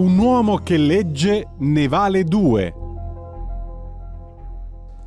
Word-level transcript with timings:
Un 0.00 0.16
uomo 0.16 0.56
che 0.56 0.78
legge 0.78 1.48
ne 1.58 1.86
vale 1.86 2.24
due. 2.24 2.74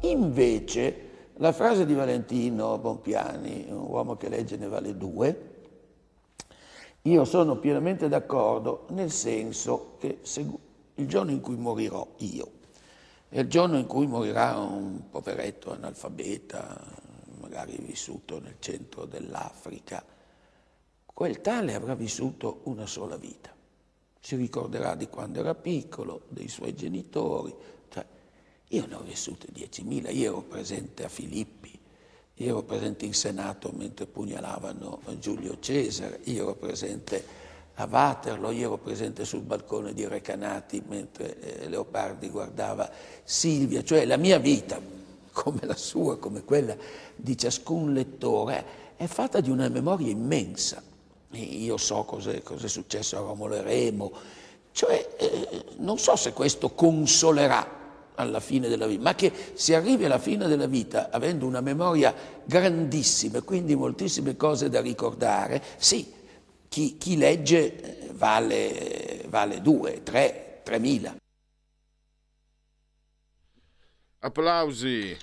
Invece, 0.02 1.10
la 1.38 1.52
frase 1.52 1.88
di 1.88 1.96
Valentino 1.96 2.78
Bompiani, 2.78 3.66
un 3.70 3.88
uomo 3.88 4.16
che 4.18 4.30
legge 4.30 4.56
ne 4.56 4.68
vale 4.68 4.96
due, 4.96 5.52
io 7.02 7.26
sono 7.26 7.58
pienamente 7.58 8.08
d'accordo 8.08 8.86
nel 8.90 9.10
senso 9.10 9.96
che 9.98 10.20
il 10.94 11.08
giorno 11.08 11.32
in 11.32 11.42
cui 11.42 11.56
morirò 11.56 12.08
io 12.18 12.52
e 13.30 13.42
il 13.42 13.48
giorno 13.48 13.80
in 13.80 13.88
cui 13.88 14.06
morirà 14.06 14.60
un 14.60 15.10
poveretto 15.10 15.72
analfabeta, 15.72 16.80
magari 17.42 17.78
vissuto 17.80 18.40
nel 18.40 18.58
centro 18.60 19.06
dell'Africa, 19.06 20.06
quel 21.04 21.42
tale 21.42 21.74
avrà 21.74 21.96
vissuto 21.96 22.62
una 22.66 22.86
sola 22.86 23.18
vita. 23.18 23.53
Si 24.26 24.38
ricorderà 24.38 24.96
di 24.96 25.10
quando 25.10 25.42
era 25.42 25.54
piccolo, 25.54 26.22
dei 26.30 26.48
suoi 26.48 26.74
genitori. 26.74 27.54
Cioè, 27.90 28.06
io 28.70 28.86
ne 28.86 28.96
ho 28.96 29.02
vissute 29.02 29.48
10.000, 29.54 30.16
io 30.16 30.32
ero 30.32 30.42
presente 30.44 31.04
a 31.04 31.10
Filippi, 31.10 31.78
io 32.36 32.48
ero 32.48 32.64
presente 32.64 33.04
in 33.04 33.14
Senato 33.14 33.74
mentre 33.76 34.06
pugnalavano 34.06 35.02
Giulio 35.20 35.60
Cesare, 35.60 36.22
io 36.24 36.44
ero 36.44 36.56
presente 36.56 37.22
a 37.74 37.86
Waterloo, 37.86 38.52
io 38.52 38.68
ero 38.68 38.78
presente 38.78 39.26
sul 39.26 39.42
balcone 39.42 39.94
di 39.94 40.08
Recanati 40.08 40.82
mentre 40.88 41.40
eh, 41.42 41.68
Leopardi 41.68 42.30
guardava 42.30 42.90
Silvia, 43.26 43.84
cioè 43.84 44.06
la 44.06 44.16
mia 44.16 44.38
vita, 44.38 44.80
come 45.34 45.60
la 45.64 45.76
sua, 45.76 46.18
come 46.18 46.46
quella 46.46 46.78
di 47.14 47.38
ciascun 47.38 47.92
lettore, 47.92 48.66
è 48.96 49.06
fatta 49.06 49.42
di 49.42 49.50
una 49.50 49.68
memoria 49.68 50.10
immensa 50.10 50.92
io 51.40 51.78
so 51.78 52.04
cosa 52.04 52.32
è 52.32 52.68
successo 52.68 53.18
a 53.18 53.22
Romolo 53.22 53.56
e 53.56 53.62
Remo, 53.62 54.12
cioè 54.72 55.16
eh, 55.18 55.66
non 55.78 55.98
so 55.98 56.16
se 56.16 56.34
questo 56.34 56.70
consolerà 56.70 57.82
alla 58.16 58.40
fine 58.40 58.68
della 58.68 58.88
vita, 58.88 59.02
ma 59.02 59.16
che 59.16 59.32
si 59.54 59.74
arrivi 59.74 60.06
alla 60.06 60.20
fine 60.20 60.48
della 60.48 60.68
vita 60.68 61.10
avendo 61.10 61.46
una 61.46 61.62
memoria 61.62 62.14
grandissima 62.44 63.40
e 63.40 63.44
quindi 63.44 63.76
moltissime 63.76 64.36
cose 64.36 64.70
da 64.70 64.82
ricordare, 64.82 65.62
sì, 65.78 66.12
chi, 66.70 66.98
chi 66.98 67.18
legge 67.18 68.08
eh, 68.08 68.10
vale, 68.14 69.26
vale 69.28 69.62
due, 69.62 70.04
tre, 70.04 70.62
tremila. 70.64 71.16
Applausi. 74.20 75.18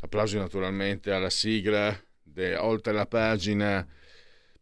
Applausi 0.00 0.36
naturalmente 0.36 1.12
alla 1.12 1.30
sigla 1.30 1.98
de, 2.32 2.56
oltre 2.56 2.92
la 2.92 3.06
pagina, 3.06 3.86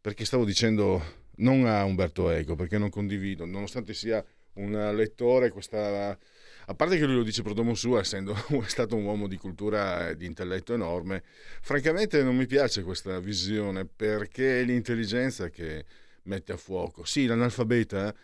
perché 0.00 0.24
stavo 0.24 0.44
dicendo 0.44 1.18
non 1.36 1.66
a 1.66 1.84
Umberto 1.84 2.30
Eco, 2.30 2.54
perché 2.54 2.78
non 2.78 2.90
condivido, 2.90 3.44
nonostante 3.44 3.94
sia 3.94 4.24
un 4.54 4.72
lettore, 4.94 5.50
questa, 5.50 6.18
a 6.66 6.74
parte 6.74 6.98
che 6.98 7.04
lui 7.04 7.16
lo 7.16 7.22
dice 7.22 7.42
per 7.42 7.52
domo 7.52 7.74
suo, 7.74 7.98
essendo 7.98 8.34
stato 8.66 8.96
un 8.96 9.04
uomo 9.04 9.26
di 9.26 9.36
cultura 9.36 10.08
e 10.08 10.16
di 10.16 10.26
intelletto 10.26 10.74
enorme, 10.74 11.22
francamente 11.60 12.22
non 12.22 12.36
mi 12.36 12.46
piace 12.46 12.82
questa 12.82 13.18
visione, 13.20 13.84
perché 13.84 14.60
è 14.60 14.64
l'intelligenza 14.64 15.48
che 15.48 15.84
mette 16.24 16.52
a 16.52 16.56
fuoco. 16.56 17.04
Sì, 17.04 17.26
l'analfabeta, 17.26 18.14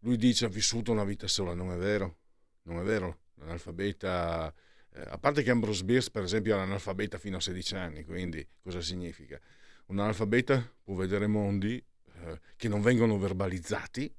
lui 0.00 0.16
dice 0.16 0.46
ha 0.46 0.48
vissuto 0.48 0.92
una 0.92 1.04
vita 1.04 1.26
sola, 1.26 1.54
non 1.54 1.72
è 1.72 1.76
vero, 1.76 2.16
non 2.62 2.78
è 2.78 2.82
vero, 2.82 3.18
l'analfabeta 3.36 4.48
eh, 4.48 4.62
a 4.94 5.18
parte 5.18 5.42
che 5.42 5.50
Ambrose 5.50 5.84
Bierce, 5.84 6.10
per 6.10 6.22
esempio, 6.22 6.54
era 6.54 6.62
analfabeta 6.62 7.18
fino 7.18 7.36
a 7.36 7.40
16 7.40 7.74
anni, 7.74 8.04
quindi 8.04 8.46
cosa 8.62 8.80
significa? 8.80 9.40
Un 9.86 9.98
analfabeta 9.98 10.72
può 10.82 10.94
vedere 10.94 11.26
mondi 11.26 11.76
eh, 11.76 12.40
che 12.56 12.68
non 12.68 12.80
vengono 12.80 13.18
verbalizzati 13.18 14.12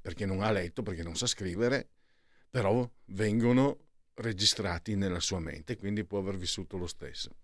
perché 0.00 0.26
non 0.26 0.42
ha 0.42 0.50
letto, 0.50 0.82
perché 0.82 1.02
non 1.02 1.16
sa 1.16 1.26
scrivere, 1.26 1.88
però 2.50 2.88
vengono 3.06 3.86
registrati 4.14 4.96
nella 4.96 5.20
sua 5.20 5.40
mente, 5.40 5.76
quindi 5.76 6.04
può 6.04 6.18
aver 6.18 6.36
vissuto 6.36 6.76
lo 6.76 6.86
stesso. 6.86 7.36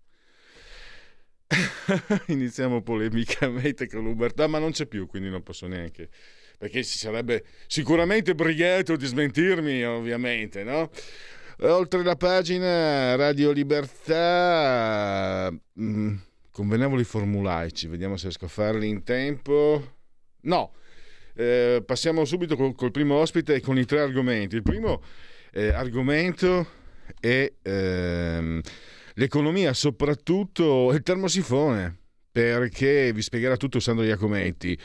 Iniziamo 2.29 2.83
polemicamente 2.83 3.89
con 3.89 4.03
l'Ubertà, 4.03 4.47
ma 4.47 4.59
non 4.59 4.73
c'è 4.73 4.87
più, 4.87 5.07
quindi 5.07 5.29
non 5.29 5.43
posso 5.43 5.67
neanche 5.67 6.09
perché 6.57 6.83
si 6.83 6.99
sarebbe 6.99 7.45
sicuramente 7.67 8.35
brigato 8.35 8.97
di 8.97 9.07
smentirmi, 9.07 9.85
ovviamente, 9.85 10.63
no? 10.65 10.91
Oltre 11.61 12.03
la 12.03 12.17
pagina 12.17 13.15
Radio 13.15 13.53
Libertà, 13.53 15.49
mh, 15.51 15.85
mm, 15.85 16.15
convenevoli 16.51 17.05
formulaici, 17.05 17.87
vediamo 17.87 18.17
se 18.17 18.25
riesco 18.25 18.47
a 18.47 18.49
farli 18.49 18.89
in 18.89 19.05
tempo. 19.05 19.99
No, 20.43 20.73
eh, 21.35 21.81
passiamo 21.87 22.25
subito 22.25 22.57
col, 22.57 22.75
col, 22.75 22.91
primo 22.91 23.15
ospite 23.15 23.55
e 23.55 23.61
con 23.61 23.79
i 23.79 23.85
tre 23.85 24.01
argomenti. 24.01 24.57
Il 24.57 24.63
primo 24.63 25.01
eh, 25.53 25.69
argomento 25.69 26.67
è 27.21 27.53
ehm, 27.63 28.61
l'economia, 29.15 29.73
soprattutto 29.75 30.93
il 30.93 31.03
termosifone 31.03 31.99
perché 32.35 33.13
vi 33.13 33.23
spiegherà 33.23 33.57
tutto 33.57 33.79
Sandro 33.79 34.05
Iacometti. 34.05 34.77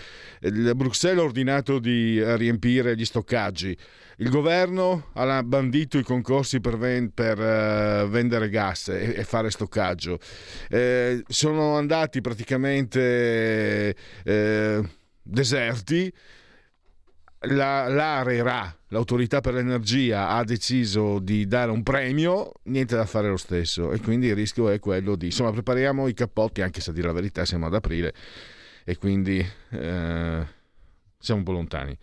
Il 0.42 0.72
Bruxelles 0.76 1.18
ha 1.18 1.24
ordinato 1.24 1.80
di 1.80 2.24
riempire 2.36 2.96
gli 2.96 3.06
stoccaggi. 3.06 3.76
Il 4.18 4.30
governo 4.30 5.08
ha 5.14 5.42
bandito 5.42 5.98
i 5.98 6.04
concorsi 6.04 6.60
per, 6.60 6.78
ven- 6.78 7.12
per 7.12 7.40
uh, 7.40 8.08
vendere 8.08 8.50
gas 8.50 8.90
e-, 8.90 9.16
e, 9.16 9.24
fare 9.24 9.50
stoccaggio. 9.50 10.20
Eh, 10.70 11.24
sono 11.28 11.76
andati 11.76 12.22
praticamente 12.22 13.96
eh, 14.24 14.84
deserti. 15.24 16.14
La, 17.44 17.88
l'ARERA, 17.88 18.78
l'autorità 18.90 19.40
per 19.40 19.54
l'energia, 19.54 20.30
ha 20.30 20.44
deciso 20.44 21.20
di 21.20 21.48
dare 21.48 21.72
un 21.72 21.84
premio, 21.84 22.52
niente 22.64 22.98
da 22.98 23.06
fare 23.06 23.30
lo 23.30 23.38
stesso 23.38 23.94
e 23.94 24.02
quindi 24.02 24.28
il 24.28 24.36
rischio 24.36 24.68
è 24.70 24.80
quello 24.80 25.16
di... 25.16 25.28
Insomma, 25.28 25.52
prepariamo 25.52 26.08
i 26.08 26.14
cappotti, 26.14 26.62
anche 26.62 26.82
se 26.82 26.90
a 26.90 26.94
dire 26.94 27.08
la 27.08 27.14
verità 27.14 27.46
siamo 27.46 27.66
ad 27.68 27.74
aprile 27.74 28.14
e 28.84 28.98
quindi 28.98 29.38
eh, 29.70 30.48
siamo 31.18 31.40
un 31.40 31.46
po' 31.46 31.52
lontani. 31.54 31.98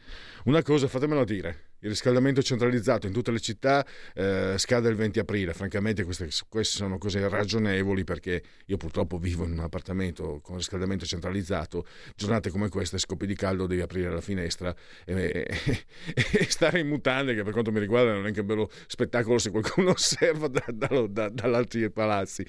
Una 0.44 0.62
cosa, 0.62 0.88
fatemelo 0.88 1.24
dire, 1.24 1.65
il 1.86 1.92
riscaldamento 1.92 2.42
centralizzato 2.42 3.06
in 3.06 3.12
tutte 3.12 3.30
le 3.30 3.38
città 3.38 3.86
eh, 4.14 4.54
scade 4.58 4.88
il 4.88 4.96
20 4.96 5.20
aprile. 5.20 5.54
Francamente 5.54 6.04
queste, 6.04 6.28
queste, 6.48 6.76
sono 6.76 6.98
cose 6.98 7.26
ragionevoli 7.28 8.02
perché 8.04 8.42
io 8.66 8.76
purtroppo 8.76 9.18
vivo 9.18 9.44
in 9.44 9.52
un 9.52 9.60
appartamento 9.60 10.40
con 10.42 10.56
riscaldamento 10.56 11.06
centralizzato. 11.06 11.86
Giornate 12.16 12.50
come 12.50 12.68
queste, 12.68 12.98
scoppi 12.98 13.26
di 13.26 13.34
caldo, 13.36 13.66
devi 13.66 13.80
aprire 13.80 14.10
la 14.10 14.20
finestra 14.20 14.74
e, 15.04 15.46
e, 15.64 15.84
e 16.32 16.44
stare 16.48 16.80
in 16.80 16.88
mutande 16.88 17.34
che 17.34 17.44
per 17.44 17.52
quanto 17.52 17.70
mi 17.70 17.78
riguarda 17.78 18.12
non 18.12 18.26
è 18.26 18.32
che 18.32 18.40
un 18.40 18.46
bello 18.46 18.70
spettacolo 18.86 19.38
se 19.38 19.50
qualcuno 19.50 19.90
osserva 19.96 20.48
da, 20.48 20.64
da, 20.72 21.06
da, 21.08 21.28
dall'alti 21.28 21.88
palazzi. 21.90 22.44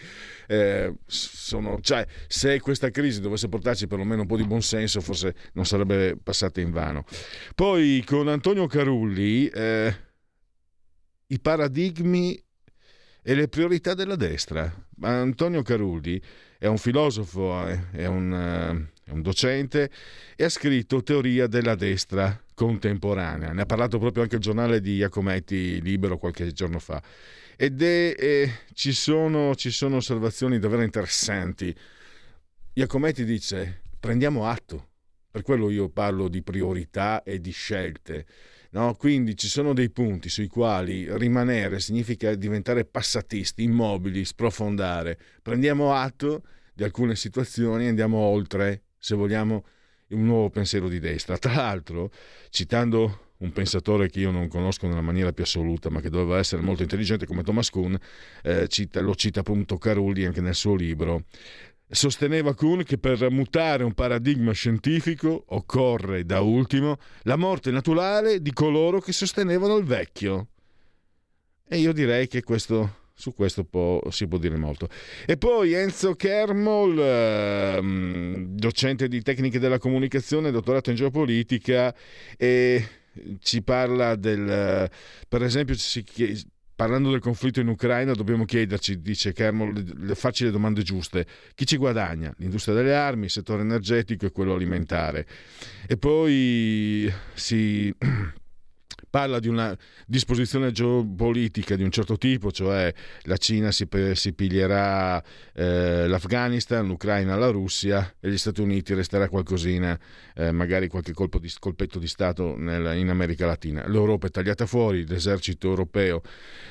Eh, 0.48 0.94
sono, 1.06 1.78
cioè, 1.82 2.06
se 2.28 2.60
questa 2.60 2.90
crisi 2.90 3.22
dovesse 3.22 3.48
portarci 3.48 3.86
perlomeno 3.86 4.22
un 4.22 4.28
po' 4.28 4.38
di 4.38 4.46
buonsenso 4.46 5.00
forse 5.00 5.36
non 5.54 5.66
sarebbe 5.66 6.18
passata 6.22 6.60
in 6.60 6.72
vano. 6.72 7.06
Poi 7.54 8.04
con 8.04 8.28
Antonio 8.28 8.66
Carulli 8.66 9.27
eh, 9.54 9.96
i 11.28 11.40
paradigmi 11.40 12.42
e 13.22 13.36
le 13.36 13.48
priorità 13.50 13.94
della 13.94 14.16
destra. 14.16 14.72
Antonio 15.02 15.62
Carulli 15.62 16.22
è 16.58 16.66
un 16.68 16.78
filosofo, 16.78 17.68
eh, 17.68 17.92
è 17.92 18.06
un, 18.06 18.34
eh, 18.34 19.02
è 19.04 19.12
un 19.12 19.22
docente 19.22 19.92
e 20.36 20.44
ha 20.46 20.50
scritto 20.50 21.04
Teoria 21.04 21.48
della 21.48 21.76
destra 21.76 22.42
contemporanea. 22.54 23.52
Ne 23.52 23.62
ha 23.62 23.66
parlato 23.66 24.00
proprio 24.00 24.24
anche 24.24 24.36
il 24.36 24.42
giornale 24.42 24.80
di 24.80 24.96
Iacometti 24.96 25.82
Libero 25.82 26.18
qualche 26.18 26.52
giorno 26.54 26.80
fa. 26.80 27.02
Ed 27.56 27.82
è, 27.82 28.16
eh, 28.18 28.52
ci, 28.74 28.94
sono, 28.94 29.56
ci 29.56 29.72
sono 29.72 29.98
osservazioni 29.98 30.58
davvero 30.58 30.84
interessanti. 30.84 31.76
Iacometti 32.74 33.26
dice 33.26 33.82
prendiamo 34.00 34.48
atto. 34.48 34.90
Per 35.30 35.42
quello 35.42 35.70
io 35.70 35.90
parlo 35.90 36.30
di 36.30 36.42
priorità 36.42 37.24
e 37.24 37.40
di 37.42 37.52
scelte. 37.52 38.26
No? 38.78 38.94
Quindi 38.94 39.36
ci 39.36 39.48
sono 39.48 39.74
dei 39.74 39.90
punti 39.90 40.30
sui 40.30 40.48
quali 40.48 41.08
rimanere 41.18 41.80
significa 41.80 42.36
diventare 42.36 42.86
passatisti, 42.86 43.64
immobili, 43.64 44.24
sprofondare. 44.24 45.18
Prendiamo 45.42 45.94
atto 45.94 46.44
di 46.76 46.84
alcune 46.84 47.16
situazioni 47.16 47.86
e 47.86 47.88
andiamo 47.88 48.18
oltre, 48.20 48.84
se 49.00 49.16
vogliamo, 49.16 49.66
un 50.10 50.26
nuovo 50.26 50.52
pensiero 50.52 50.88
di 50.88 51.00
destra. 51.00 51.40
Tra 51.40 51.56
l'altro, 51.56 52.12
citando 52.52 53.34
un 53.38 53.52
pensatore 53.52 54.10
che 54.10 54.20
io 54.20 54.30
non 54.30 54.48
conosco 54.48 54.88
nella 54.88 55.02
maniera 55.02 55.34
più 55.34 55.44
assoluta, 55.44 55.90
ma 55.90 56.00
che 56.00 56.12
doveva 56.12 56.38
essere 56.38 56.62
molto 56.62 56.84
intelligente 56.84 57.26
come 57.26 57.42
Thomas 57.42 57.72
Kuhn, 57.72 57.98
eh, 58.44 58.68
cita, 58.68 59.02
lo 59.02 59.16
cita 59.16 59.40
appunto 59.40 59.78
Carulli 59.78 60.24
anche 60.24 60.42
nel 60.42 60.56
suo 60.56 60.76
libro. 60.76 61.24
Sosteneva 61.90 62.54
Kuhn 62.54 62.84
che 62.84 62.98
per 62.98 63.30
mutare 63.32 63.84
un 63.84 63.94
paradigma 63.94 64.52
scientifico 64.52 65.46
occorre, 65.48 66.26
da 66.26 66.42
ultimo, 66.42 66.98
la 67.24 67.38
morte 67.38 67.72
naturale 67.72 68.42
di 68.42 68.52
coloro 68.52 69.00
che 69.00 69.14
sostenevano 69.14 69.78
il 69.78 69.86
vecchio. 69.86 70.48
E 71.68 71.78
io 71.78 71.94
direi 71.94 72.28
che 72.28 72.44
questo 72.44 73.06
su 73.18 73.34
questo 73.34 73.64
può, 73.64 74.00
si 74.12 74.28
può 74.28 74.38
dire 74.38 74.58
molto. 74.58 74.88
E 75.26 75.38
poi 75.38 75.74
Enzo 75.74 76.14
Kermol, 76.14 77.00
eh, 77.00 78.46
docente 78.50 79.08
di 79.08 79.24
tecniche 79.24 79.58
della 79.58 79.80
comunicazione, 79.80 80.52
dottorato 80.52 80.92
in 80.92 80.98
geopolitica, 80.98 81.96
e 82.38 82.88
ci 83.40 83.64
parla 83.64 84.16
del, 84.16 84.90
per 85.28 85.42
esempio, 85.42 85.76
si, 85.76 86.06
parlando 86.78 87.10
del 87.10 87.20
conflitto 87.20 87.60
in 87.60 87.70
Ucraina, 87.70 88.14
dobbiamo 88.14 88.46
chiederci, 88.46 89.02
dice 89.02 89.34
Kermol, 89.34 89.74
le 89.98 90.14
facili 90.14 90.52
domande 90.52 90.84
giuste. 90.84 91.26
Chi 91.56 91.66
ci 91.66 91.76
guadagna? 91.76 92.32
L'industria 92.38 92.76
delle 92.76 92.94
armi, 92.94 93.26
il 93.26 93.32
settore 93.32 93.64
energetico 93.64 94.28
e 94.28 94.32
quello 94.32 94.54
alimentare. 94.54 95.26
E 95.88 95.98
poi 95.98 97.12
si 97.34 97.92
parla 99.10 99.40
di 99.40 99.48
una 99.48 99.76
disposizione 100.06 100.72
geopolitica 100.72 101.76
di 101.76 101.84
un 101.84 101.92
certo 101.92 102.18
tipo, 102.18 102.52
cioè 102.52 102.94
la 103.24 103.38
Cina 103.38 103.72
si, 103.72 103.88
si 104.14 104.34
piglierà 104.34 105.24
eh, 105.54 106.08
l'Afghanistan, 106.08 106.86
l'Ucraina 106.86 107.36
la 107.36 107.50
Russia 107.50 108.16
e 108.20 108.30
gli 108.30 108.38
Stati 108.38 108.62
Uniti 108.62 108.94
resterà 108.94 109.30
qualcosina, 109.30 109.98
eh, 110.36 110.52
magari 110.52 110.88
qualche 110.88 111.14
di, 111.40 111.54
colpetto 111.60 112.00
di 112.00 112.08
Stato 112.08 112.56
nel, 112.58 112.98
in 112.98 113.10
America 113.10 113.46
Latina. 113.46 113.88
L'Europa 113.88 114.28
è 114.28 114.30
tagliata 114.30 114.66
fuori, 114.66 115.06
l'esercito 115.08 115.68
europeo 115.68 116.22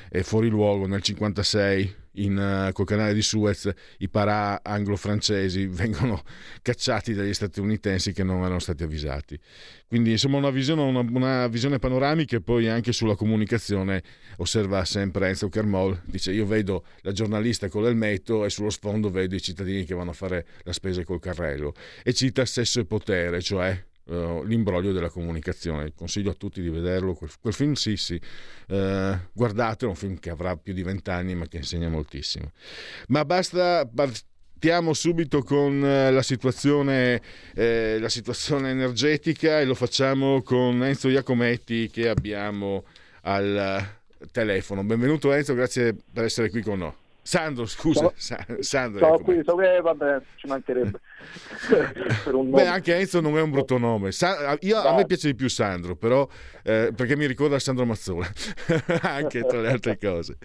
è 0.09 0.21
fuori 0.21 0.49
luogo 0.49 0.87
nel 0.87 1.01
1956 1.03 2.05
in, 2.17 2.37
uh, 2.37 2.71
col 2.71 2.85
canale 2.85 3.13
di 3.13 3.21
Suez 3.21 3.71
i 3.99 4.09
parà 4.09 4.61
anglo-francesi 4.63 5.65
vengono 5.71 6.23
cacciati 6.61 7.13
dagli 7.13 7.33
statunitensi 7.33 8.13
che 8.13 8.23
non 8.23 8.43
erano 8.43 8.59
stati 8.59 8.83
avvisati. 8.83 9.39
Quindi 9.87 10.11
insomma 10.11 10.37
una 10.37 10.49
visione, 10.49 10.81
una, 10.81 10.99
una 10.99 11.47
visione 11.47 11.79
panoramica 11.79 12.35
e 12.35 12.41
poi 12.41 12.67
anche 12.67 12.91
sulla 12.91 13.15
comunicazione 13.15 14.03
osserva 14.37 14.83
sempre 14.85 15.29
Enzo 15.29 15.49
Kermol, 15.49 16.01
dice 16.05 16.31
io 16.31 16.45
vedo 16.45 16.85
la 17.01 17.11
giornalista 17.11 17.69
con 17.69 17.83
l'elmetto 17.83 18.45
e 18.45 18.49
sullo 18.49 18.69
sfondo 18.69 19.09
vedo 19.09 19.35
i 19.35 19.41
cittadini 19.41 19.85
che 19.85 19.95
vanno 19.95 20.11
a 20.11 20.13
fare 20.13 20.45
la 20.63 20.73
spesa 20.73 21.03
col 21.03 21.19
carrello 21.19 21.73
e 22.03 22.13
cita 22.13 22.45
sesso 22.45 22.79
e 22.79 22.85
potere, 22.85 23.41
cioè 23.41 23.86
uh, 24.07 24.43
l'imbroglio 24.43 24.91
della 24.91 25.09
comunicazione. 25.09 25.93
Consiglio 25.95 26.31
a 26.31 26.33
tutti 26.33 26.61
di 26.61 26.69
vederlo. 26.69 27.13
Quel, 27.13 27.29
quel 27.39 27.53
film, 27.53 27.73
sì, 27.73 27.95
sì, 27.95 28.19
uh, 28.67 29.17
guardatelo, 29.33 29.91
è 29.91 29.93
un 29.93 29.95
film 29.95 30.19
che 30.19 30.29
avrà 30.29 30.55
più 30.55 30.73
di 30.73 30.83
vent'anni 30.83 31.35
ma 31.35 31.47
che 31.47 31.57
insegna 31.57 31.89
moltissimo. 31.89 32.51
Ma 33.07 33.25
basta. 33.25 33.89
Partiamo 34.57 34.93
subito 34.93 35.43
con 35.43 35.85
eh, 35.85 36.09
la 36.09 36.23
situazione, 36.23 37.21
eh, 37.53 37.99
la 37.99 38.09
situazione 38.09 38.71
energetica 38.71 39.59
e 39.59 39.65
lo 39.65 39.75
facciamo 39.75 40.41
con 40.41 40.83
Enzo 40.83 41.09
Iacometti 41.09 41.91
che 41.91 42.09
abbiamo 42.09 42.83
al 43.21 43.87
telefono. 44.31 44.83
Benvenuto 44.83 45.31
Enzo, 45.31 45.53
grazie 45.53 45.95
per 46.11 46.23
essere 46.23 46.49
qui 46.49 46.63
con 46.63 46.79
noi. 46.79 46.93
Sandro, 47.27 47.65
scusa, 47.65 48.09
Sa- 48.15 48.45
Sandro. 48.59 48.99
Sono 48.99 49.19
qui, 49.19 49.41
so 49.43 49.55
che 49.57 49.81
vabbè, 49.81 50.21
ci 50.37 50.47
mancherebbe. 50.47 50.97
Beh, 52.55 52.67
anche 52.67 52.95
Enzo 52.95 53.19
non 53.19 53.37
è 53.37 53.41
un 53.41 53.51
brutto 53.51 53.77
nome. 53.77 54.13
Sa- 54.13 54.57
io, 54.61 54.77
a 54.77 54.95
me 54.95 55.05
piace 55.05 55.27
di 55.27 55.35
più 55.35 55.49
Sandro, 55.49 55.97
però 55.97 56.25
eh, 56.63 56.93
perché 56.95 57.17
mi 57.17 57.25
ricorda 57.25 57.59
Sandro 57.59 57.83
Mazzola, 57.83 58.31
anche 59.03 59.43
tra 59.43 59.59
le 59.59 59.71
altre 59.71 59.97
cose. 59.97 60.37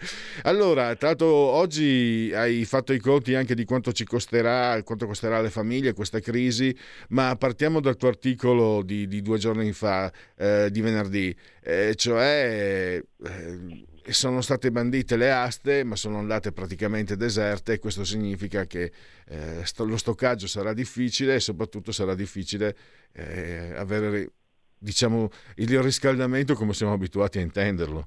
Allora, 0.42 0.96
tra 0.96 1.10
l'altro 1.10 1.28
oggi 1.28 2.32
hai 2.34 2.64
fatto 2.64 2.92
i 2.92 2.98
conti 2.98 3.36
anche 3.36 3.54
di 3.54 3.64
quanto 3.64 3.92
ci 3.92 4.04
costerà, 4.04 4.82
quanto 4.82 5.06
costerà 5.06 5.36
alle 5.36 5.50
famiglie 5.50 5.92
questa 5.92 6.18
crisi, 6.18 6.76
ma 7.10 7.36
partiamo 7.36 7.78
dal 7.78 7.96
tuo 7.96 8.08
articolo 8.08 8.82
di, 8.82 9.06
di 9.06 9.22
due 9.22 9.38
giorni 9.38 9.70
fa, 9.70 10.12
eh, 10.36 10.68
di 10.68 10.80
venerdì, 10.80 11.32
eh, 11.62 11.94
cioè 11.94 13.00
eh, 13.22 13.84
sono 14.06 14.40
state 14.40 14.70
bandite 14.70 15.16
le 15.16 15.30
aste, 15.30 15.84
ma 15.84 15.96
sono 15.96 16.18
andate 16.18 16.52
praticamente 16.52 17.16
deserte 17.16 17.78
questo 17.78 18.04
significa 18.04 18.64
che 18.66 18.92
eh, 19.28 19.62
lo 19.84 19.96
stoccaggio 19.96 20.46
sarà 20.46 20.72
difficile 20.72 21.36
e 21.36 21.40
soprattutto 21.40 21.92
sarà 21.92 22.14
difficile 22.14 22.76
eh, 23.12 23.74
avere 23.76 24.30
diciamo, 24.78 25.28
il 25.56 25.80
riscaldamento 25.80 26.54
come 26.54 26.72
siamo 26.72 26.92
abituati 26.92 27.38
a 27.38 27.42
intenderlo. 27.42 28.06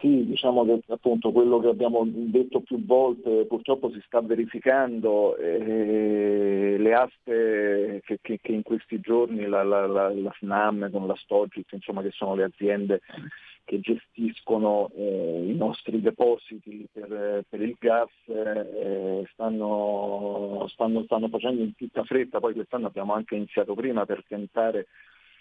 Sì, 0.00 0.26
diciamo 0.26 0.64
che 0.64 0.80
appunto 0.88 1.30
quello 1.30 1.60
che 1.60 1.68
abbiamo 1.68 2.02
detto 2.04 2.60
più 2.60 2.84
volte 2.84 3.46
purtroppo 3.46 3.88
si 3.92 4.02
sta 4.04 4.20
verificando, 4.20 5.36
eh, 5.36 6.74
le 6.76 6.92
aste 6.92 8.02
che, 8.04 8.18
che, 8.20 8.40
che, 8.42 8.50
in 8.50 8.62
questi 8.62 8.98
giorni 8.98 9.46
la, 9.46 9.62
la, 9.62 9.86
la, 9.86 10.12
la 10.12 10.34
SNAM 10.38 10.90
con 10.90 11.06
la 11.06 11.14
Stogit, 11.14 11.70
insomma 11.70 12.02
che 12.02 12.10
sono 12.10 12.34
le 12.34 12.42
aziende 12.42 13.00
che 13.64 13.80
gestiscono 13.80 14.90
eh, 14.94 15.44
i 15.46 15.54
nostri 15.54 16.00
depositi 16.00 16.86
per, 16.92 17.44
per 17.48 17.60
il 17.62 17.76
gas 17.78 18.10
eh, 18.26 19.26
stanno, 19.32 20.66
stanno, 20.68 21.04
stanno, 21.04 21.28
facendo 21.28 21.62
in 21.62 21.74
tutta 21.74 22.04
fretta, 22.04 22.40
poi 22.40 22.54
quest'anno 22.54 22.88
abbiamo 22.88 23.14
anche 23.14 23.36
iniziato 23.36 23.74
prima 23.74 24.04
per 24.04 24.24
tentare 24.26 24.86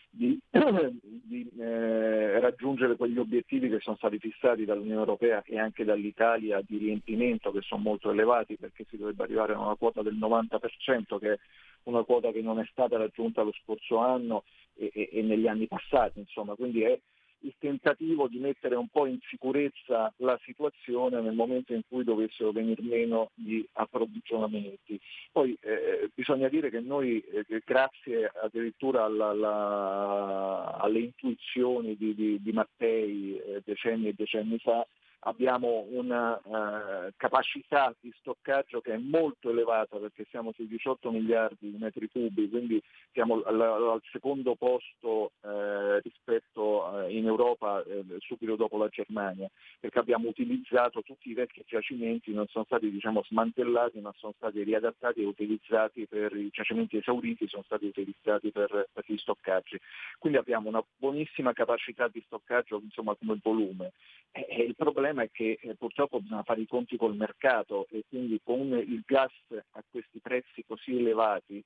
di, 0.10 0.38
di 1.02 1.50
eh, 1.58 2.40
raggiungere 2.40 2.98
quegli 2.98 3.18
obiettivi 3.18 3.70
che 3.70 3.80
sono 3.80 3.96
stati 3.96 4.20
fissati 4.20 4.66
dall'Unione 4.66 5.00
Europea 5.00 5.42
e 5.46 5.58
anche 5.58 5.86
dall'Italia 5.86 6.62
di 6.66 6.78
riempimento 6.78 7.52
che 7.52 7.62
sono 7.62 7.82
molto 7.82 8.12
elevati 8.12 8.58
perché 8.58 8.86
si 8.90 8.98
dovrebbe 8.98 9.24
arrivare 9.24 9.54
a 9.54 9.60
una 9.60 9.76
quota 9.76 10.02
del 10.02 10.16
90% 10.16 11.18
che 11.18 11.34
è 11.34 11.40
una 11.84 12.04
quota 12.04 12.32
che 12.32 12.42
non 12.42 12.60
è 12.60 12.66
stata 12.70 12.98
raggiunta 12.98 13.42
lo 13.42 13.54
scorso 13.64 13.98
anno 13.98 14.44
e, 14.76 14.92
e, 14.94 15.10
e 15.12 15.22
negli 15.24 15.48
anni 15.48 15.68
passati, 15.68 16.20
insomma, 16.20 16.56
quindi 16.56 16.84
è 16.84 17.00
il 17.42 17.54
tentativo 17.60 18.28
di 18.28 18.40
mettere 18.40 18.76
un 18.76 18.88
po' 18.88 19.06
in 19.06 19.20
sicurezza 19.30 20.12
la 20.18 20.40
situazione 20.44 21.22
nel 21.22 21.34
momento 21.34 21.74
in 21.74 21.82
cui 21.88 22.04
dovessero 22.04 22.52
venire 22.52 22.82
meno 22.82 23.32
gli 23.34 23.64
approvvigionamenti. 23.74 25.00
Poi 25.32 25.58
eh, 25.62 26.10
bisogna 26.14 26.50
dire 26.50 26.70
che 26.70 26.80
noi, 26.80 27.20
eh, 27.20 27.46
grazie 27.66 28.32
addirittura 28.42 29.06
alla, 29.06 29.30
alla, 29.30 30.78
alle 30.80 31.00
intuizioni 31.00 31.96
di, 31.96 32.14
di, 32.14 32.42
di 32.42 32.52
Mattei 32.52 33.38
eh, 33.38 33.62
decenni 33.64 34.10
e 34.10 34.14
decenni 34.14 34.58
fa, 34.60 34.86
abbiamo 35.24 35.86
una 35.90 36.40
uh, 36.44 37.12
capacità 37.16 37.94
di 38.00 38.12
stoccaggio 38.20 38.82
che 38.82 38.94
è 38.94 38.98
molto 38.98 39.50
elevata 39.50 39.98
perché 39.98 40.26
siamo 40.30 40.52
sui 40.54 40.68
18 40.68 41.12
miliardi 41.12 41.72
di 41.72 41.78
metri 41.78 42.10
cubi, 42.10 42.50
quindi 42.50 42.82
siamo 43.12 43.42
al, 43.44 43.60
al 43.60 44.02
secondo 44.12 44.56
posto 44.56 45.34
uh, 45.42 46.00
rispetto 46.02 46.86
uh, 46.86 47.10
in 47.10 47.26
Europa 47.28 47.84
subito 48.20 48.56
dopo 48.56 48.78
la 48.78 48.88
Germania, 48.88 49.50
perché 49.80 50.00
abbiamo 50.00 50.28
utilizzato 50.28 51.02
tutti 51.02 51.30
i 51.30 51.34
vecchi 51.34 51.64
giacimenti, 51.66 52.34
non 52.34 52.48
sono 52.48 52.66
stati 52.66 52.90
diciamo, 52.90 53.24
smantellati 53.24 54.00
ma 54.00 54.14
sono 54.18 54.34
stati 54.38 54.64
riadattati 54.64 55.22
e 55.22 55.26
utilizzati 55.26 56.08
per 56.08 56.36
i 56.36 56.50
giacimenti 56.52 56.98
esauriti, 56.98 57.48
sono 57.48 57.64
stati 57.64 57.86
utilizzati 57.86 58.52
per, 58.52 58.88
per 58.92 59.04
gli 59.06 59.18
stoccaggi. 59.18 59.80
Quindi 60.18 60.40
abbiamo 60.40 60.70
una 60.70 60.84
buonissima 60.98 61.54
capacità 61.54 62.08
di 62.08 62.24
stoccaggio 62.26 62.80
insomma, 62.84 63.16
come 63.16 63.40
volume. 63.42 63.92
E, 64.32 64.64
il 64.64 64.76
problema 64.76 65.11
problema 65.12 65.24
è 65.24 65.30
che 65.32 65.60
eh, 65.62 65.76
purtroppo 65.76 66.20
bisogna 66.20 66.44
fare 66.44 66.62
i 66.62 66.68
conti 66.68 66.98
col 66.98 67.16
mercato 67.16 67.88
e 67.90 68.04
quindi 68.08 68.40
con 68.44 68.72
il 68.74 69.04
gas 69.06 69.34
a 69.50 69.84
questi 69.90 70.20
prezzi 70.20 70.64
così 70.66 70.98
elevati 70.98 71.64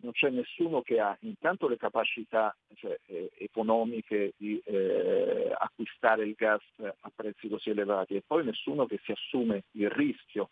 non 0.00 0.12
c'è 0.12 0.30
nessuno 0.30 0.82
che 0.82 1.00
ha 1.00 1.16
intanto 1.20 1.66
le 1.66 1.76
capacità 1.76 2.54
cioè, 2.74 2.98
eh, 3.06 3.30
economiche 3.38 4.34
di 4.36 4.60
eh, 4.64 5.52
acquistare 5.56 6.24
il 6.24 6.34
gas 6.36 6.62
a 6.78 7.10
prezzi 7.14 7.48
così 7.48 7.70
elevati 7.70 8.14
e 8.14 8.22
poi 8.24 8.44
nessuno 8.44 8.86
che 8.86 9.00
si 9.02 9.12
assume 9.12 9.64
il 9.72 9.90
rischio 9.90 10.50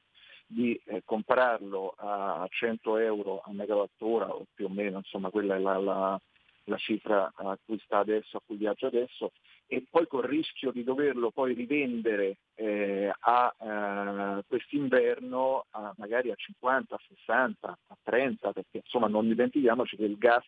di 0.49 0.81
eh, 0.87 1.03
comprarlo 1.05 1.95
a 1.97 2.47
100 2.49 2.99
euro 2.99 3.43
a 3.45 3.53
megawattora 3.53 4.29
o 4.29 4.47
più 4.55 4.67
o 4.67 4.69
meno, 4.69 4.99
insomma 4.99 5.31
quella 5.31 5.57
è 5.57 5.59
la, 5.59 5.77
la, 5.79 6.21
la 6.65 6.77
cifra 6.77 7.33
a 7.35 7.59
cui 7.65 7.81
sta 7.85 7.99
adesso, 7.99 8.37
a 8.37 8.43
cui 8.45 8.57
viaggia 8.57 8.87
adesso, 8.87 9.33
e 9.69 9.85
poi 9.91 10.07
col 10.07 10.23
rischio 10.23 10.71
di 10.71 10.85
doverlo 10.85 11.31
poi 11.31 11.53
rivendere 11.53 12.37
eh, 12.55 13.13
a, 13.19 13.55
uh, 13.59 14.45
quest'inverno 14.47 15.67
a, 15.71 15.93
magari 15.97 16.31
a 16.31 16.35
50, 16.37 16.95
a 16.95 17.01
60, 17.09 17.79
a 17.87 17.97
30, 18.03 18.53
perché 18.53 18.79
insomma 18.79 19.09
non 19.09 19.27
dimentichiamoci 19.27 19.97
che 19.97 20.05
il 20.05 20.17
gas 20.17 20.45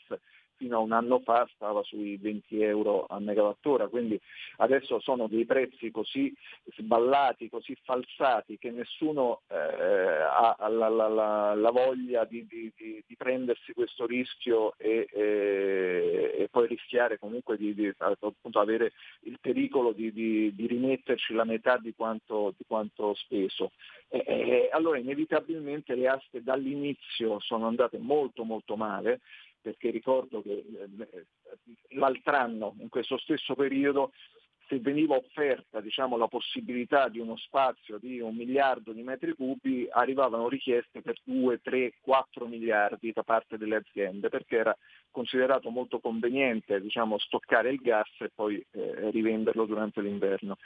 fino 0.59 0.77
a 0.77 0.81
un 0.81 0.93
anno 0.93 1.21
fa 1.21 1.49
stava 1.55 1.83
sui 1.85 2.17
20 2.19 2.61
euro 2.63 3.07
a 3.09 3.19
megawattora, 3.19 3.89
quindi 3.89 4.21
adesso 4.59 5.01
sono 5.01 5.29
dei 5.29 5.47
prezzi 5.47 5.91
così 5.91 6.35
sballati, 6.77 7.49
così 7.49 7.75
falsati 7.83 8.59
che 8.59 8.71
nessuno 8.71 9.43
eh, 9.49 9.57
ha 9.57 10.57
la, 10.69 10.89
la, 10.89 11.09
la, 11.09 11.55
la 11.55 11.71
voglia 11.71 12.25
di, 12.25 12.47
di, 12.47 12.71
di, 12.77 13.03
di, 13.07 13.17
prendersi 13.17 13.73
questo 13.73 14.05
rischio 14.05 14.75
e, 14.77 15.09
e, 15.11 16.35
e 16.39 16.49
poi 16.51 16.67
rischiare 16.67 17.19
comunque 17.19 17.57
di, 17.57 17.93
appunto, 17.99 18.61
avere 18.61 18.93
il 19.23 19.39
pericolo 19.41 19.93
di, 19.93 20.53
rimetterci 20.57 21.33
la 21.35 21.45
metà 21.45 21.79
di 21.79 21.95
quanto, 21.95 22.55
quanto 22.67 23.15
speso. 23.15 23.71
E, 24.09 24.25
e, 24.27 24.69
allora 24.73 24.99
inevitabilmente 24.99 25.95
le 25.95 26.09
aste 26.09 26.43
dall'inizio 26.43 27.39
sono 27.41 27.67
andate 27.67 27.99
molto 27.99 28.43
molto 28.45 28.77
male, 28.77 29.21
perché 29.69 29.91
ricordo 29.91 30.41
che 30.41 30.65
eh, 30.65 31.27
l'altro 31.91 32.35
anno, 32.35 32.75
in 32.79 32.89
questo 32.89 33.19
stesso 33.19 33.55
periodo, 33.55 34.13
se 34.67 34.79
veniva 34.81 35.15
offerta 35.15 35.83
diciamo, 35.83 36.17
la 36.17 36.27
possibilità 36.27 37.09
di 37.09 37.19
uno 37.19 37.37
spazio 37.37 37.99
di 37.99 38.19
un 38.21 38.35
miliardo 38.35 38.93
di 38.93 39.03
metri 39.03 39.35
cubi, 39.35 39.87
arrivavano 39.91 40.49
richieste 40.49 41.03
per 41.03 41.17
2, 41.23 41.61
3, 41.61 41.95
4 42.01 42.47
miliardi 42.47 43.13
da 43.13 43.23
parte 43.23 43.59
delle 43.59 43.77
aziende, 43.77 44.31
perché 44.31 44.57
era 44.57 44.77
considerato 45.11 45.69
molto 45.69 46.01
conveniente 46.01 46.81
diciamo, 46.81 47.19
stoccare 47.19 47.71
il 47.71 47.81
gas 47.81 48.09
e 48.21 48.31
poi 48.35 48.65
eh, 48.71 49.11
rivenderlo 49.11 49.67
durante 49.67 50.01
l'inverno. 50.01 50.57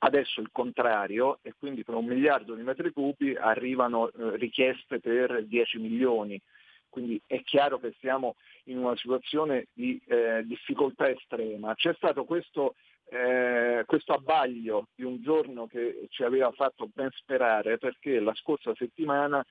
Adesso 0.00 0.40
il 0.40 0.50
contrario 0.50 1.38
e 1.42 1.54
quindi 1.56 1.84
per 1.84 1.94
un 1.94 2.06
miliardo 2.06 2.54
di 2.54 2.62
metri 2.62 2.90
cubi 2.90 3.36
arrivano 3.36 4.08
eh, 4.08 4.36
richieste 4.36 4.98
per 4.98 5.44
10 5.44 5.78
milioni 5.78 6.40
quindi 6.88 7.20
è 7.26 7.42
chiaro 7.42 7.78
che 7.78 7.94
siamo 8.00 8.36
in 8.64 8.78
una 8.78 8.96
situazione 8.96 9.68
di 9.72 10.00
eh, 10.06 10.42
difficoltà 10.44 11.08
estrema. 11.08 11.74
C'è 11.74 11.94
stato 11.94 12.24
questo, 12.24 12.74
eh, 13.10 13.84
questo 13.86 14.12
abbaglio 14.12 14.88
di 14.94 15.04
un 15.04 15.22
giorno 15.22 15.66
che 15.66 16.06
ci 16.10 16.22
aveva 16.22 16.50
fatto 16.52 16.88
ben 16.92 17.10
sperare 17.12 17.78
perché 17.78 18.20
la 18.20 18.34
scorsa 18.34 18.74
settimana 18.74 19.44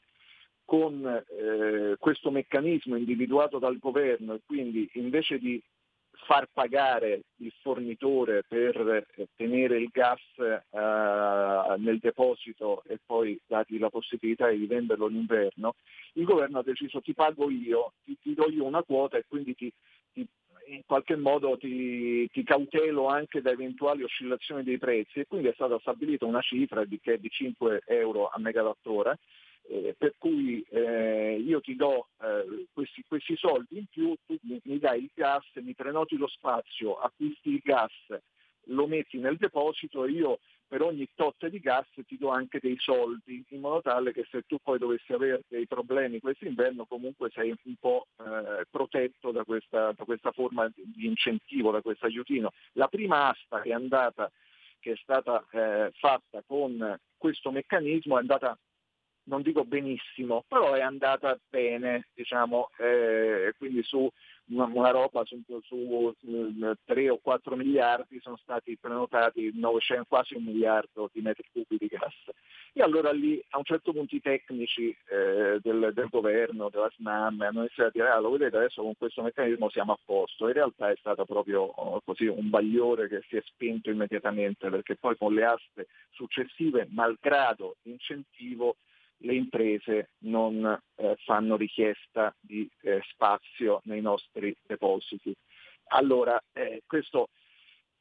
con 0.65 1.05
eh, 1.05 1.95
questo 1.97 2.29
meccanismo 2.29 2.97
individuato 2.97 3.57
dal 3.57 3.77
governo 3.79 4.33
e 4.33 4.41
quindi 4.45 4.89
invece 4.93 5.39
di 5.39 5.61
far 6.25 6.47
pagare 6.51 7.21
il 7.37 7.53
fornitore 7.61 8.43
per 8.47 9.05
eh, 9.15 9.27
tenere 9.35 9.77
il 9.77 9.89
gas 9.91 10.19
eh, 10.37 10.61
nel 11.77 11.99
deposito 11.99 12.83
e 12.87 12.99
poi 13.05 13.39
dargli 13.45 13.79
la 13.79 13.89
possibilità 13.89 14.49
di 14.49 14.65
venderlo 14.65 15.07
l'inverno, 15.07 15.75
il 16.13 16.25
governo 16.25 16.59
ha 16.59 16.63
deciso 16.63 17.01
ti 17.01 17.13
pago 17.13 17.49
io, 17.49 17.93
ti, 18.03 18.17
ti 18.21 18.33
do 18.33 18.49
io 18.49 18.65
una 18.65 18.83
quota 18.83 19.17
e 19.17 19.25
quindi 19.27 19.55
ti, 19.55 19.71
ti, 20.11 20.27
in 20.67 20.81
qualche 20.85 21.15
modo 21.15 21.57
ti, 21.57 22.27
ti, 22.29 22.43
cautelo 22.43 23.07
anche 23.07 23.41
da 23.41 23.51
eventuali 23.51 24.03
oscillazioni 24.03 24.63
dei 24.63 24.77
prezzi. 24.77 25.19
E 25.19 25.25
quindi 25.27 25.47
è 25.47 25.53
stata 25.53 25.79
stabilita 25.79 26.25
una 26.25 26.41
cifra 26.41 26.83
di, 26.83 26.99
che 26.99 27.13
è 27.13 27.17
di 27.17 27.29
5 27.29 27.83
euro 27.85 28.27
a 28.27 28.39
megawattora 28.39 29.17
eh, 29.69 29.95
per 29.97 30.15
cui 30.17 30.65
eh, 30.69 31.37
io 31.39 31.61
ti 31.61 31.75
do 31.75 32.07
eh, 32.21 32.67
questi, 32.73 33.03
questi, 33.07 33.35
soldi 33.35 33.77
in 33.77 33.85
più, 33.85 34.15
tu 34.25 34.37
mi, 34.41 34.59
mi, 34.63 34.79
dai 34.79 35.03
il 35.03 35.11
gas, 35.13 35.45
mi 35.55 35.73
prenoti 35.73 36.17
lo 36.17 36.27
spazio, 36.27 36.97
acquisti 36.97 37.49
il 37.49 37.61
gas, 37.63 37.93
lo 38.69 38.87
metti 38.87 39.17
nel 39.17 39.37
deposito 39.37 40.05
e 40.05 40.11
io 40.11 40.39
per 40.67 40.81
ogni 40.81 41.07
tot 41.15 41.47
di 41.47 41.59
gas 41.59 41.87
ti 42.05 42.17
do 42.17 42.29
anche 42.29 42.59
dei 42.61 42.75
soldi, 42.77 43.43
in 43.49 43.61
modo 43.61 43.81
tale 43.81 44.11
che 44.11 44.25
se 44.29 44.43
tu 44.45 44.57
poi 44.61 44.77
dovessi 44.77 45.13
avere 45.13 45.43
dei 45.47 45.65
problemi 45.65 46.19
quest'inverno 46.19 46.85
comunque 46.85 47.29
sei 47.33 47.55
un 47.63 47.75
po' 47.79 48.07
eh, 48.19 48.65
protetto 48.69 49.31
da 49.31 49.45
questa, 49.45 49.93
da 49.93 50.03
questa 50.03 50.31
forma 50.31 50.69
di 50.73 51.05
incentivo, 51.05 51.71
da 51.71 51.81
questo 51.81 52.05
aiutino. 52.05 52.51
La 52.73 52.89
prima 52.89 53.29
asta 53.29 53.61
che 53.61 53.69
è 53.69 53.73
andata 53.73 54.29
che 54.79 54.91
è 54.91 54.95
stata 54.97 55.45
eh, 55.51 55.91
fatta 55.95 56.43
con 56.45 56.99
questo 57.17 57.51
meccanismo 57.51 58.17
è 58.17 58.19
andata 58.19 58.57
non 59.27 59.41
dico 59.41 59.63
benissimo, 59.63 60.43
però 60.47 60.73
è 60.73 60.81
andata 60.81 61.37
bene, 61.49 62.07
diciamo, 62.13 62.69
eh, 62.77 63.53
quindi 63.57 63.83
su 63.83 64.09
una, 64.49 64.65
una 64.65 64.91
roba 64.91 65.23
su, 65.25 65.41
su, 65.63 66.13
su, 66.19 66.75
3 66.85 67.09
o 67.09 67.19
4 67.21 67.55
miliardi 67.55 68.19
sono 68.21 68.37
stati 68.37 68.77
prenotati 68.77 69.51
900, 69.53 70.05
quasi 70.07 70.35
un 70.35 70.43
miliardo 70.43 71.09
di 71.11 71.21
metri 71.21 71.43
cubi 71.51 71.77
di 71.77 71.87
gas. 71.87 72.13
E 72.73 72.81
allora 72.81 73.11
lì 73.11 73.43
a 73.49 73.57
un 73.57 73.63
certo 73.63 73.91
punto 73.91 74.15
i 74.15 74.21
tecnici 74.21 74.95
eh, 75.09 75.59
del, 75.61 75.91
del, 75.93 76.07
governo, 76.09 76.69
della 76.69 76.91
SNAM, 76.95 77.41
hanno 77.41 77.59
iniziato 77.59 77.89
a 77.89 77.91
dire 77.91 78.09
ah, 78.09 78.19
lo 78.19 78.29
vedete 78.29 78.57
adesso 78.57 78.81
con 78.81 78.95
questo 78.95 79.23
meccanismo 79.23 79.69
siamo 79.69 79.93
a 79.93 79.99
posto. 80.03 80.47
In 80.47 80.53
realtà 80.53 80.89
è 80.91 80.95
stato 80.99 81.25
proprio 81.25 81.63
oh, 81.63 82.01
così 82.05 82.27
un 82.27 82.49
bagliore 82.49 83.07
che 83.07 83.23
si 83.27 83.35
è 83.35 83.41
spento 83.43 83.89
immediatamente 83.89 84.69
perché 84.69 84.95
poi 84.95 85.17
con 85.17 85.33
le 85.33 85.43
aste 85.43 85.87
successive, 86.11 86.87
malgrado 86.91 87.77
l'incentivo, 87.81 88.77
le 89.19 89.33
imprese 89.33 90.11
non 90.19 90.79
eh, 90.95 91.15
fanno 91.23 91.55
richiesta 91.55 92.35
di 92.39 92.69
eh, 92.81 93.01
spazio 93.11 93.81
nei 93.85 94.01
nostri 94.01 94.55
depositi. 94.65 95.35
Allora, 95.89 96.41
eh, 96.53 96.83
questo 96.85 97.29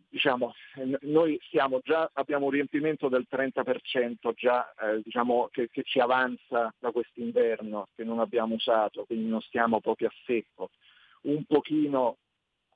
diciamo, 0.08 0.54
noi 1.02 1.38
già, 1.82 2.10
abbiamo 2.14 2.46
un 2.46 2.50
riempimento 2.50 3.08
del 3.08 3.26
30% 3.30 4.32
già 4.34 4.72
eh, 4.80 5.02
diciamo, 5.02 5.48
che, 5.50 5.68
che, 5.70 5.82
ci 5.82 6.00
avanza 6.00 6.72
da 6.78 6.90
quest'inverno, 6.90 7.88
che 7.94 8.04
non 8.04 8.20
abbiamo 8.20 8.54
usato, 8.54 9.04
quindi 9.04 9.28
non 9.28 9.40
stiamo 9.42 9.80
proprio 9.80 10.08
a 10.08 10.14
secco. 10.24 10.70
Un 11.22 11.44
pochino 11.44 12.18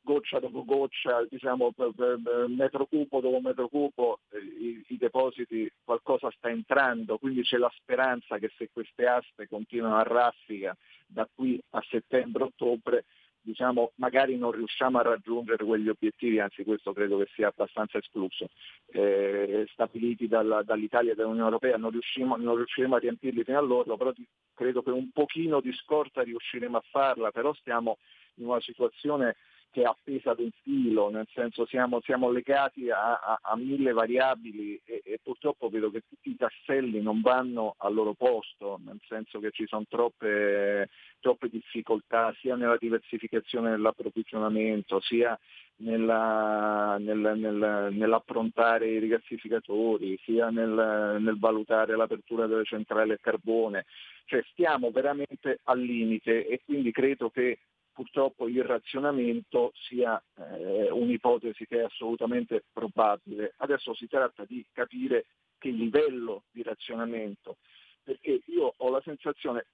goccia 0.03 0.39
dopo 0.39 0.65
goccia, 0.65 1.25
diciamo, 1.29 1.73
per, 1.73 1.93
per 1.95 2.47
metro 2.49 2.87
cubo 2.87 3.21
dopo 3.21 3.41
metro 3.41 3.69
cubo, 3.69 4.21
eh, 4.31 4.39
i, 4.39 4.85
i, 4.89 4.97
depositi 4.97 5.71
qualcosa 5.85 6.31
sta 6.37 6.49
entrando, 6.49 7.19
quindi 7.19 7.43
c'è 7.43 7.57
la 7.57 7.73
speranza 7.75 8.39
che 8.39 8.51
se 8.57 8.71
queste 8.73 9.07
aste 9.07 9.49
continuano 9.49 9.97
a 9.97 10.03
raffica 10.03 10.77
da 11.07 11.29
qui 11.33 11.61
a 11.71 11.83
settembre-ottobre, 11.89 13.05
diciamo, 13.43 13.93
magari 13.97 14.37
non 14.37 14.53
riusciamo 14.53 14.99
a 14.99 15.03
raggiungere 15.03 15.65
quegli 15.65 15.89
obiettivi, 15.89 16.39
anzi 16.39 16.65
questo 16.65 16.93
credo 16.93 17.19
che 17.19 17.29
sia 17.35 17.49
abbastanza 17.49 17.99
escluso, 17.99 18.49
eh, 18.93 19.67
stabiliti 19.73 20.29
dalla, 20.29 20.63
dall'Italia 20.63 21.13
e 21.13 21.15
dall'Unione 21.15 21.45
Europea, 21.45 21.77
non, 21.77 21.93
non 22.39 22.57
riusciremo 22.57 22.97
a 22.97 22.99
riempirli 22.99 23.45
fino 23.45 23.59
all'orlo, 23.59 23.97
però 23.97 24.13
credo 24.55 24.83
che 24.83 24.91
un 24.91 25.11
pochino 25.11 25.61
di 25.61 25.73
scorta 25.73 26.23
riusciremo 26.23 26.77
a 26.77 26.85
farla, 26.91 27.31
però 27.31 27.53
stiamo 27.55 27.99
in 28.35 28.47
una 28.47 28.61
situazione 28.61 29.37
che 29.71 29.83
è 29.83 29.85
appesa 29.85 30.33
ad 30.33 30.41
un 30.41 30.51
filo, 30.63 31.11
nel 31.11 31.29
senso 31.33 31.65
siamo, 31.67 32.01
siamo 32.03 32.31
legati 32.31 32.91
a, 32.91 33.13
a, 33.15 33.39
a, 33.41 33.57
mille 33.57 33.93
variabili 33.93 34.81
e, 34.85 35.01
e, 35.05 35.21
purtroppo 35.23 35.69
vedo 35.69 35.91
che 35.91 36.03
tutti 36.09 36.31
i 36.31 36.37
tasselli 36.37 37.01
non 37.01 37.21
vanno 37.21 37.77
al 37.79 37.95
loro 37.95 38.15
posto, 38.15 38.81
nel 38.85 39.01
senso 39.07 39.39
che 39.39 39.51
ci 39.53 39.67
sono 39.67 39.85
troppe, 39.89 40.89
troppe 41.21 41.49
difficoltà 41.49 42.35
sia 42.41 42.57
nella 42.57 42.77
diversificazione 42.79 43.71
dell'approvvigionamento, 43.71 45.01
sia 45.01 45.39
nella, 45.77 46.97
nel, 46.99 47.19
nel, 47.19 47.89
nell'approntare 47.93 48.89
i 48.89 48.99
rigassificatori, 48.99 50.19
sia 50.25 50.51
nel, 50.51 51.19
nel 51.21 51.39
valutare 51.39 51.97
l'apertura 51.97 52.47
delle 52.47 52.65
centrali 52.65 53.13
a 53.13 53.19
carbone. 53.21 53.87
Cioè 54.25 54.45
stiamo 54.51 54.91
veramente 54.91 55.61
al 55.65 55.81
limite 55.81 56.47
e 56.47 56.61
quindi 56.65 56.91
credo 56.91 57.31
che 57.31 57.59
purtroppo 58.01 58.49
il 58.49 58.65
razionamento 58.65 59.73
sia 59.75 60.23
eh, 60.37 60.91
un'ipotesi 60.91 61.67
che 61.67 61.81
è 61.81 61.83
assolutamente 61.83 62.65
probabile. 62.73 63.53
Adesso 63.59 63.93
si 63.93 64.07
tratta 64.07 64.47
di 64.47 64.65
capire 64.73 65.27
che 65.59 65.69
livello 65.69 66.45
di 66.51 66.63
razionamento, 66.63 67.59
perché 68.03 68.41
io 68.47 68.73
ho 68.75 68.89
la 68.89 69.03
sensazione, 69.03 69.67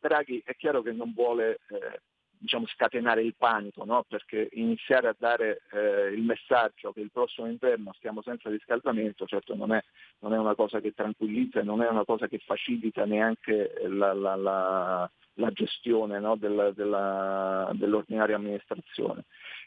Draghi 0.00 0.40
è 0.42 0.56
chiaro 0.56 0.80
che 0.80 0.92
non 0.92 1.12
vuole 1.12 1.58
eh, 1.68 2.00
diciamo, 2.38 2.66
scatenare 2.66 3.22
il 3.22 3.34
panico, 3.36 3.84
no? 3.84 4.04
perché 4.08 4.48
iniziare 4.52 5.08
a 5.08 5.16
dare 5.18 5.62
eh, 5.72 6.12
il 6.12 6.22
messaggio 6.22 6.92
che 6.92 7.00
il 7.00 7.10
prossimo 7.10 7.46
inverno 7.46 7.92
stiamo 7.96 8.22
senza 8.22 8.50
riscaldamento, 8.50 9.26
certo 9.26 9.54
non 9.54 9.72
è, 9.72 9.82
non 10.20 10.32
è 10.32 10.38
una 10.38 10.54
cosa 10.54 10.80
che 10.80 10.92
tranquillizza 10.92 11.60
e 11.60 11.64
non 11.64 11.82
è 11.82 11.88
una 11.88 12.04
cosa 12.04 12.28
che 12.28 12.38
facilita 12.38 13.04
neanche 13.04 13.72
la, 13.88 14.12
la, 14.12 14.36
la 14.36 15.10
la 15.36 15.50
gestione 15.50 16.18
no, 16.18 16.36
della, 16.36 16.70
della, 16.70 17.70
dell'ordinaria 17.74 18.36
amministrazione. 18.36 19.24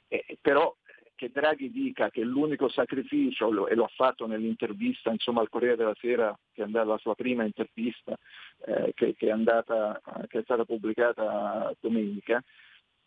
Eh, 0.08 0.38
però 0.42 0.76
che 1.20 1.32
Draghi 1.34 1.70
dica 1.70 2.10
che 2.10 2.24
l'unico 2.24 2.70
sacrificio, 2.70 3.68
e 3.68 3.76
lo 3.76 3.84
ha 3.84 3.92
fatto 3.94 4.26
nell'intervista 4.26 5.12
insomma, 5.12 5.42
al 5.42 5.50
Corriere 5.50 5.76
della 5.76 5.96
Sera, 6.00 6.34
che 6.54 6.62
è 6.62 6.64
andata 6.64 6.86
la 6.86 6.98
sua 6.98 7.14
prima 7.14 7.44
intervista, 7.44 8.18
eh, 8.66 8.94
che, 8.96 9.16
che, 9.16 9.28
è 9.28 9.32
andata, 9.32 10.00
che, 10.30 10.40
è 10.40 10.42
stata 10.44 10.64
pubblicata 10.64 11.76
domenica, 11.82 12.42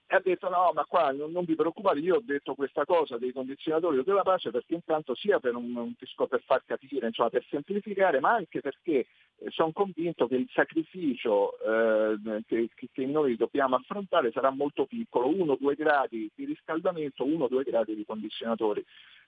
e 0.07 0.15
ha 0.15 0.21
detto 0.21 0.49
no, 0.49 0.73
ma 0.75 0.85
qua 0.85 1.11
non, 1.13 1.33
non, 1.33 1.45
vi 1.45 1.55
preoccupate, 1.55 2.01
io 2.01 2.17
ho 2.17 2.23
detto 2.23 2.55
questa 2.55 2.85
cosa 2.85 3.17
dei 3.17 3.33
condizionatori 3.33 4.03
della 4.05 4.23
pace 4.23 4.51
perché 4.51 4.75
intanto 4.75 5.15
sia 5.15 5.41
per 5.41 5.55
un, 5.55 5.75
un 5.75 5.95
per 5.95 6.43
far 6.45 6.63
capire, 6.67 7.07
insomma, 7.07 7.31
per 7.31 7.45
semplificare, 7.49 8.21
ma 8.21 8.33
anche 8.33 8.61
perché 8.61 9.07
eh, 9.37 9.51
sono 9.51 9.73
convinto 9.73 10.27
che 10.27 10.37
il 10.37 10.51
sacrificio 10.53 11.59
eh, 11.61 12.43
che, 12.47 12.69
che, 12.75 13.07
noi 13.07 13.37
dobbiamo 13.37 13.77
affrontare 13.77 14.33
sarà 14.33 14.51
molto 14.51 14.87
piccolo, 14.87 15.31
1-2 15.31 15.75
gradi 15.77 16.31
di 16.35 16.45
riscaldamento, 16.45 17.25
1-2 17.25 17.63
gradi 17.63 17.95
di 17.95 18.05
condizionatori. 18.05 18.85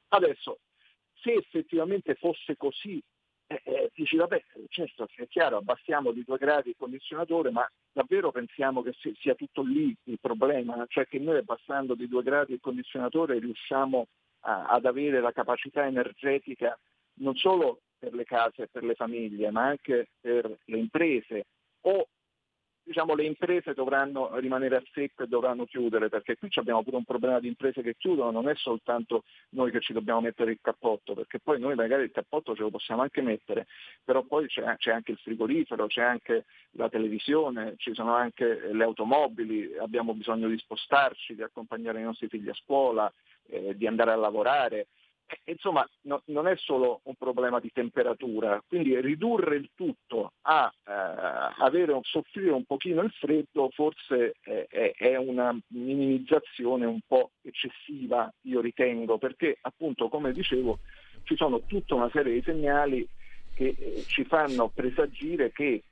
Adesso, 0.09 0.59
se 1.15 1.33
effettivamente 1.33 2.15
fosse 2.15 2.57
così 2.57 3.03
eh, 3.47 3.61
eh, 3.65 3.91
dici 3.95 4.17
vabbè, 4.17 4.43
certo 4.69 5.07
è 5.17 5.27
chiaro, 5.29 5.59
abbassiamo 5.59 6.13
di 6.13 6.25
due 6.25 6.39
gradi 6.39 6.71
il 6.71 6.77
condizionatore, 6.79 7.51
ma 7.51 7.69
davvero 7.93 8.31
pensiamo 8.31 8.83
che 8.83 8.95
sia 9.19 9.35
tutto 9.35 9.63
lì 9.63 9.95
il 10.05 10.19
problema? 10.21 10.85
Cioè 10.89 11.07
che 11.07 11.19
noi 11.19 11.39
abbassando 11.39 11.95
di 11.95 12.09
due 12.09 12.23
gradi 12.23 12.55
il 12.55 12.61
condizionatore 12.61 13.39
riusciamo 13.39 14.07
a, 14.41 14.67
ad 14.67 14.87
avere 14.87 15.21
la 15.21 15.33
capacità 15.33 15.85
energetica 15.87 16.79
non 17.17 17.37
solo 17.37 17.81
per 17.99 18.15
le 18.15 18.25
case 18.25 18.63
e 18.63 18.69
per 18.71 18.83
le 18.83 18.95
famiglie, 18.95 19.51
ma 19.51 19.67
anche 19.67 20.09
per 20.21 20.59
le 20.65 20.79
imprese 20.79 21.47
o 21.83 22.09
diciamo, 22.85 23.15
le 23.15 23.25
imprese 23.25 23.73
dovranno 23.73 24.39
rimanere 24.39 24.77
a 24.77 24.83
secco 24.93 25.23
e 25.23 25.27
dovranno 25.27 25.65
chiudere, 25.65 26.09
perché 26.09 26.37
qui 26.37 26.49
abbiamo 26.55 26.83
pure 26.83 26.97
un 26.97 27.05
problema 27.05 27.41
di 27.41 27.49
imprese 27.49 27.83
che 27.83 27.97
chiudono, 27.97 28.31
non 28.31 28.49
è 28.49 28.55
soltanto 28.55 29.25
noi 29.51 29.71
che 29.71 29.81
ci 29.81 29.93
dobbiamo 29.93 30.21
mettere 30.21 30.53
il 30.53 30.59
cappotto, 30.61 31.15
perché 31.15 31.41
poi 31.41 31.59
noi 31.59 31.75
magari 31.75 32.05
il 32.05 32.11
cappotto 32.11 32.55
ce 32.55 32.63
lo 32.63 32.71
possiamo 32.71 33.03
anche 33.03 33.23
mettere, 33.23 33.67
però 34.05 34.23
poi 34.23 34.47
c'è, 34.47 34.77
c'è 34.77 34.93
anche 34.93 35.13
il 35.13 35.19
frigorifero, 35.19 35.87
c'è 35.87 36.03
anche 36.03 36.45
la 36.73 36.89
televisione, 36.89 37.75
ci 37.79 37.95
sono 37.95 38.15
anche 38.15 38.69
le 38.73 38.85
automobili, 38.85 39.77
abbiamo 39.79 40.15
bisogno 40.15 40.49
di 40.49 40.59
spostarci, 40.59 41.35
di 41.35 41.43
accompagnare 41.43 42.01
i 42.01 42.05
nostri 42.05 42.29
figli 42.29 42.49
a 42.49 42.55
scuola, 42.55 43.11
eh, 43.49 43.77
di 43.77 43.87
andare 43.87 44.13
a 44.13 44.17
lavorare. 44.17 44.89
Eh, 45.27 45.53
insomma, 45.53 45.89
no, 46.03 46.23
non 46.27 46.47
è 46.47 46.57
solo 46.57 47.01
un 47.05 47.15
problema 47.15 47.59
di 47.59 47.71
temperatura, 47.73 48.63
quindi 48.67 49.01
ridurre 49.01 49.57
il 49.57 49.71
tutto 49.75 50.33
a 50.43 50.73
eh, 50.87 50.93
avere, 51.59 51.99
soffrire 52.03 52.51
un 52.51 52.65
pochino 52.65 53.01
il 53.03 53.11
freddo 53.11 53.71
forse 53.71 54.35
è, 54.41 54.93
è, 54.95 55.17
una 55.17 55.57
minimizzazione 55.69 56.85
un 56.85 57.01
po' 57.07 57.31
eccessiva, 57.43 58.31
io 58.43 58.61
ritengo, 58.61 59.17
perché 59.19 59.57
appunto, 59.63 60.09
come 60.09 60.33
dicevo, 60.33 60.81
ci 61.23 61.37
sono 61.37 61.63
tutta 61.63 61.95
una 61.95 62.11
serie 62.11 62.35
di 62.35 62.43
segnali 62.43 63.09
che 63.55 63.75
eh, 63.79 64.05
ci 64.07 64.25
fanno 64.25 64.69
presagire 64.69 65.53
che 65.53 65.85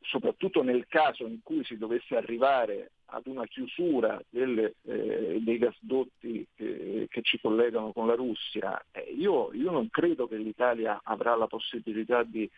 soprattutto 0.00 0.62
nel 0.62 0.86
caso 0.86 1.26
in 1.26 1.40
cui 1.42 1.64
si 1.64 1.76
dovesse 1.76 2.16
arrivare 2.16 2.92
ad 3.06 3.26
una 3.26 3.46
chiusura 3.46 4.20
delle, 4.28 4.74
eh, 4.82 5.38
dei 5.40 5.58
gasdotti 5.58 6.46
che, 6.54 7.06
che, 7.08 7.22
ci 7.22 7.38
collegano 7.40 7.92
con 7.92 8.06
la 8.06 8.14
Russia, 8.14 8.84
eh, 8.92 9.14
io, 9.16 9.52
io, 9.52 9.70
non 9.70 9.88
credo 9.90 10.26
che 10.26 10.36
l'Italia 10.36 11.00
avrà 11.04 11.36
la 11.36 11.46
possibilità 11.46 12.22
di 12.22 12.48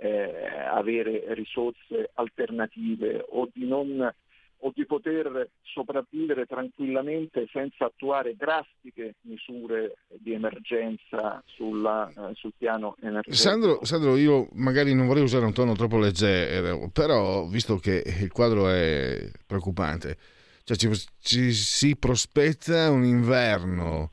eh, 0.00 0.48
avere 0.70 1.34
risorse 1.34 2.10
alternative 2.14 3.24
o 3.28 3.48
di 3.52 3.66
non 3.66 4.12
o 4.60 4.72
di 4.74 4.84
poter 4.86 5.50
sopravvivere 5.62 6.46
tranquillamente 6.46 7.46
senza 7.52 7.86
attuare 7.86 8.34
drastiche 8.36 9.14
misure 9.22 9.98
di 10.18 10.32
emergenza 10.32 11.42
sulla, 11.46 12.08
eh, 12.08 12.34
sul 12.34 12.52
piano 12.56 12.96
energetico. 13.00 13.36
Sandro, 13.36 13.84
Sandro, 13.84 14.16
io 14.16 14.48
magari 14.52 14.94
non 14.94 15.06
vorrei 15.06 15.22
usare 15.22 15.44
un 15.44 15.52
tono 15.52 15.74
troppo 15.74 15.98
leggero, 15.98 16.88
però 16.92 17.46
visto 17.46 17.76
che 17.76 18.02
il 18.04 18.32
quadro 18.32 18.68
è 18.68 19.30
preoccupante, 19.46 20.16
cioè 20.64 20.76
ci, 20.76 20.90
ci 21.20 21.52
si 21.52 21.96
prospetta 21.96 22.90
un 22.90 23.04
inverno 23.04 24.10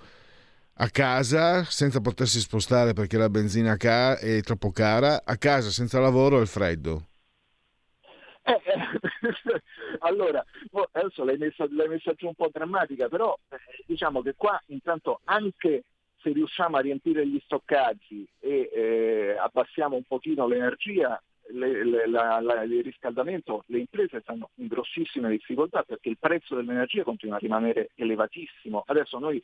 a 0.77 0.89
casa 0.89 1.63
senza 1.63 2.01
potersi 2.01 2.39
spostare 2.39 2.93
perché 2.93 3.17
la 3.17 3.29
benzina 3.29 3.75
è 3.75 4.41
troppo 4.41 4.71
cara, 4.71 5.21
a 5.23 5.37
casa 5.37 5.69
senza 5.69 5.99
lavoro 5.99 6.41
e 6.41 6.45
freddo. 6.45 7.07
Eh, 8.47 8.51
eh, 8.51 8.99
allora, 9.99 10.43
adesso 10.91 11.23
l'hai 11.23 11.37
messa, 11.37 11.65
l'hai 11.69 11.87
messa 11.87 12.13
giù 12.13 12.27
un 12.27 12.35
po' 12.35 12.49
drammatica, 12.51 13.07
però 13.07 13.37
eh, 13.49 13.57
diciamo 13.85 14.21
che 14.21 14.33
qua 14.35 14.61
intanto 14.67 15.21
anche 15.25 15.83
se 16.21 16.31
riusciamo 16.31 16.77
a 16.77 16.81
riempire 16.81 17.27
gli 17.27 17.39
stoccaggi 17.43 18.27
e 18.39 18.69
eh, 18.73 19.35
abbassiamo 19.37 19.95
un 19.95 20.03
pochino 20.03 20.47
l'energia, 20.47 21.21
le, 21.49 21.83
le, 21.83 22.07
la, 22.07 22.39
la, 22.41 22.63
il 22.63 22.83
riscaldamento, 22.83 23.63
le 23.67 23.79
imprese 23.79 24.21
stanno 24.21 24.49
in 24.55 24.67
grossissime 24.67 25.29
difficoltà 25.29 25.83
perché 25.83 26.09
il 26.09 26.17
prezzo 26.19 26.55
dell'energia 26.55 27.03
continua 27.03 27.35
a 27.35 27.39
rimanere 27.39 27.91
elevatissimo. 27.95 28.83
Adesso 28.87 29.19
noi 29.19 29.41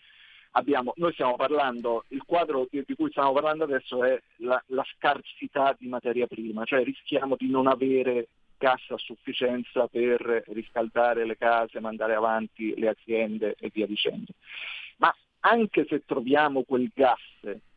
Abbiamo, 0.53 0.91
noi 0.97 1.13
stiamo 1.13 1.37
parlando, 1.37 2.03
il 2.09 2.23
quadro 2.25 2.67
di, 2.69 2.83
di, 2.85 2.93
cui 2.93 3.09
stiamo 3.09 3.31
parlando 3.31 3.63
adesso 3.63 4.03
è 4.03 4.21
la, 4.39 4.61
la, 4.67 4.83
scarsità 4.97 5.73
di 5.79 5.87
materia 5.87 6.27
prima, 6.27 6.65
cioè 6.65 6.83
rischiamo 6.83 7.37
di 7.37 7.49
non 7.49 7.67
avere 7.67 8.27
gas 8.61 8.83
a 8.89 8.97
sufficienza 8.97 9.87
per 9.87 10.43
riscaldare 10.49 11.25
le 11.25 11.35
case, 11.35 11.79
mandare 11.79 12.13
avanti 12.13 12.75
le 12.77 12.89
aziende 12.89 13.55
e 13.59 13.71
via 13.73 13.87
dicendo. 13.87 14.33
Ma 14.97 15.11
anche 15.39 15.87
se 15.89 16.05
troviamo 16.05 16.61
quel 16.61 16.91
gas, 16.93 17.19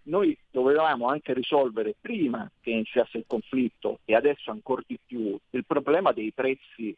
noi 0.02 0.36
dovevamo 0.50 1.08
anche 1.08 1.32
risolvere 1.32 1.94
prima 1.98 2.50
che 2.60 2.70
iniziasse 2.70 3.16
il 3.16 3.24
conflitto 3.26 4.00
e 4.04 4.14
adesso 4.14 4.50
ancora 4.50 4.82
di 4.86 4.98
più 5.02 5.34
il 5.50 5.64
problema 5.64 6.12
dei 6.12 6.30
prezzi 6.32 6.94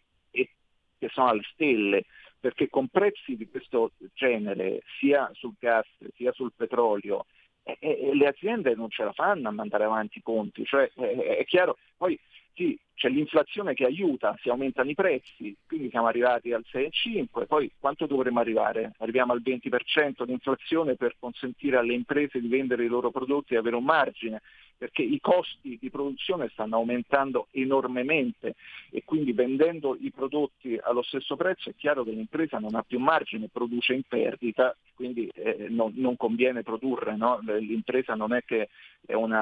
che 0.98 1.08
sono 1.12 1.28
alle 1.28 1.46
stelle, 1.52 2.04
perché 2.40 2.68
con 2.68 2.88
prezzi 2.88 3.36
di 3.36 3.48
questo 3.48 3.92
genere, 4.14 4.82
sia 4.98 5.30
sul 5.34 5.54
gas 5.58 5.86
sia 6.14 6.32
sul 6.32 6.52
petrolio, 6.56 7.26
eh, 7.62 7.76
eh, 7.80 8.14
le 8.14 8.26
aziende 8.26 8.74
non 8.74 8.90
ce 8.90 9.04
la 9.04 9.12
fanno 9.12 9.48
a 9.48 9.52
mandare 9.52 9.84
avanti 9.84 10.18
i 10.18 10.22
conti, 10.22 10.64
cioè, 10.64 10.90
eh, 10.96 11.36
è 11.36 11.44
chiaro, 11.44 11.76
poi 11.96 12.18
sì, 12.54 12.78
c'è 12.96 13.10
l'inflazione 13.10 13.74
che 13.74 13.84
aiuta, 13.84 14.34
si 14.40 14.48
aumentano 14.48 14.88
i 14.88 14.94
prezzi, 14.94 15.54
quindi 15.66 15.90
siamo 15.90 16.06
arrivati 16.06 16.52
al 16.52 16.64
6,5, 16.66 17.46
poi 17.46 17.70
quanto 17.78 18.06
dovremmo 18.06 18.40
arrivare? 18.40 18.94
Arriviamo 18.98 19.34
al 19.34 19.42
20% 19.42 20.24
di 20.24 20.32
inflazione 20.32 20.96
per 20.96 21.14
consentire 21.18 21.76
alle 21.76 21.92
imprese 21.92 22.40
di 22.40 22.48
vendere 22.48 22.84
i 22.84 22.88
loro 22.88 23.10
prodotti 23.10 23.52
e 23.52 23.58
avere 23.58 23.76
un 23.76 23.84
margine 23.84 24.40
perché 24.76 25.02
i 25.02 25.18
costi 25.20 25.78
di 25.80 25.90
produzione 25.90 26.48
stanno 26.52 26.76
aumentando 26.76 27.48
enormemente 27.52 28.54
e 28.90 29.02
quindi 29.04 29.32
vendendo 29.32 29.96
i 29.98 30.10
prodotti 30.10 30.78
allo 30.80 31.02
stesso 31.02 31.36
prezzo 31.36 31.70
è 31.70 31.74
chiaro 31.76 32.04
che 32.04 32.10
l'impresa 32.10 32.58
non 32.58 32.74
ha 32.74 32.82
più 32.82 32.98
margine, 32.98 33.48
produce 33.50 33.94
in 33.94 34.02
perdita, 34.06 34.76
quindi 34.94 35.30
eh, 35.34 35.66
non, 35.68 35.92
non, 35.96 36.16
conviene 36.16 36.62
produrre, 36.62 37.16
no? 37.16 37.40
l'impresa 37.58 38.14
non 38.14 38.34
è 38.34 38.42
che 38.44 38.68
è 39.06 39.14
un 39.14 39.32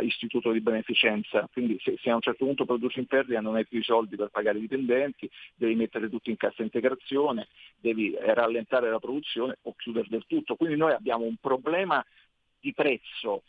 istituto 0.00 0.50
di 0.50 0.60
beneficenza, 0.60 1.48
quindi 1.52 1.78
se, 1.82 1.96
se, 2.00 2.10
a 2.10 2.14
un 2.14 2.20
certo 2.20 2.44
punto 2.44 2.64
produce 2.76 3.00
in 3.00 3.06
perdita 3.06 3.40
non 3.40 3.56
hai 3.56 3.66
più 3.66 3.78
i 3.78 3.82
soldi 3.82 4.16
per 4.16 4.28
pagare 4.28 4.58
i 4.58 4.62
dipendenti, 4.62 5.30
devi 5.54 5.74
mettere 5.74 6.08
tutto 6.08 6.30
in 6.30 6.36
cassa 6.36 6.62
integrazione, 6.62 7.48
devi 7.76 8.16
rallentare 8.20 8.90
la 8.90 8.98
produzione 8.98 9.58
o 9.62 9.74
chiudere 9.76 10.08
del 10.08 10.24
tutto. 10.26 10.56
Quindi 10.56 10.76
noi 10.76 10.92
abbiamo 10.92 11.24
un 11.24 11.36
problema 11.40 12.04
di 12.60 12.72
prezzo 12.72 13.42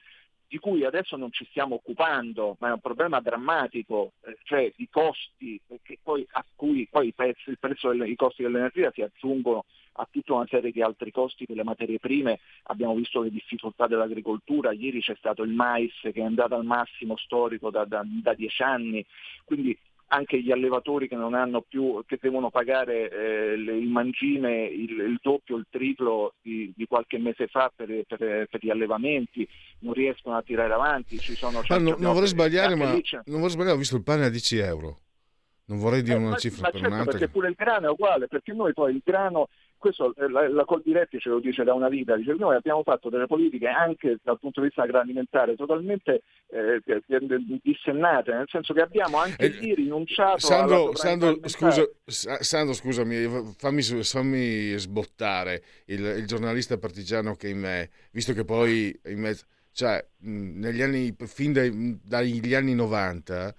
di 0.47 0.59
cui 0.59 0.85
adesso 0.85 1.17
non 1.17 1.31
ci 1.31 1.45
stiamo 1.49 1.75
occupando, 1.75 2.55
ma 2.59 2.69
è 2.69 2.71
un 2.71 2.79
problema 2.79 3.19
drammatico, 3.19 4.13
eh, 4.25 4.37
cioè 4.43 4.71
di 4.75 4.87
costi 4.89 5.59
poi, 6.01 6.25
a 6.31 6.45
cui 6.55 6.87
poi 6.89 7.07
i, 7.07 7.13
prezzo 7.13 7.91
dei 7.91 8.15
costi 8.15 8.43
dell'energia 8.43 8.91
si 8.91 9.01
aggiungono 9.01 9.65
a 9.99 10.07
tutta 10.09 10.33
una 10.33 10.47
serie 10.47 10.71
di 10.71 10.81
altri 10.81 11.11
costi 11.11 11.45
delle 11.47 11.63
materie 11.63 11.99
prime, 11.99 12.39
abbiamo 12.63 12.93
visto 12.95 13.21
le 13.21 13.31
difficoltà 13.31 13.87
dell'agricoltura, 13.87 14.71
ieri 14.71 15.01
c'è 15.01 15.15
stato 15.15 15.43
il 15.43 15.51
mais 15.51 15.91
che 16.01 16.13
è 16.13 16.21
andato 16.21 16.55
al 16.55 16.65
massimo 16.65 17.17
storico 17.17 17.69
da, 17.69 17.83
da, 17.85 18.03
da 18.05 18.33
dieci 18.33 18.61
anni, 18.61 19.05
quindi 19.43 19.77
anche 20.07 20.41
gli 20.41 20.51
allevatori 20.51 21.07
che 21.07 21.15
non 21.15 21.33
hanno 21.33 21.61
più, 21.61 22.01
che 22.05 22.17
devono 22.21 22.49
pagare 22.49 23.09
eh, 23.09 23.53
il 23.53 23.87
mangime 23.87 24.65
il, 24.65 24.91
il, 24.91 25.19
doppio, 25.21 25.57
il 25.57 25.65
triplo 25.69 26.35
di, 26.41 26.71
di 26.75 26.85
qualche 26.85 27.17
mese 27.17 27.47
fa 27.47 27.71
per, 27.75 27.87
per, 28.07 28.47
per, 28.49 28.59
gli 28.61 28.69
allevamenti, 28.69 29.47
non 29.79 29.93
riescono 29.93 30.37
a 30.37 30.41
tirare 30.41 30.73
avanti. 30.73 31.17
Ci 31.17 31.35
sono 31.35 31.61
ma 31.67 31.77
no, 31.77 31.95
non 31.97 32.13
vorrei 32.13 32.27
sbagliare, 32.27 32.75
ma 32.75 32.85
non 32.85 33.01
vorrei 33.25 33.49
sbagliare, 33.49 33.75
ho 33.75 33.79
visto 33.79 33.97
il 33.97 34.03
pane 34.03 34.25
a 34.25 34.29
10 34.29 34.57
euro. 34.57 34.97
Non 35.65 35.79
vorrei 35.79 36.01
dire 36.01 36.15
eh, 36.15 36.19
una 36.21 36.29
ma, 36.29 36.37
cifra 36.37 36.61
ma 36.61 36.69
per 36.69 36.79
certo, 36.79 36.95
un'altra. 36.95 37.17
Perché 37.17 37.29
pure 37.29 37.49
il 37.49 37.55
grano 37.57 37.87
è 37.87 37.89
uguale, 37.89 38.27
perché 38.27 38.53
noi 38.53 38.73
poi 38.73 38.93
il 38.93 39.01
grano 39.03 39.49
questo 39.77 40.13
eh, 40.15 40.29
la, 40.29 40.49
la 40.49 40.65
Coldiretti 40.65 41.19
ce 41.19 41.29
lo 41.29 41.39
dice 41.39 41.63
da 41.63 41.73
una 41.73 41.89
vita, 41.89 42.15
dice 42.15 42.33
noi 42.33 42.55
abbiamo 42.55 42.83
fatto 42.83 43.09
delle 43.09 43.27
politiche 43.27 43.67
anche 43.67 44.17
dal 44.23 44.39
punto 44.39 44.61
di 44.61 44.67
vista 44.67 44.83
agroalimentare 44.83 45.55
totalmente 45.55 46.23
eh, 46.47 46.81
dissennate, 47.61 48.31
nel 48.31 48.47
senso 48.49 48.73
che 48.73 48.81
abbiamo 48.81 49.17
anche 49.17 49.45
eh, 49.45 49.49
lì 49.49 49.75
rinunciato 49.75 50.39
Sandro, 50.39 50.95
Sandro, 50.95 51.39
scusa, 51.47 51.87
Sandro, 52.05 52.73
scusami, 52.73 53.53
fammi, 53.57 53.81
fammi 53.81 54.77
sbottare 54.77 55.63
il, 55.85 56.03
il, 56.03 56.25
giornalista 56.27 56.77
partigiano 56.77 57.35
che 57.35 57.49
in 57.49 57.59
me, 57.59 57.89
visto 58.11 58.33
che 58.33 58.43
poi 58.43 58.97
in 59.05 59.19
mezzo, 59.19 59.45
cioè, 59.71 60.03
negli 60.19 60.81
anni, 60.81 61.15
fin 61.25 61.53
dai, 61.53 61.99
dagli 62.03 62.53
anni 62.53 62.73
90 62.73 63.53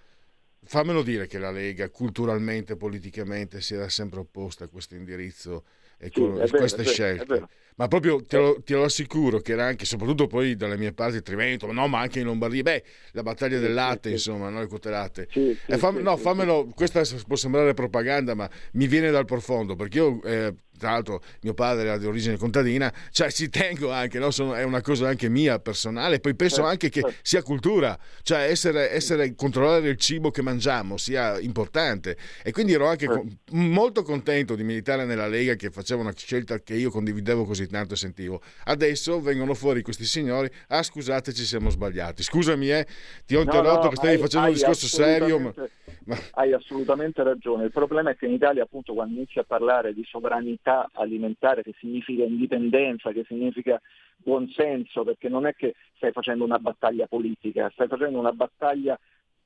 fammelo 0.68 1.02
dire 1.02 1.26
che 1.26 1.38
la 1.38 1.50
Lega 1.50 1.88
culturalmente, 1.88 2.76
politicamente 2.76 3.62
si 3.62 3.74
era 3.74 3.88
sempre 3.88 4.20
opposta 4.20 4.64
a 4.64 4.68
questo 4.68 4.94
indirizzo 4.94 5.64
e 5.98 6.10
con 6.10 6.34
sì, 6.34 6.38
vero, 6.38 6.48
queste 6.48 6.84
scelte. 6.84 7.46
ma 7.76 7.88
proprio 7.88 8.24
te 8.24 8.36
lo, 8.36 8.62
te 8.62 8.74
lo, 8.74 8.84
assicuro 8.84 9.38
che 9.40 9.52
era 9.52 9.66
anche, 9.66 9.84
soprattutto 9.84 10.26
poi 10.26 10.56
dalle 10.56 10.76
mie 10.76 10.92
parti, 10.92 11.22
Trivento, 11.22 11.70
no, 11.72 11.86
ma 11.88 12.00
anche 12.00 12.20
in 12.20 12.26
Lombardia, 12.26 12.62
beh, 12.62 12.84
la 13.12 13.22
battaglia 13.22 13.58
del 13.58 13.74
latte, 13.74 14.10
insomma, 14.10 14.48
no, 14.48 14.60
le 14.60 14.66
quote 14.66 14.90
latte. 14.90 15.28
Sì, 15.30 15.56
sì, 15.66 15.76
fam- 15.76 15.98
no, 16.00 16.16
fammelo, 16.16 16.70
questa 16.74 17.02
può 17.26 17.36
sembrare 17.36 17.74
propaganda, 17.74 18.34
ma 18.34 18.48
mi 18.72 18.86
viene 18.86 19.10
dal 19.10 19.24
profondo, 19.24 19.76
perché 19.76 19.98
io 19.98 20.22
eh, 20.22 20.54
tra 20.78 20.92
l'altro 20.92 21.20
mio 21.42 21.52
padre 21.52 21.88
era 21.88 21.98
di 21.98 22.06
origine 22.06 22.36
contadina, 22.36 22.92
cioè 23.10 23.30
ci 23.30 23.48
tengo 23.50 23.90
anche, 23.92 24.18
no? 24.18 24.30
Sono, 24.30 24.54
è 24.54 24.62
una 24.62 24.80
cosa 24.80 25.08
anche 25.08 25.28
mia 25.28 25.58
personale, 25.58 26.20
poi 26.20 26.34
penso 26.34 26.56
certo, 26.56 26.70
anche 26.70 26.88
che 26.88 27.00
certo. 27.00 27.16
sia 27.22 27.42
cultura, 27.42 27.98
cioè 28.22 28.48
essere, 28.48 28.92
essere, 28.92 29.34
controllare 29.34 29.88
il 29.88 29.96
cibo 29.96 30.30
che 30.30 30.42
mangiamo 30.42 30.96
sia 30.96 31.38
importante 31.38 32.16
e 32.42 32.52
quindi 32.52 32.72
ero 32.72 32.86
anche 32.86 33.06
certo. 33.06 33.26
molto 33.50 34.02
contento 34.02 34.54
di 34.54 34.62
militare 34.62 35.04
nella 35.04 35.26
Lega 35.26 35.54
che 35.54 35.70
faceva 35.70 36.00
una 36.00 36.14
scelta 36.14 36.58
che 36.60 36.74
io 36.74 36.90
condividevo 36.90 37.44
così 37.44 37.66
tanto 37.66 37.94
e 37.94 37.96
sentivo. 37.96 38.40
Adesso 38.64 39.20
vengono 39.20 39.54
fuori 39.54 39.82
questi 39.82 40.04
signori, 40.04 40.48
ah 40.68 40.82
scusate 40.82 41.32
ci 41.32 41.44
siamo 41.44 41.70
sbagliati, 41.70 42.22
scusami 42.22 42.70
eh, 42.70 42.86
ti 43.26 43.34
ho 43.34 43.40
interrotto 43.40 43.76
no, 43.76 43.82
no, 43.82 43.88
che 43.88 43.96
stavi 43.96 44.14
hai, 44.14 44.18
facendo 44.18 44.46
hai 44.46 44.52
un 44.52 44.58
discorso 44.58 44.86
serio. 44.86 45.38
Ma... 45.38 46.16
Hai 46.32 46.52
assolutamente 46.52 47.22
ragione, 47.22 47.64
il 47.64 47.72
problema 47.72 48.10
è 48.10 48.16
che 48.16 48.26
in 48.26 48.32
Italia 48.32 48.62
appunto 48.62 48.94
quando 48.94 49.14
inizi 49.14 49.38
a 49.38 49.44
parlare 49.44 49.92
di 49.92 50.04
sovranità 50.08 50.67
sovranità 50.68 50.90
alimentare, 50.92 51.62
che 51.62 51.74
significa 51.78 52.24
indipendenza, 52.24 53.10
che 53.12 53.24
significa 53.24 53.80
buonsenso, 54.16 55.04
perché 55.04 55.28
non 55.28 55.46
è 55.46 55.54
che 55.54 55.74
stai 55.96 56.12
facendo 56.12 56.44
una 56.44 56.58
battaglia 56.58 57.06
politica, 57.06 57.70
stai 57.72 57.88
facendo 57.88 58.18
una 58.18 58.32
battaglia 58.32 58.98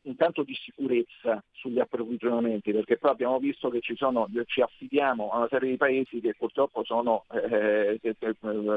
intanto 0.05 0.43
di 0.43 0.55
sicurezza 0.55 1.41
sugli 1.53 1.79
approvvigionamenti, 1.79 2.73
perché 2.73 2.99
poi 2.99 3.13
abbiamo 3.13 3.39
visto 3.39 3.71
che 3.71 3.81
ci, 3.81 3.95
sono, 3.95 4.29
ci 4.47 4.61
affidiamo 4.61 5.31
a 5.31 5.37
una 5.37 5.49
serie 5.49 5.71
di 5.71 5.77
paesi 5.77 6.21
che 6.21 6.35
purtroppo 6.37 6.83
sono, 6.83 7.25
eh, 7.31 8.01
eh, 8.03 8.17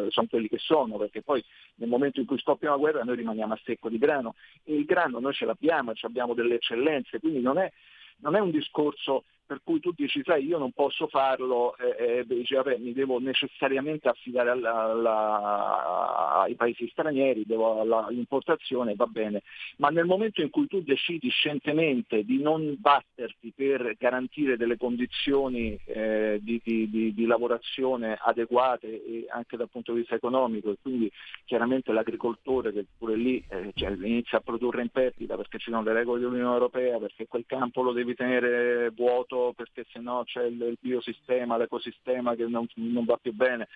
sono, 0.10 0.28
quelli 0.30 0.48
che 0.48 0.60
sono, 0.60 0.98
perché 0.98 1.24
poi 1.24 1.44
nel 1.78 1.90
momento 1.90 2.20
in 2.20 2.28
cui 2.28 2.38
scoppia 2.38 2.70
una 2.70 2.78
guerra 2.78 3.04
noi 3.04 3.16
rimaniamo 3.16 3.54
a 3.54 3.60
secco 3.64 3.90
di 3.90 3.98
grano. 3.98 4.36
E 4.64 4.76
il 4.76 4.86
grano 4.86 5.20
noi 5.20 5.34
ce 5.34 5.46
l'abbiamo, 5.46 5.94
abbiamo 6.00 6.36
delle 6.36 6.56
eccellenze, 6.56 7.20
quindi 7.20 7.42
non 7.42 7.58
è, 7.58 7.72
non 8.18 8.36
è 8.36 8.40
un 8.40 8.52
discorso 8.52 9.24
per 9.46 9.62
cui 9.64 9.80
tu 9.80 9.92
dici, 9.96 10.22
sai, 10.24 10.46
io 10.46 10.58
non 10.58 10.72
posso 10.72 11.08
farlo 11.08 11.76
e, 11.78 12.20
e 12.20 12.26
dici, 12.26 12.56
vabbè, 12.56 12.78
mi 12.78 12.94
devo 12.94 13.20
necessariamente 13.20 14.10
affidare 14.10 14.50
alla, 14.50 14.84
alla, 14.84 16.42
ai 16.42 16.56
paesi 16.56 16.88
stranieri, 16.90 17.46
devo 17.46 17.82
all'importazione, 17.82 18.96
va 18.96 19.06
bene, 19.06 19.44
ma 19.78 19.90
nel 19.90 20.06
momento 20.06 20.42
in 20.42 20.50
cui 20.50 20.68
tu 20.68 20.82
decidi 20.82 21.30
scientemente 21.30 22.24
di 22.24 22.42
non 22.42 22.76
batterti 22.80 23.54
per 23.56 23.96
garantire 23.98 24.58
delle 24.58 24.78
condizioni 24.78 25.78
eh, 25.86 26.40
di, 26.42 26.60
di, 26.64 26.90
di, 26.90 27.14
di, 27.14 27.26
lavorazione 27.26 28.18
adeguate 28.20 29.26
anche 29.30 29.58
dal 29.58 29.70
punto 29.70 29.94
di 29.94 30.00
vista 30.00 30.16
economico, 30.16 30.72
e 30.72 30.78
quindi 30.82 31.12
chiaramente 31.46 31.92
l'agricoltore 31.92 32.72
che 32.72 32.86
pure 32.98 33.16
lì 33.16 33.44
eh, 33.50 33.72
cioè, 33.76 33.92
inizia 33.92 34.40
a 34.40 34.42
produrre 34.42 34.82
in 34.82 34.90
perdita 34.90 35.36
perché 35.36 35.58
ci 35.58 35.70
sono 35.70 35.84
le 35.84 35.94
regole 35.94 36.20
dell'Unione 36.20 36.54
Europea, 36.54 36.98
perché 36.98 37.28
quel 37.28 37.46
campo 37.46 37.82
lo 37.82 37.92
devi 37.92 38.16
tenere 38.16 38.90
vuoto, 38.96 39.35
aiuto 39.36 39.54
perché 39.54 39.86
sennò 39.91 40.24
c'è 40.24 40.43
il, 40.43 40.78
biosistema, 40.80 41.58
l'ecosistema 41.58 42.36
che 42.36 42.45
non, 42.45 42.67
non 42.76 43.06
va 43.06 43.17
più 43.17 43.34
bene 43.34 43.67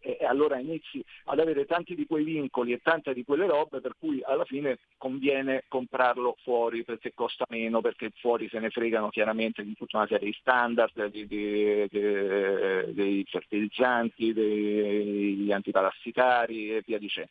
e 0.00 0.18
allora 0.26 0.58
inizi 0.58 1.02
ad 1.26 1.38
avere 1.38 1.64
tanti 1.64 1.94
di 1.94 2.04
quei 2.06 2.24
vincoli 2.24 2.72
e 2.72 2.80
tante 2.82 3.14
di 3.14 3.24
quelle 3.24 3.46
robe 3.46 3.80
per 3.80 3.94
cui 3.98 4.20
alla 4.22 4.44
fine 4.44 4.80
conviene 4.98 5.64
comprarlo 5.66 6.36
fuori 6.42 6.84
perché 6.84 7.14
costa 7.14 7.46
meno, 7.48 7.80
perché 7.80 8.10
fuori 8.16 8.46
se 8.50 8.58
ne 8.58 8.68
fregano 8.68 9.08
chiaramente 9.08 9.64
di 9.64 9.74
tutta 9.74 9.96
una 9.96 10.06
serie 10.06 10.26
di 10.26 10.36
standard, 10.38 11.06
di, 11.06 11.26
di, 11.26 11.88
di, 11.88 12.92
dei 12.92 13.24
fertilizzanti, 13.26 14.34
degli 14.34 15.50
antiparassitari 15.50 16.74
e 16.74 16.82
via 16.84 16.98
dicendo. 16.98 17.30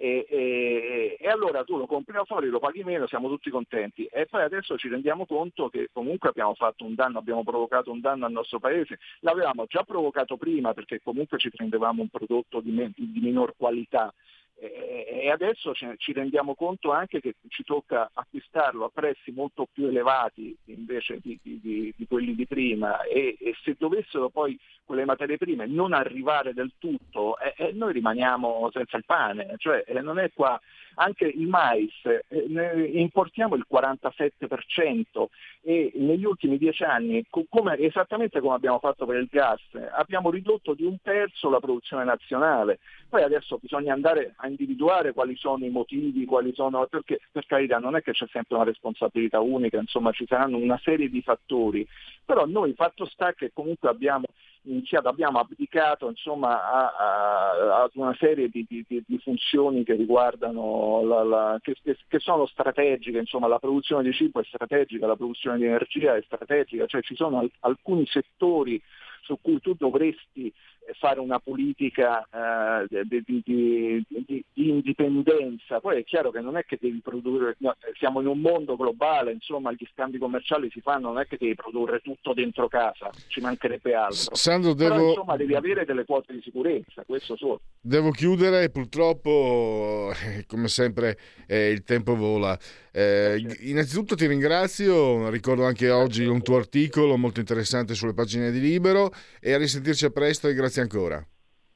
E, 0.00 0.26
e, 0.30 1.16
e, 1.18 1.28
allora 1.28 1.64
tu 1.64 1.76
lo 1.76 1.86
compri 1.86 2.14
da 2.14 2.24
fuori, 2.24 2.48
lo 2.48 2.60
paghi 2.60 2.84
meno, 2.84 3.08
siamo 3.08 3.28
tutti 3.28 3.50
contenti. 3.50 4.04
E 4.06 4.26
poi 4.26 4.42
adesso 4.42 4.78
ci 4.78 4.88
rendiamo 4.88 5.26
conto 5.26 5.68
che 5.68 5.88
comunque 5.92 6.28
abbiamo 6.28 6.54
fatto 6.54 6.84
un 6.84 6.94
danno, 6.94 7.18
abbiamo 7.18 7.42
provocato 7.42 7.90
un 7.90 8.00
danno 8.00 8.24
al 8.24 8.30
nostro 8.30 8.60
paese. 8.60 9.00
L'avevamo 9.20 9.66
già 9.66 9.82
provocato 9.82 10.36
prima 10.36 10.72
perché 10.72 11.00
comunque 11.02 11.38
ci 11.38 11.50
prendevamo 11.50 12.02
un 12.02 12.08
prodotto 12.08 12.60
di, 12.60 12.70
me, 12.70 12.92
di 12.94 13.18
minor 13.20 13.54
qualità 13.56 14.14
e 14.60 15.30
adesso 15.30 15.72
ci 15.72 16.12
rendiamo 16.12 16.54
conto 16.54 16.90
anche 16.90 17.20
che 17.20 17.34
ci 17.48 17.62
tocca 17.62 18.10
acquistarlo 18.12 18.84
a 18.84 18.90
prezzi 18.92 19.30
molto 19.30 19.68
più 19.72 19.86
elevati 19.86 20.56
invece 20.66 21.20
di, 21.22 21.38
di, 21.42 21.94
di 21.96 22.06
quelli 22.08 22.34
di 22.34 22.46
prima. 22.46 23.02
E, 23.02 23.36
e, 23.38 23.54
se 23.62 23.76
dovessero 23.78 24.30
poi 24.30 24.58
quelle 24.84 25.04
materie 25.04 25.36
prime 25.36 25.66
non 25.66 25.92
arrivare 25.92 26.54
del 26.54 26.72
tutto 26.78 27.38
eh, 27.38 27.54
eh, 27.56 27.72
noi 27.72 27.92
rimaniamo 27.92 28.70
senza 28.72 28.96
il 28.96 29.04
pane, 29.04 29.54
cioè 29.58 29.84
eh, 29.86 30.00
non 30.00 30.18
è 30.18 30.30
qua 30.32 30.60
anche 30.98 31.26
il 31.26 31.46
mais, 31.46 31.92
eh, 32.04 32.90
importiamo 32.94 33.54
il 33.54 33.66
47% 33.70 35.28
e 35.62 35.92
negli 35.94 36.24
ultimi 36.24 36.58
dieci 36.58 36.82
anni, 36.82 37.24
come, 37.48 37.78
esattamente 37.78 38.40
come 38.40 38.54
abbiamo 38.54 38.78
fatto 38.78 39.06
per 39.06 39.16
il 39.16 39.28
gas, 39.30 39.60
abbiamo 39.92 40.30
ridotto 40.30 40.74
di 40.74 40.84
un 40.84 40.96
terzo 41.02 41.50
la 41.50 41.60
produzione 41.60 42.04
nazionale. 42.04 42.78
Poi 43.08 43.22
adesso 43.22 43.58
bisogna 43.60 43.92
andare 43.92 44.34
a 44.36 44.48
individuare 44.48 45.12
quali 45.12 45.36
sono 45.36 45.64
i 45.64 45.70
motivi, 45.70 46.24
quali 46.24 46.52
sono, 46.52 46.86
perché 46.86 47.20
per 47.30 47.46
carità 47.46 47.78
non 47.78 47.96
è 47.96 48.02
che 48.02 48.12
c'è 48.12 48.26
sempre 48.30 48.56
una 48.56 48.64
responsabilità 48.64 49.40
unica, 49.40 49.78
insomma 49.78 50.10
ci 50.12 50.26
saranno 50.26 50.56
una 50.56 50.78
serie 50.82 51.08
di 51.08 51.22
fattori, 51.22 51.86
però 52.24 52.44
noi 52.44 52.74
fatto 52.74 53.06
sta 53.06 53.32
che 53.32 53.52
comunque 53.52 53.88
abbiamo 53.88 54.26
iniziato, 54.70 55.08
abbiamo 55.08 55.38
abdicato 55.38 56.08
insomma, 56.08 56.62
a, 56.62 56.94
a, 56.96 57.82
a, 57.82 57.90
una 57.94 58.14
serie 58.18 58.48
di, 58.48 58.64
di, 58.68 58.84
di 58.86 59.18
funzioni 59.18 59.84
che 59.84 59.94
riguardano 59.94 61.02
la, 61.04 61.22
la, 61.24 61.58
che, 61.60 61.76
che, 61.82 62.18
sono 62.18 62.46
strategiche, 62.46 63.18
insomma, 63.18 63.48
la 63.48 63.58
produzione 63.58 64.02
di 64.02 64.12
cibo 64.12 64.40
è 64.40 64.44
strategica, 64.44 65.06
la 65.06 65.16
produzione 65.16 65.58
di 65.58 65.64
energia 65.64 66.14
è 66.16 66.22
strategica, 66.22 66.86
cioè 66.86 67.02
ci 67.02 67.14
sono 67.14 67.46
alcuni 67.60 68.06
settori 68.06 68.80
su 69.22 69.38
cui 69.40 69.60
tu 69.60 69.74
dovresti 69.74 70.52
fare 70.98 71.20
una 71.20 71.38
politica 71.38 72.26
eh, 72.30 73.04
di, 73.04 73.22
di, 73.24 73.42
di, 73.44 74.44
di, 74.52 74.68
indipendenza. 74.68 75.80
Poi 75.80 75.98
è 75.98 76.04
chiaro 76.04 76.30
che 76.30 76.40
non 76.40 76.56
è 76.56 76.64
che 76.64 76.78
devi 76.80 77.00
produrre, 77.02 77.56
no, 77.58 77.76
siamo 77.98 78.20
in 78.20 78.26
un 78.26 78.40
mondo 78.40 78.76
globale, 78.76 79.32
insomma 79.32 79.72
gli 79.72 79.86
scambi 79.92 80.18
commerciali 80.18 80.70
si 80.70 80.80
fanno, 80.80 81.08
non 81.08 81.20
è 81.20 81.26
che 81.26 81.36
devi 81.38 81.54
produrre 81.54 82.00
tutto 82.00 82.32
dentro 82.32 82.68
casa, 82.68 83.10
ci 83.28 83.40
mancherebbe 83.40 83.94
altro. 83.94 84.34
Sandro, 84.34 84.74
devo... 84.74 84.94
Però 84.94 85.08
insomma 85.08 85.36
devi 85.36 85.54
avere 85.54 85.84
delle 85.84 86.04
quote 86.04 86.32
di 86.32 86.40
sicurezza, 86.42 87.04
questo 87.04 87.36
solo. 87.36 87.60
Devo 87.80 88.10
chiudere, 88.10 88.70
purtroppo 88.70 90.12
come 90.46 90.68
sempre 90.68 91.18
eh, 91.46 91.70
il 91.70 91.82
tempo 91.82 92.14
vola. 92.14 92.58
Eh, 92.90 93.44
innanzitutto 93.60 94.16
ti 94.16 94.26
ringrazio, 94.26 95.28
ricordo 95.30 95.64
anche 95.64 95.90
oggi 95.90 96.24
un 96.24 96.42
tuo 96.42 96.56
articolo 96.56 97.16
molto 97.16 97.38
interessante 97.38 97.94
sulle 97.94 98.14
pagine 98.14 98.50
di 98.50 98.60
Libero 98.60 99.12
e 99.40 99.52
a 99.52 99.58
risentirci 99.58 100.06
a 100.06 100.10
presto 100.10 100.48
e 100.48 100.54
grazie 100.54 100.77
ancora. 100.80 101.24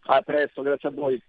A 0.04 0.20
presto, 0.22 0.62
grazie 0.62 0.88
a 0.88 0.92
voi. 0.92 1.22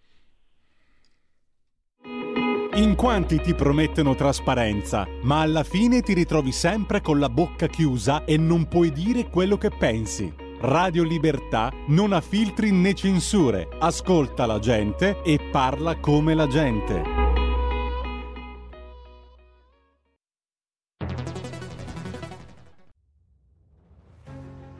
In 2.76 2.96
quanti 2.96 3.40
ti 3.40 3.54
promettono 3.54 4.16
trasparenza, 4.16 5.08
ma 5.22 5.42
alla 5.42 5.64
fine 5.64 6.02
ti 6.02 6.14
ritrovi 6.14 6.52
sempre 6.52 7.02
con 7.02 7.20
la 7.20 7.30
bocca 7.30 7.68
chiusa 7.68 8.26
e 8.26 8.36
non 8.38 8.68
puoi 8.68 8.92
dire 8.92 9.30
quello 9.30 9.58
che 9.58 9.70
pensi. 9.70 10.34
Radio 10.62 11.04
Libertà 11.04 11.72
non 11.88 12.14
ha 12.14 12.22
filtri 12.22 12.72
né 12.72 12.96
censure, 12.96 13.68
ascolta 13.80 14.48
la 14.48 14.58
gente 14.60 15.22
e 15.22 15.38
parla 15.52 16.00
come 16.00 16.34
la 16.34 16.48
gente. 16.48 17.23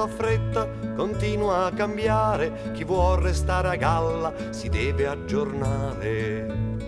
Mondo 0.00 0.14
a 0.14 0.16
fretta 0.16 0.66
continua 0.96 1.66
a 1.66 1.72
cambiare, 1.72 2.72
chi 2.72 2.84
vuol 2.84 3.18
restare 3.18 3.68
a 3.68 3.76
galla 3.76 4.32
si 4.48 4.70
deve 4.70 5.06
aggiornare. 5.06 6.78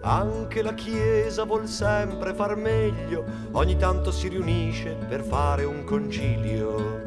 Anche 0.00 0.60
la 0.60 0.74
Chiesa 0.74 1.44
vuol 1.44 1.68
sempre 1.68 2.34
far 2.34 2.56
meglio, 2.56 3.24
ogni 3.52 3.76
tanto 3.76 4.10
si 4.10 4.26
riunisce 4.26 4.96
per 5.08 5.22
fare 5.22 5.62
un 5.62 5.84
concilio. 5.84 7.02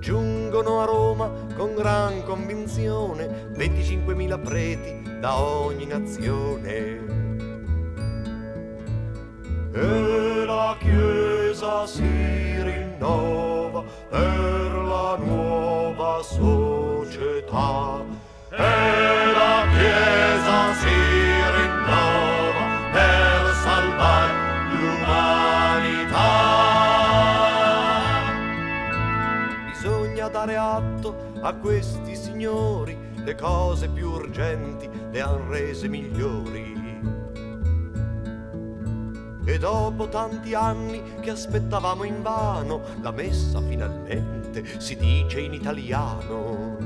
Giungono 0.00 0.80
a 0.80 0.84
Roma 0.84 1.30
con 1.54 1.76
gran 1.76 2.24
convinzione 2.24 3.52
25.000 3.52 4.42
preti 4.42 5.18
da 5.20 5.38
ogni 5.38 5.86
nazione. 5.86 7.12
E 9.72 10.33
la 10.44 10.76
Chiesa 10.78 11.86
si 11.86 12.02
rinnova 12.62 13.82
per 14.10 14.72
la 14.72 15.16
nuova 15.16 16.22
società. 16.22 18.02
E 18.50 19.32
la 19.32 19.66
Chiesa 19.72 20.74
si 20.74 20.94
rinnova 21.58 22.64
per 22.92 23.54
salvare 23.62 24.32
l'umanità. 24.72 26.32
Bisogna 29.66 30.28
dare 30.28 30.56
atto 30.56 31.32
a 31.40 31.54
questi 31.54 32.14
signori, 32.14 32.96
le 33.24 33.34
cose 33.34 33.88
più 33.88 34.10
urgenti 34.10 34.88
le 35.10 35.20
han 35.20 35.48
rese 35.48 35.88
migliori. 35.88 36.73
E 39.46 39.58
dopo 39.58 40.08
tanti 40.08 40.54
anni 40.54 41.02
che 41.20 41.30
aspettavamo 41.30 42.04
invano, 42.04 42.80
la 43.02 43.10
messa 43.10 43.60
finalmente 43.60 44.80
si 44.80 44.96
dice 44.96 45.40
in 45.40 45.52
italiano. 45.52 46.76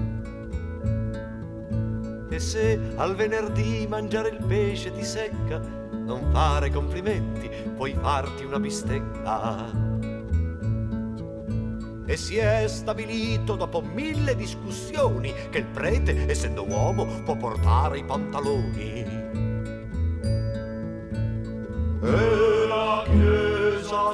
E 2.29 2.39
se 2.41 2.79
al 2.97 3.15
venerdì 3.15 3.87
mangiare 3.89 4.31
il 4.31 4.45
pesce 4.45 4.93
ti 4.93 5.05
secca, 5.05 5.59
non 5.59 6.31
fare 6.33 6.71
complimenti, 6.71 7.49
puoi 7.77 7.95
farti 8.01 8.45
una 8.45 8.59
bistecca. 8.59 9.87
E 12.07 12.17
si 12.17 12.39
è 12.39 12.67
stabilito 12.67 13.55
dopo 13.55 13.83
mille 13.83 14.35
discussioni 14.35 15.33
che 15.51 15.59
il 15.59 15.67
prete, 15.67 16.29
essendo 16.29 16.67
uomo, 16.67 17.07
può 17.23 17.37
portare 17.37 17.99
i 17.99 18.05
pantaloni. 18.05 19.38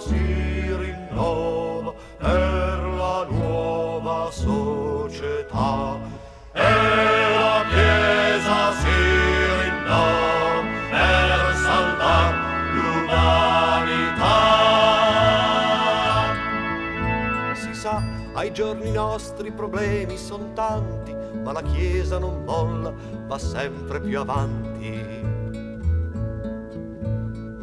Si 0.06 0.76
rinnova 0.76 1.92
per 2.18 2.78
la 3.00 3.26
nuova 3.28 4.30
società. 4.30 5.98
E 6.52 6.72
la 7.38 7.64
Chiesa 7.70 8.72
si 8.80 8.98
rinnova 9.62 10.62
per 10.90 11.54
salvare 11.56 12.36
l'umanità. 12.74 14.36
Si 17.54 17.74
sa, 17.74 18.02
ai 18.34 18.52
giorni 18.52 18.90
nostri 18.90 19.48
i 19.48 19.52
problemi 19.52 20.16
sono 20.16 20.52
tanti, 20.52 21.14
ma 21.42 21.52
la 21.52 21.62
Chiesa 21.62 22.18
non 22.18 22.44
molla, 22.44 22.92
va 23.26 23.38
sempre 23.38 24.00
più 24.00 24.20
avanti. 24.20 25.13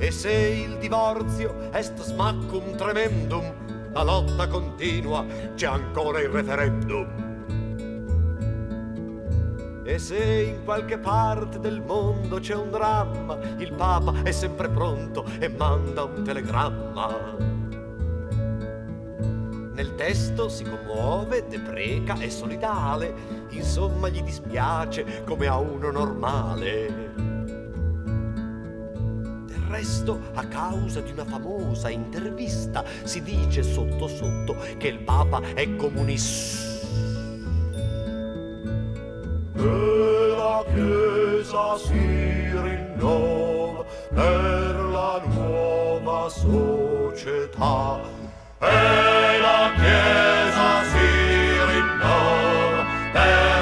E 0.02 0.10
se 0.10 0.32
il 0.32 0.80
divorzio 0.80 1.70
est 1.72 2.02
smaccum 2.02 2.76
tremendum, 2.76 3.92
la 3.94 4.02
lotta 4.02 4.48
continua, 4.48 5.24
c'è 5.54 5.68
ancora 5.68 6.20
il 6.20 6.30
referendum. 6.30 7.06
E 9.84 10.00
se 10.00 10.56
in 10.56 10.64
qualche 10.64 10.98
parte 10.98 11.60
del 11.60 11.82
mondo 11.82 12.40
c'è 12.40 12.56
un 12.56 12.72
dramma, 12.72 13.38
il 13.58 13.74
Papa 13.74 14.24
è 14.24 14.32
sempre 14.32 14.70
pronto 14.70 15.24
e 15.38 15.50
manda 15.50 16.06
un 16.06 16.24
telegramma. 16.24 17.38
Nel 19.76 19.94
testo 19.94 20.50
si 20.50 20.64
commuove, 20.64 21.46
depreca, 21.48 22.18
è 22.18 22.30
solidale, 22.30 23.14
insomma 23.50 24.10
gli 24.10 24.24
dispiace 24.24 25.22
come 25.26 25.46
a 25.46 25.60
uno 25.60 25.92
normale. 25.92 27.31
Del 29.82 29.90
resto, 29.90 30.20
a 30.36 30.46
causa 30.46 31.02
di 31.02 31.10
una 31.10 31.26
famosa 31.26 31.90
intervista, 31.90 32.86
si 33.04 33.24
dice 33.24 33.64
sotto 33.64 34.08
sotto 34.08 34.56
che 34.78 34.90
il 34.90 35.00
Papa 35.00 35.42
è 35.56 35.76
comunista. 35.76 36.70
E 39.56 40.36
la 40.38 40.64
Chiesa 40.72 41.78
si 41.80 41.98
rinnova 42.62 43.84
per 44.14 44.76
la 44.76 45.20
nuova 45.26 46.30
società. 46.30 48.02
E 48.60 49.40
la 49.40 49.72
Chiesa 49.78 50.84
si 50.92 51.08
rinnova 51.72 52.86
per 53.14 53.61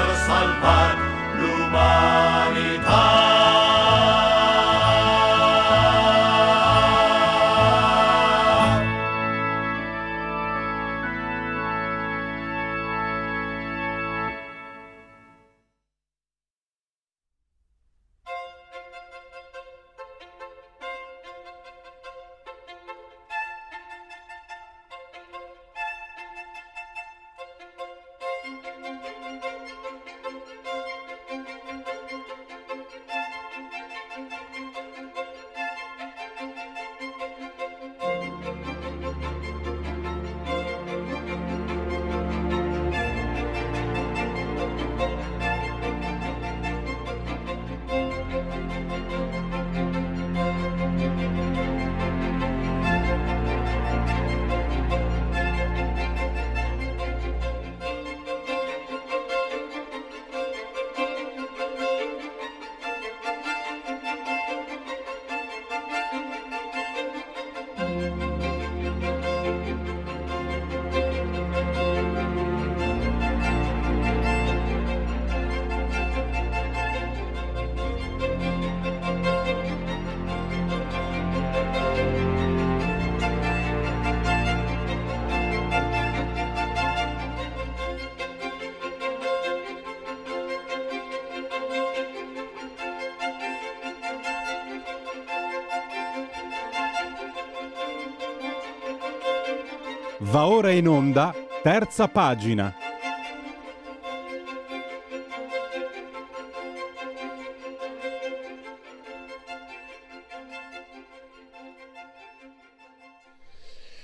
Va 100.40 100.46
ora 100.46 100.70
in 100.70 100.88
onda, 100.88 101.34
terza 101.62 102.08
pagina. 102.08 102.74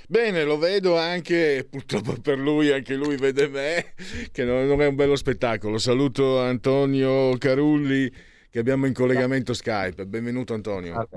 Bene, 0.06 0.44
lo 0.44 0.58
vedo 0.58 0.98
anche, 0.98 1.66
purtroppo 1.70 2.12
per 2.20 2.38
lui, 2.38 2.70
anche 2.70 2.94
lui 2.96 3.16
vede 3.16 3.48
me, 3.48 3.94
che 4.30 4.44
non 4.44 4.66
non 4.66 4.82
è 4.82 4.86
un 4.88 4.94
bello 4.94 5.16
spettacolo. 5.16 5.78
Saluto 5.78 6.38
Antonio 6.38 7.34
Carulli 7.38 8.12
che 8.50 8.58
abbiamo 8.58 8.84
in 8.84 8.92
collegamento 8.92 9.54
Skype. 9.54 10.04
Benvenuto 10.04 10.52
Antonio. 10.52 11.08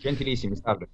Gentilissimi, 0.00 0.56
salve. 0.56 0.88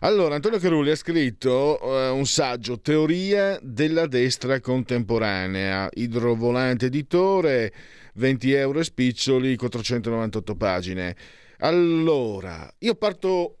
Allora, 0.00 0.36
Antonio 0.36 0.58
Carulli 0.58 0.90
ha 0.90 0.96
scritto 0.96 1.78
uh, 1.82 2.14
un 2.14 2.24
saggio, 2.26 2.80
Teoria 2.80 3.58
della 3.60 4.06
destra 4.06 4.60
contemporanea, 4.60 5.88
idrovolante 5.92 6.86
editore, 6.86 7.72
20 8.14 8.52
euro 8.52 8.78
e 8.78 8.84
spiccioli, 8.84 9.56
498 9.56 10.54
pagine. 10.54 11.16
Allora, 11.58 12.72
io 12.78 12.94
parto, 12.94 13.58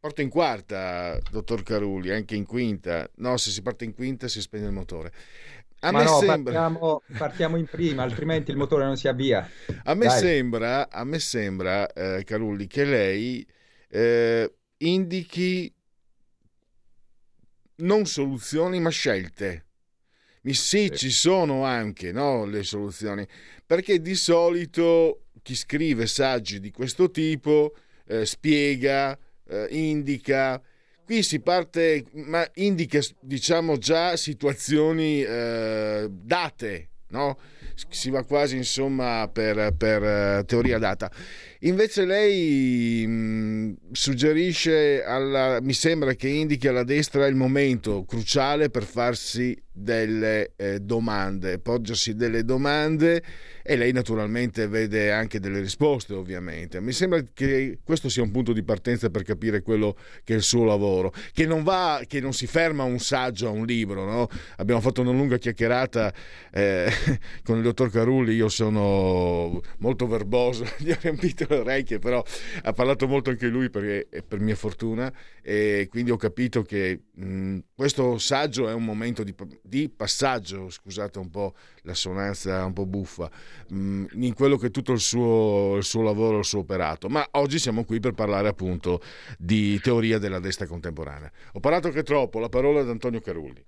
parto 0.00 0.20
in 0.20 0.28
quarta, 0.28 1.16
dottor 1.30 1.62
Carulli, 1.62 2.10
anche 2.10 2.34
in 2.34 2.44
quinta. 2.44 3.08
No, 3.16 3.36
se 3.36 3.50
si 3.50 3.62
parte 3.62 3.84
in 3.84 3.94
quinta 3.94 4.26
si 4.26 4.40
spegne 4.40 4.66
il 4.66 4.72
motore. 4.72 5.12
A 5.80 5.92
Ma 5.92 5.98
me 5.98 6.04
no, 6.04 6.18
sembra... 6.18 6.36
partiamo, 6.36 7.02
partiamo, 7.18 7.56
in 7.56 7.66
prima, 7.66 8.02
altrimenti 8.02 8.50
il 8.50 8.56
motore 8.56 8.84
non 8.84 8.96
si 8.96 9.06
avvia. 9.06 9.48
A 9.84 9.94
me 9.94 10.06
Dai. 10.06 10.18
sembra, 10.18 10.90
a 10.90 11.04
me 11.04 11.20
sembra 11.20 11.86
eh, 11.92 12.24
Carulli, 12.24 12.66
che 12.66 12.84
lei 12.84 13.46
eh, 13.94 14.52
indichi 14.78 15.72
non 17.76 18.06
soluzioni 18.06 18.80
ma 18.80 18.90
scelte. 18.90 19.66
Sì, 20.42 20.90
ci 20.94 21.10
sono 21.10 21.64
anche 21.64 22.12
no, 22.12 22.44
le 22.44 22.64
soluzioni, 22.64 23.26
perché 23.64 24.00
di 24.00 24.14
solito 24.14 25.26
chi 25.40 25.54
scrive 25.54 26.06
saggi 26.06 26.60
di 26.60 26.70
questo 26.70 27.10
tipo 27.10 27.74
eh, 28.06 28.26
spiega, 28.26 29.18
eh, 29.48 29.66
indica, 29.70 30.60
qui 31.02 31.22
si 31.22 31.40
parte, 31.40 32.04
ma 32.12 32.46
indica 32.56 32.98
diciamo 33.20 33.78
già 33.78 34.16
situazioni 34.16 35.22
eh, 35.22 36.08
date, 36.10 36.88
no? 37.08 37.38
si 37.88 38.10
va 38.10 38.24
quasi 38.24 38.56
insomma 38.56 39.28
per, 39.32 39.74
per 39.76 40.02
uh, 40.40 40.44
teoria 40.44 40.78
data. 40.78 41.10
Invece 41.64 42.04
lei 42.04 43.06
mh, 43.06 43.10
mm, 43.10 43.72
suggerisce, 43.92 45.02
alla, 45.02 45.60
mi 45.62 45.72
sembra 45.72 46.12
che 46.12 46.28
indichi 46.28 46.68
alla 46.68 46.84
destra 46.84 47.26
il 47.26 47.36
momento 47.36 48.04
cruciale 48.04 48.68
per 48.68 48.84
farsi 48.84 49.56
delle 49.76 50.52
eh, 50.56 50.78
domande, 50.78 51.58
poggersi 51.58 52.14
delle 52.14 52.44
domande 52.44 53.22
e 53.66 53.76
lei 53.76 53.92
naturalmente 53.92 54.68
vede 54.68 55.10
anche 55.10 55.40
delle 55.40 55.58
risposte 55.58 56.12
ovviamente. 56.12 56.80
Mi 56.80 56.92
sembra 56.92 57.22
che 57.32 57.78
questo 57.82 58.08
sia 58.08 58.22
un 58.22 58.30
punto 58.30 58.52
di 58.52 58.62
partenza 58.62 59.08
per 59.08 59.22
capire 59.22 59.62
quello 59.62 59.96
che 60.22 60.34
è 60.34 60.36
il 60.36 60.42
suo 60.42 60.64
lavoro, 60.64 61.12
che 61.32 61.46
non, 61.46 61.62
va, 61.62 62.02
che 62.06 62.20
non 62.20 62.34
si 62.34 62.46
ferma 62.46 62.82
a 62.82 62.86
un 62.86 63.00
saggio, 63.00 63.48
a 63.48 63.50
un 63.50 63.64
libro. 63.64 64.04
No? 64.04 64.28
Abbiamo 64.58 64.82
fatto 64.82 65.00
una 65.00 65.10
lunga 65.12 65.38
chiacchierata 65.38 66.12
eh, 66.52 66.90
con 67.42 67.56
il 67.56 67.62
dottor 67.62 67.90
Carulli, 67.90 68.34
io 68.34 68.50
sono 68.50 69.60
molto 69.78 70.06
verboso, 70.06 70.64
gli 70.78 70.90
ho 70.90 70.98
riempito 71.00 71.53
le 71.54 71.60
orecchie, 71.74 71.98
però 71.98 72.22
ha 72.62 72.72
parlato 72.72 73.06
molto 73.06 73.30
anche 73.30 73.46
lui 73.46 73.70
per, 73.70 74.06
per 74.26 74.40
mia 74.40 74.56
fortuna 74.56 75.12
e 75.42 75.88
quindi 75.90 76.10
ho 76.10 76.16
capito 76.16 76.62
che 76.62 77.00
mh, 77.12 77.58
questo 77.74 78.18
saggio 78.18 78.68
è 78.68 78.72
un 78.72 78.84
momento 78.84 79.22
di, 79.22 79.34
di 79.62 79.88
passaggio, 79.88 80.70
scusate 80.70 81.18
un 81.18 81.30
po' 81.30 81.54
l'assonanza 81.82 82.64
un 82.64 82.72
po' 82.72 82.86
buffa, 82.86 83.30
mh, 83.68 84.04
in 84.12 84.34
quello 84.34 84.56
che 84.56 84.66
è 84.66 84.70
tutto 84.70 84.92
il 84.92 85.00
suo, 85.00 85.76
il 85.76 85.84
suo 85.84 86.02
lavoro, 86.02 86.38
il 86.38 86.44
suo 86.44 86.60
operato. 86.60 87.08
Ma 87.08 87.26
oggi 87.32 87.58
siamo 87.58 87.84
qui 87.84 88.00
per 88.00 88.12
parlare 88.12 88.48
appunto 88.48 89.00
di 89.38 89.78
teoria 89.80 90.18
della 90.18 90.40
destra 90.40 90.66
contemporanea. 90.66 91.30
Ho 91.52 91.60
parlato 91.60 91.90
che 91.90 92.02
troppo, 92.02 92.38
la 92.38 92.48
parola 92.48 92.80
ad 92.80 92.88
Antonio 92.88 93.20
Carulli. 93.20 93.64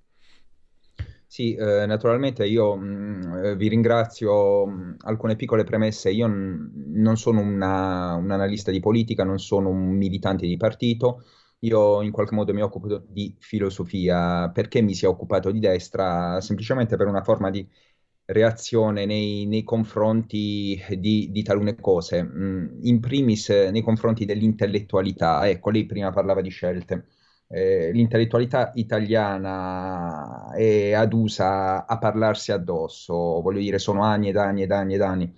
Sì, 1.36 1.52
eh, 1.54 1.84
naturalmente 1.84 2.46
io 2.46 2.76
mh, 2.76 3.40
eh, 3.44 3.56
vi 3.56 3.68
ringrazio. 3.68 4.66
Mh, 4.66 4.96
alcune 5.00 5.36
piccole 5.36 5.64
premesse. 5.64 6.10
Io 6.10 6.26
n- 6.26 6.70
non 6.94 7.16
sono 7.18 7.40
una, 7.40 8.14
un 8.14 8.30
analista 8.30 8.70
di 8.70 8.80
politica, 8.80 9.22
non 9.24 9.38
sono 9.38 9.68
un 9.68 9.88
militante 9.96 10.46
di 10.46 10.56
partito. 10.56 11.24
Io 11.60 12.00
in 12.02 12.10
qualche 12.10 12.34
modo 12.34 12.54
mi 12.54 12.62
occupo 12.62 13.02
di 13.06 13.34
filosofia. 13.38 14.48
Perché 14.50 14.80
mi 14.80 14.94
si 14.94 15.04
è 15.04 15.08
occupato 15.08 15.50
di 15.50 15.58
destra? 15.60 16.40
Semplicemente 16.40 16.96
per 16.96 17.06
una 17.06 17.22
forma 17.22 17.50
di 17.50 17.66
reazione 18.26 19.04
nei, 19.06 19.44
nei 19.46 19.62
confronti 19.62 20.82
di, 20.98 21.28
di, 21.30 21.42
talune 21.42 21.76
cose. 21.76 22.22
Mm, 22.24 22.78
in 22.84 22.98
primis 23.00 23.48
nei 23.50 23.82
confronti 23.82 24.24
dell'intellettualità. 24.24 25.46
Ecco, 25.48 25.68
lei 25.70 25.84
prima 25.86 26.10
parlava 26.12 26.40
di 26.40 26.48
scelte 26.50 27.06
eh, 27.48 27.90
l'intellettualità 27.92 28.72
italiana 28.74 30.52
è 30.54 30.92
adusa 30.92 31.86
a 31.86 31.98
parlarsi 31.98 32.52
addosso, 32.52 33.14
voglio 33.40 33.60
dire, 33.60 33.78
sono 33.78 34.02
anni 34.02 34.28
ed 34.28 34.36
anni 34.36 34.62
ed 34.62 34.72
anni 34.72 34.94
ed 34.94 35.02
anni 35.02 35.34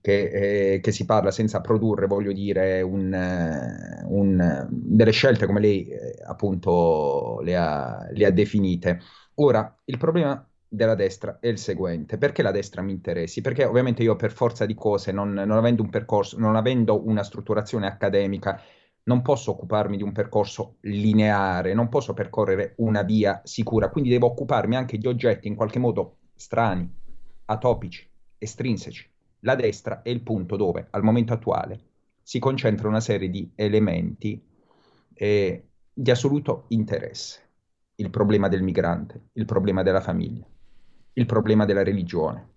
che, 0.00 0.74
eh, 0.74 0.80
che 0.80 0.92
si 0.92 1.04
parla 1.04 1.30
senza 1.30 1.60
produrre, 1.60 2.06
voglio 2.06 2.32
dire, 2.32 2.82
un, 2.82 3.12
un, 4.08 4.66
delle 4.70 5.12
scelte 5.12 5.46
come 5.46 5.60
lei 5.60 5.86
eh, 5.86 6.16
appunto 6.26 7.40
le 7.42 7.56
ha, 7.56 8.08
le 8.12 8.26
ha 8.26 8.30
definite. 8.30 9.00
Ora, 9.36 9.74
il 9.84 9.98
problema 9.98 10.44
della 10.68 10.94
destra 10.96 11.38
è 11.40 11.46
il 11.48 11.58
seguente: 11.58 12.18
perché 12.18 12.42
la 12.42 12.50
destra 12.50 12.82
mi 12.82 12.92
interessi? 12.92 13.40
Perché 13.40 13.64
ovviamente 13.64 14.02
io 14.02 14.16
per 14.16 14.32
forza 14.32 14.66
di 14.66 14.74
cose, 14.74 15.12
non, 15.12 15.32
non 15.32 15.52
avendo 15.52 15.82
un 15.82 15.90
percorso, 15.90 16.38
non 16.38 16.56
avendo 16.56 17.06
una 17.06 17.22
strutturazione 17.22 17.86
accademica, 17.86 18.60
non 19.04 19.22
posso 19.22 19.50
occuparmi 19.50 19.96
di 19.96 20.02
un 20.02 20.12
percorso 20.12 20.76
lineare, 20.80 21.74
non 21.74 21.88
posso 21.88 22.14
percorrere 22.14 22.74
una 22.76 23.02
via 23.02 23.40
sicura, 23.44 23.90
quindi 23.90 24.10
devo 24.10 24.26
occuparmi 24.26 24.76
anche 24.76 24.98
di 24.98 25.06
oggetti 25.06 25.48
in 25.48 25.56
qualche 25.56 25.78
modo 25.78 26.18
strani, 26.34 26.88
atopici, 27.46 28.08
estrinseci. 28.38 29.10
La 29.40 29.56
destra 29.56 30.02
è 30.02 30.10
il 30.10 30.22
punto 30.22 30.56
dove 30.56 30.86
al 30.90 31.02
momento 31.02 31.32
attuale 31.32 31.80
si 32.22 32.38
concentra 32.38 32.86
una 32.86 33.00
serie 33.00 33.28
di 33.28 33.50
elementi 33.56 34.40
eh, 35.14 35.66
di 35.92 36.10
assoluto 36.10 36.64
interesse. 36.68 37.40
Il 37.96 38.10
problema 38.10 38.48
del 38.48 38.62
migrante, 38.62 39.28
il 39.32 39.44
problema 39.44 39.82
della 39.82 40.00
famiglia, 40.00 40.46
il 41.14 41.26
problema 41.26 41.64
della 41.64 41.82
religione, 41.82 42.51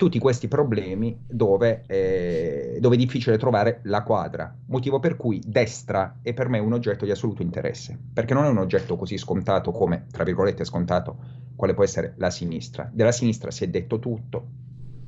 tutti 0.00 0.18
questi 0.18 0.48
problemi 0.48 1.26
dove, 1.28 1.82
eh, 1.86 2.78
dove, 2.80 2.94
è 2.94 2.98
difficile 2.98 3.36
trovare 3.36 3.80
la 3.82 4.02
quadra, 4.02 4.56
motivo 4.68 4.98
per 4.98 5.14
cui 5.14 5.42
destra 5.44 6.20
è 6.22 6.32
per 6.32 6.48
me 6.48 6.58
un 6.58 6.72
oggetto 6.72 7.04
di 7.04 7.10
assoluto 7.10 7.42
interesse, 7.42 7.98
perché 8.14 8.32
non 8.32 8.46
è 8.46 8.48
un 8.48 8.56
oggetto 8.56 8.96
così 8.96 9.18
scontato 9.18 9.72
come, 9.72 10.06
tra 10.10 10.24
virgolette, 10.24 10.64
scontato, 10.64 11.18
quale 11.54 11.74
può 11.74 11.84
essere 11.84 12.14
la 12.16 12.30
sinistra. 12.30 12.88
Della 12.90 13.12
sinistra 13.12 13.50
si 13.50 13.64
è 13.64 13.68
detto 13.68 13.98
tutto, 13.98 14.46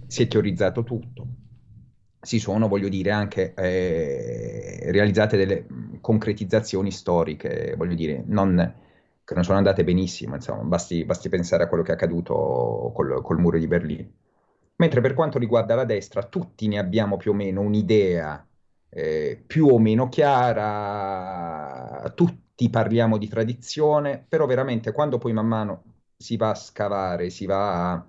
si 0.08 0.24
è 0.24 0.28
teorizzato 0.28 0.82
tutto, 0.82 1.26
si 2.20 2.38
sono, 2.38 2.68
voglio 2.68 2.90
dire, 2.90 3.12
anche 3.12 3.54
eh, 3.54 4.90
realizzate 4.90 5.38
delle 5.38 5.64
concretizzazioni 6.02 6.90
storiche, 6.90 7.72
voglio 7.78 7.94
dire, 7.94 8.22
non, 8.26 8.74
che 9.24 9.32
non 9.32 9.42
sono 9.42 9.56
andate 9.56 9.84
benissimo, 9.84 10.34
insomma, 10.34 10.64
basti, 10.64 11.02
basti 11.06 11.30
pensare 11.30 11.62
a 11.62 11.68
quello 11.68 11.82
che 11.82 11.92
è 11.92 11.94
accaduto 11.94 12.92
col, 12.94 13.22
col 13.22 13.38
muro 13.38 13.56
di 13.56 13.66
Berlino. 13.66 14.08
Mentre 14.76 15.00
per 15.00 15.14
quanto 15.14 15.38
riguarda 15.38 15.74
la 15.74 15.84
destra, 15.84 16.24
tutti 16.24 16.66
ne 16.68 16.78
abbiamo 16.78 17.16
più 17.16 17.30
o 17.32 17.34
meno 17.34 17.60
un'idea 17.60 18.44
eh, 18.88 19.42
più 19.46 19.66
o 19.68 19.78
meno 19.78 20.08
chiara, 20.08 21.32
tutti 22.14 22.68
parliamo 22.68 23.16
di 23.18 23.28
tradizione, 23.28 24.24
però 24.28 24.46
veramente 24.46 24.92
quando 24.92 25.18
poi 25.18 25.32
man 25.32 25.46
mano 25.46 25.82
si 26.16 26.36
va 26.36 26.50
a 26.50 26.54
scavare, 26.54 27.30
si 27.30 27.46
va 27.46 27.92
a, 27.92 28.06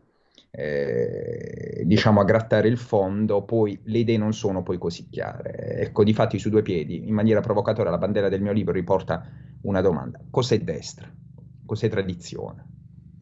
eh, 0.52 1.84
diciamo 1.86 2.19
a 2.21 2.23
grattare 2.26 2.67
il 2.67 2.78
fondo, 2.78 3.43
poi 3.43 3.80
le 3.86 3.99
idee 3.99 4.17
non 4.17 4.34
sono 4.34 4.62
poi 4.63 4.78
così 4.78 5.08
chiare. 5.10 5.78
Ecco, 5.80 6.04
difatti 6.04 6.38
su 6.39 6.49
due 6.49 6.62
piedi, 6.62 7.08
in 7.08 7.13
maniera 7.13 7.39
provocatoria, 7.39 7.91
la 7.91 7.97
bandiera 7.97 8.30
del 8.30 8.41
mio 8.41 8.52
libro 8.52 8.73
riporta 8.73 9.26
una 9.62 9.82
domanda. 9.82 10.19
Cos'è 10.30 10.60
destra? 10.60 11.10
Cos'è 11.65 11.88
tradizione? 11.89 12.73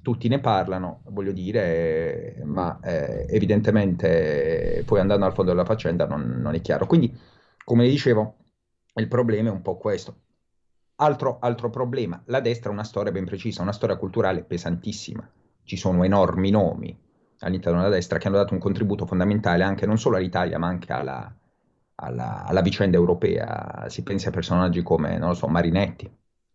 Tutti 0.01 0.27
ne 0.27 0.39
parlano, 0.39 1.01
voglio 1.09 1.31
dire, 1.31 2.41
ma 2.43 2.79
eh, 2.81 3.25
evidentemente 3.29 4.83
poi 4.85 4.99
andando 4.99 5.25
al 5.25 5.33
fondo 5.33 5.51
della 5.51 5.65
faccenda 5.65 6.05
non, 6.07 6.39
non, 6.41 6.55
è 6.55 6.61
chiaro. 6.61 6.87
Quindi, 6.87 7.15
come 7.63 7.87
dicevo, 7.87 8.35
il 8.95 9.07
problema 9.07 9.49
è 9.49 9.51
un 9.51 9.61
po' 9.61 9.77
questo. 9.77 10.15
Altro, 10.95 11.37
altro 11.39 11.69
problema, 11.69 12.21
la 12.25 12.39
destra 12.41 12.69
ha 12.69 12.73
una 12.73 12.83
storia 12.83 13.11
ben 13.11 13.25
precisa, 13.25 13.61
una 13.61 13.71
storia 13.71 13.95
culturale 13.97 14.43
pesantissima. 14.43 15.27
Ci 15.63 15.77
sono 15.77 16.03
enormi 16.03 16.49
nomi 16.49 16.99
all'interno 17.39 17.79
della 17.79 17.93
destra 17.93 18.17
che 18.17 18.27
hanno 18.27 18.37
dato 18.37 18.53
un 18.53 18.59
contributo 18.59 19.05
fondamentale 19.05 19.63
anche 19.63 19.85
non 19.85 19.97
solo 19.97 20.17
all'Italia, 20.17 20.59
ma 20.59 20.67
anche 20.67 20.93
alla, 20.93 21.33
alla, 21.95 22.43
alla 22.45 22.61
vicenda 22.61 22.97
europea. 22.97 23.85
Si 23.87 24.03
pensi 24.03 24.27
a 24.27 24.31
personaggi 24.31 24.81
come, 24.83 25.17
non 25.17 25.29
lo 25.29 25.35
so, 25.35 25.47
Marinetti, 25.47 26.09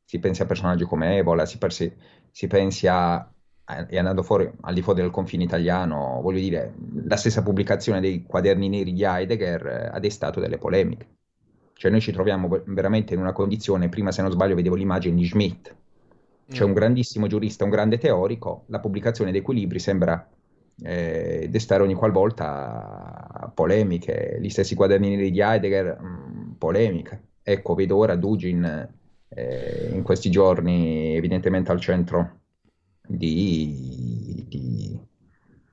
si 0.05 0.18
pensi 0.18 0.42
a 0.42 0.47
personaggi 0.47 0.84
come 0.84 1.16
Evola, 1.16 1.44
si, 1.47 1.59
persi, 1.59 1.92
si 2.30 2.47
pensi 2.47 2.86
a 2.86 3.28
è 3.66 3.98
andato 3.98 4.22
fuori 4.22 4.48
al 4.60 4.74
di 4.74 4.82
fuori 4.82 5.00
del 5.00 5.10
confine 5.10 5.42
italiano, 5.42 6.20
voglio 6.22 6.38
dire, 6.38 6.74
la 7.04 7.16
stessa 7.16 7.42
pubblicazione 7.42 8.00
dei 8.00 8.22
quaderni 8.22 8.68
neri 8.68 8.92
di 8.92 9.02
Heidegger 9.02 9.66
eh, 9.66 9.90
ha 9.92 9.98
destato 9.98 10.38
delle 10.38 10.56
polemiche. 10.56 11.06
Cioè 11.72 11.90
noi 11.90 12.00
ci 12.00 12.12
troviamo 12.12 12.48
veramente 12.66 13.14
in 13.14 13.20
una 13.20 13.32
condizione, 13.32 13.88
prima 13.88 14.12
se 14.12 14.22
non 14.22 14.30
sbaglio 14.30 14.54
vedevo 14.54 14.76
l'immagine 14.76 15.16
di 15.16 15.26
Schmidt, 15.26 15.74
cioè 16.48 16.64
mm. 16.64 16.68
un 16.68 16.74
grandissimo 16.74 17.26
giurista, 17.26 17.64
un 17.64 17.70
grande 17.70 17.98
teorico, 17.98 18.64
la 18.66 18.78
pubblicazione 18.78 19.32
dei 19.32 19.40
equilibri 19.40 19.80
sembra 19.80 20.26
eh, 20.82 21.48
destare 21.50 21.82
ogni 21.82 21.94
qualvolta 21.94 23.50
polemiche, 23.52 24.38
gli 24.40 24.48
stessi 24.48 24.76
quaderni 24.76 25.10
neri 25.10 25.30
di 25.32 25.40
Heidegger, 25.40 26.00
mh, 26.00 26.06
mm, 26.06 26.52
polemiche. 26.52 27.22
ecco, 27.42 27.74
vedo 27.74 27.96
ora 27.96 28.14
Dugin 28.14 28.88
eh, 29.28 29.90
in 29.92 30.02
questi 30.02 30.30
giorni 30.30 31.16
evidentemente 31.16 31.72
al 31.72 31.80
centro 31.80 32.38
di, 33.07 34.44
di, 34.48 34.98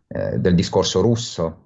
eh, 0.07 0.37
del 0.39 0.55
discorso 0.55 1.01
russo. 1.01 1.63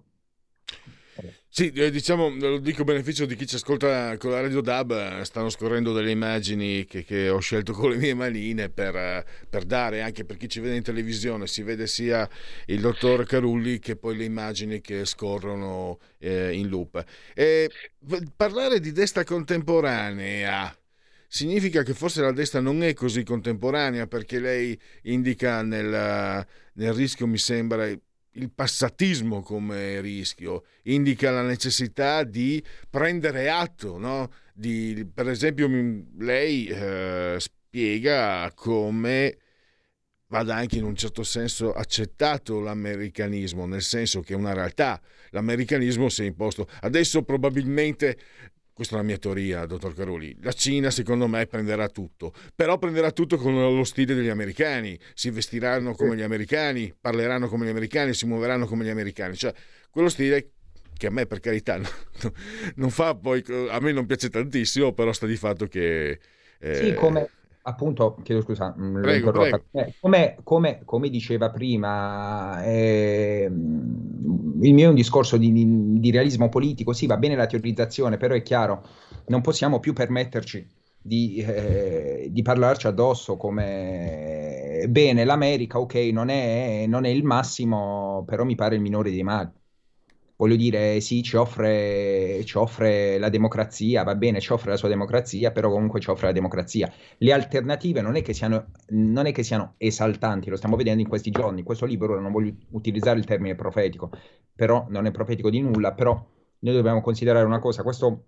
Sì, 1.58 1.72
eh, 1.72 1.90
diciamo, 1.90 2.30
lo 2.30 2.60
dico 2.60 2.84
a 2.84 2.86
beneficio 2.86 3.26
di 3.26 3.36
chi 3.36 3.48
ci 3.48 3.56
ascolta 3.56 4.16
con 4.18 4.30
la 4.30 4.42
radio 4.42 4.62
DAB, 4.62 5.22
stanno 5.22 5.50
scorrendo 5.50 5.92
delle 5.92 6.12
immagini 6.12 6.86
che, 6.86 7.04
che 7.04 7.30
ho 7.30 7.40
scelto 7.40 7.74
con 7.74 7.90
le 7.90 7.96
mie 7.96 8.14
manine 8.14 8.70
per, 8.70 8.96
eh, 8.96 9.26
per, 9.50 9.66
dare 9.66 10.04
anche 10.04 10.24
per 10.24 10.38
chi 10.38 10.48
ci 10.48 10.60
vede 10.60 10.76
in 10.76 10.84
televisione, 10.84 11.48
si 11.48 11.64
vede 11.64 11.88
sia 11.88 12.30
il 12.68 12.80
dottor 12.80 13.26
Carulli 13.26 13.80
che 13.80 13.96
poi 13.96 14.16
le 14.18 14.26
immagini 14.26 14.82
che 14.82 15.06
scorrono 15.06 15.98
eh, 16.20 16.54
in 16.54 16.68
loop. 16.68 17.04
E 17.34 17.72
parlare 18.36 18.80
di 18.80 18.92
destra 18.92 19.24
contemporanea, 19.24 20.78
significa 21.28 21.84
che 21.84 21.94
forse 21.94 22.22
la 22.22 22.32
destra 22.32 22.60
non 22.60 22.84
è 22.84 22.94
così 22.94 23.24
contemporanea 23.24 24.08
perché 24.08 24.40
lei 24.40 24.80
indica 25.04 25.62
nel, 25.62 26.46
nel 26.74 26.94
rischio, 26.94 27.28
mi 27.28 27.38
sembra, 27.38 27.86
il 28.38 28.52
passatismo 28.54 29.42
come 29.42 30.00
rischio, 30.00 30.64
indica 30.84 31.32
la 31.32 31.42
necessità 31.42 32.24
di 32.24 32.64
prendere 32.90 33.50
atto, 33.50 33.98
no? 33.98 34.32
di, 34.54 35.08
per 35.12 35.28
esempio 35.30 35.68
lei 36.18 36.68
eh, 36.68 37.36
spiega 37.40 38.52
come 38.56 39.38
vada 40.28 40.56
anche 40.56 40.78
in 40.78 40.84
un 40.84 40.96
certo 40.96 41.24
senso 41.24 41.74
accettato 41.74 42.60
l'americanismo, 42.60 43.66
nel 43.66 43.82
senso 43.82 44.22
che 44.22 44.34
è 44.34 44.36
una 44.36 44.54
realtà, 44.54 45.02
l'americanismo 45.32 46.10
si 46.10 46.24
è 46.24 46.26
imposto. 46.26 46.68
Adesso 46.82 47.24
probabilmente 47.24 48.18
questa 48.78 48.94
è 48.94 48.98
la 49.00 49.04
mia 49.04 49.18
teoria, 49.18 49.66
dottor 49.66 49.96
Caroli. 49.96 50.38
La 50.42 50.52
Cina, 50.52 50.92
secondo 50.92 51.26
me, 51.26 51.48
prenderà 51.48 51.90
tutto, 51.90 52.32
però 52.56 52.78
prenderà 52.78 53.10
tutto 53.10 53.38
con 53.38 53.56
lo 53.56 53.84
stile 53.84 54.14
degli 54.14 54.28
americani. 54.28 55.00
Si 55.16 55.32
vestiranno 55.32 55.96
come 55.96 56.16
gli 56.16 56.22
americani, 56.22 56.94
parleranno 57.02 57.48
come 57.48 57.66
gli 57.66 57.70
americani, 57.70 58.14
si 58.14 58.28
muoveranno 58.28 58.68
come 58.68 58.86
gli 58.86 58.90
americani. 58.90 59.36
Cioè, 59.36 59.52
quello 59.90 60.10
stile 60.10 60.52
che 60.96 61.08
a 61.08 61.10
me, 61.10 61.26
per 61.26 61.40
carità, 61.40 61.82
non 62.76 62.92
fa 62.92 63.16
poi. 63.16 63.44
A 63.72 63.80
me 63.80 63.92
non 63.94 64.06
piace 64.06 64.30
tantissimo, 64.30 64.94
però 64.94 65.12
sta 65.12 65.26
di 65.26 65.38
fatto 65.38 65.66
che. 65.66 66.20
Eh... 66.60 66.76
Sì, 66.76 66.94
come, 66.94 67.28
appunto, 67.68 68.18
chiedo 68.24 68.42
scusa, 68.42 68.74
mm, 68.78 69.02
prego, 69.02 69.32
prego. 69.32 69.64
Eh, 69.72 69.94
come, 70.00 70.38
come, 70.44 70.82
come, 70.86 71.10
diceva 71.10 71.52
prima, 71.52 72.64
eh, 72.64 73.44
il 73.46 74.74
mio 74.74 74.86
è 74.86 74.90
un 74.90 74.96
discorso 74.96 75.38
di, 75.38 76.00
di, 76.00 76.12
realismo 76.12 76.48
politico, 76.48 76.94
sì, 76.94 77.06
va 77.06 77.18
bene 77.18 77.36
la 77.36 77.46
teorizzazione, 77.46 78.18
però 78.18 78.34
è 78.36 78.42
chiaro, 78.42 78.84
non 79.28 79.42
possiamo 79.42 79.80
più 79.80 79.92
permetterci 79.94 80.66
di, 81.02 81.36
eh, 81.38 82.28
di 82.32 82.42
parlarci 82.42 82.88
addosso 82.88 83.36
come 83.36 84.86
bene, 84.88 85.26
l'America, 85.26 85.80
ok, 85.80 85.96
non 86.14 86.30
è, 86.30 86.86
non 86.88 87.04
è 87.04 87.10
il 87.10 87.24
massimo, 87.24 88.24
però 88.26 88.46
mi 88.46 88.56
pare 88.56 88.76
il 88.76 88.82
minore 88.82 89.12
dei 89.12 89.24
mali 89.24 89.52
voglio 90.38 90.56
dire, 90.56 91.02
sì, 91.02 91.24
ci 91.24 91.36
offre, 91.36 92.42
ci 92.46 92.58
offre, 92.58 93.18
la 93.18 93.30
democrazia, 93.30 94.04
va 94.04 94.16
bene, 94.16 94.40
ci 94.40 94.54
offre 94.54 94.72
la 94.72 94.78
sua 94.78 94.88
democrazia, 94.88 95.52
però 95.52 95.70
comunque 95.70 96.00
ci 96.00 96.10
offre 96.10 96.28
la 96.28 96.34
democrazia. 96.34 96.92
Le 97.18 97.34
alternative 97.34 98.02
non 98.02 98.16
è 98.16 98.22
che 98.22 98.34
siano, 98.34 98.68
è 98.86 99.32
che 99.32 99.44
siano 99.44 99.74
esaltanti, 99.78 100.50
lo 100.50 100.56
stiamo 100.56 100.76
vedendo 100.76 101.02
in 101.02 101.08
questi 101.08 101.32
giorni. 101.32 101.64
Questo 101.64 101.86
libro, 101.86 102.20
non 102.20 102.32
voglio 102.32 102.54
utilizzare 102.72 103.20
il 103.20 103.26
termine 103.26 103.56
profetico, 103.56 104.12
però 104.56 104.86
non 104.90 105.06
è 105.08 105.12
profetico 105.12 105.50
di 105.50 105.60
nulla, 105.60 105.94
però 105.94 106.14
noi 106.60 106.74
dobbiamo 106.74 107.02
considerare 107.02 107.46
una 107.46 107.60
cosa, 107.60 107.82
questo, 107.84 108.26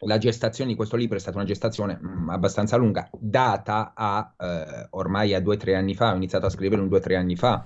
la 0.00 0.18
gestazione 0.18 0.70
di 0.70 0.76
questo 0.76 0.96
libro 0.96 1.16
è 1.16 1.20
stata 1.20 1.36
una 1.36 1.46
gestazione 1.46 1.98
mh, 2.00 2.22
mm, 2.22 2.28
abbastanza 2.30 2.76
lunga, 2.76 3.08
data 3.18 3.92
a 3.94 4.34
eh, 4.38 4.86
ormai 4.90 5.34
a 5.34 5.40
due 5.40 5.54
o 5.54 5.58
tre 5.58 5.74
anni 5.74 5.94
fa, 5.94 6.12
ho 6.12 6.16
iniziato 6.16 6.46
a 6.46 6.50
scriverlo 6.50 6.86
due 6.86 6.98
o 6.98 7.00
tre 7.00 7.16
anni 7.16 7.36
fa, 7.36 7.64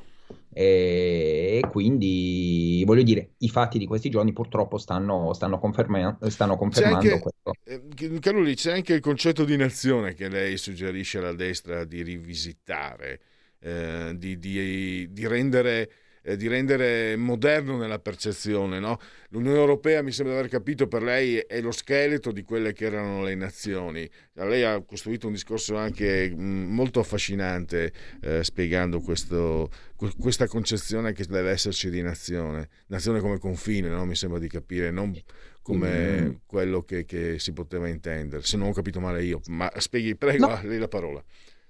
e, 0.59 1.61
quindi 1.71 2.83
voglio 2.87 3.03
dire 3.03 3.33
i 3.41 3.51
fatti 3.51 3.77
di 3.77 3.85
questi 3.85 4.09
giorni 4.09 4.33
purtroppo 4.33 4.79
stanno, 4.79 5.35
stanno, 5.35 5.59
conferma- 5.59 6.17
stanno 6.29 6.57
confermando 6.57 7.11
anche, 7.11 7.21
questo. 7.21 7.53
Eh, 7.63 8.19
Caroli, 8.21 8.55
c'è 8.55 8.73
anche 8.73 8.95
il 8.95 9.01
concetto 9.01 9.45
di 9.45 9.55
nazione 9.59 10.15
che 10.15 10.31
lei 10.31 10.57
suggerisce 10.57 11.19
alla 11.19 11.35
destra 11.35 11.85
di 11.85 12.03
rivisitare, 12.03 13.21
eh, 13.59 14.15
di, 14.17 14.39
di, 14.39 15.13
di 15.13 15.27
rendere 15.27 15.91
eh, 16.27 16.37
di 16.37 16.49
rendere 16.49 17.15
moderno 17.17 17.77
nella 17.77 18.01
percezione. 18.01 18.81
No? 18.81 18.99
L'Unione 19.29 19.59
Europea, 19.59 20.03
mi 20.03 20.11
sembra 20.11 20.35
di 20.35 20.41
aver 20.41 20.51
capito, 20.51 20.89
per 20.89 21.03
lei 21.03 21.37
è 21.37 21.61
lo 21.61 21.71
scheletro 21.71 22.33
di 22.33 22.43
quelle 22.43 22.73
che 22.73 22.87
erano 22.87 23.23
le 23.23 23.37
nazioni. 23.37 24.09
Lei 24.33 24.65
ha 24.65 24.83
costruito 24.83 25.29
un 25.29 25.35
discorso 25.35 25.77
anche 25.77 26.29
mm, 26.35 26.75
molto 26.75 26.99
affascinante 26.99 27.93
eh, 28.23 28.43
spiegando 28.43 29.01
questo, 29.01 29.71
questa 30.19 30.49
concezione 30.49 31.13
che 31.13 31.25
deve 31.27 31.51
esserci 31.51 31.91
di 31.91 32.03
nazione, 32.03 32.69
nazione 32.89 33.21
come 33.21 33.39
confine, 33.39 33.89
no? 33.89 34.05
mi 34.05 34.17
sembra 34.17 34.41
di 34.41 34.49
capire, 34.49 34.91
non 34.91 35.17
come 35.63 36.21
mm. 36.21 36.35
quello 36.47 36.83
che, 36.83 37.05
che, 37.05 37.41
si 37.41 37.53
poteva 37.53 37.89
intendere, 37.89 38.43
se 38.45 38.57
non 38.57 38.69
ho 38.69 38.73
capito 38.73 39.01
male 39.01 39.25
io, 39.25 39.41
ma 39.47 39.71
spieghi, 39.79 40.15
prego, 40.15 40.47
no. 40.47 40.53
a 40.55 40.63
lei 40.63 40.79
la 40.79 40.87
parola. 40.87 41.23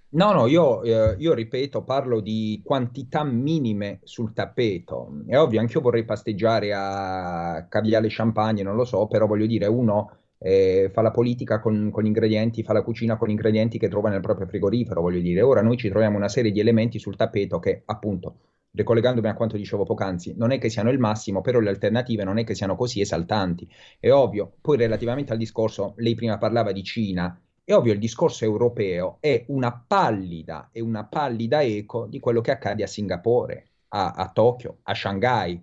No, 0.08 0.32
no, 0.32 0.46
io, 0.46 0.82
eh, 0.82 1.16
io, 1.18 1.34
ripeto, 1.34 1.82
parlo 1.84 2.20
di 2.20 2.62
quantità 2.64 3.22
minime 3.24 4.00
sul 4.04 4.32
tappeto. 4.32 5.22
È 5.26 5.36
ovvio, 5.36 5.60
anche 5.60 5.74
io 5.74 5.80
vorrei 5.80 6.04
pasteggiare 6.04 6.72
a 6.72 7.66
caviale 7.68 8.06
champagne, 8.08 8.62
non 8.62 8.76
lo 8.76 8.84
so, 8.84 9.06
però 9.08 9.26
voglio 9.26 9.46
dire, 9.46 9.66
uno 9.66 10.10
eh, 10.38 10.90
fa 10.92 11.02
la 11.02 11.10
politica 11.10 11.60
con, 11.60 11.90
con, 11.90 12.06
ingredienti, 12.06 12.62
fa 12.62 12.72
la 12.72 12.82
cucina 12.82 13.16
con 13.16 13.30
ingredienti 13.30 13.78
che 13.78 13.88
trova 13.88 14.08
nel 14.08 14.20
proprio 14.20 14.46
frigorifero, 14.46 15.00
voglio 15.02 15.20
dire. 15.20 15.42
Ora 15.42 15.60
noi 15.60 15.76
ci 15.76 15.88
troviamo 15.88 16.16
una 16.16 16.28
serie 16.28 16.52
di 16.52 16.60
elementi 16.60 16.98
sul 16.98 17.16
tappeto 17.16 17.58
che, 17.58 17.82
appunto, 17.84 18.36
ricollegandomi 18.70 19.28
a 19.28 19.34
quanto 19.34 19.56
dicevo 19.56 19.84
poc'anzi, 19.84 20.34
non 20.36 20.50
è 20.50 20.58
che 20.58 20.68
siano 20.70 20.90
il 20.90 20.98
massimo, 20.98 21.40
però 21.40 21.58
le 21.58 21.68
alternative 21.70 22.24
non 22.24 22.38
è 22.38 22.44
che 22.44 22.54
siano 22.54 22.76
così 22.76 23.00
esaltanti. 23.00 23.68
È 23.98 24.10
ovvio. 24.10 24.54
Poi 24.60 24.76
relativamente 24.76 25.32
al 25.32 25.38
discorso, 25.38 25.94
lei 25.96 26.14
prima 26.14 26.38
parlava 26.38 26.72
di 26.72 26.82
Cina, 26.82 27.38
è 27.66 27.74
ovvio 27.74 27.92
il 27.92 27.98
discorso 27.98 28.44
europeo 28.44 29.16
è 29.18 29.44
una 29.48 29.72
pallida 29.72 30.68
e 30.70 30.80
una 30.80 31.04
pallida 31.04 31.64
eco 31.64 32.06
di 32.06 32.20
quello 32.20 32.40
che 32.40 32.52
accade 32.52 32.84
a 32.84 32.86
Singapore, 32.86 33.70
a, 33.88 34.12
a 34.12 34.30
Tokyo, 34.30 34.78
a 34.84 34.94
Shanghai. 34.94 35.60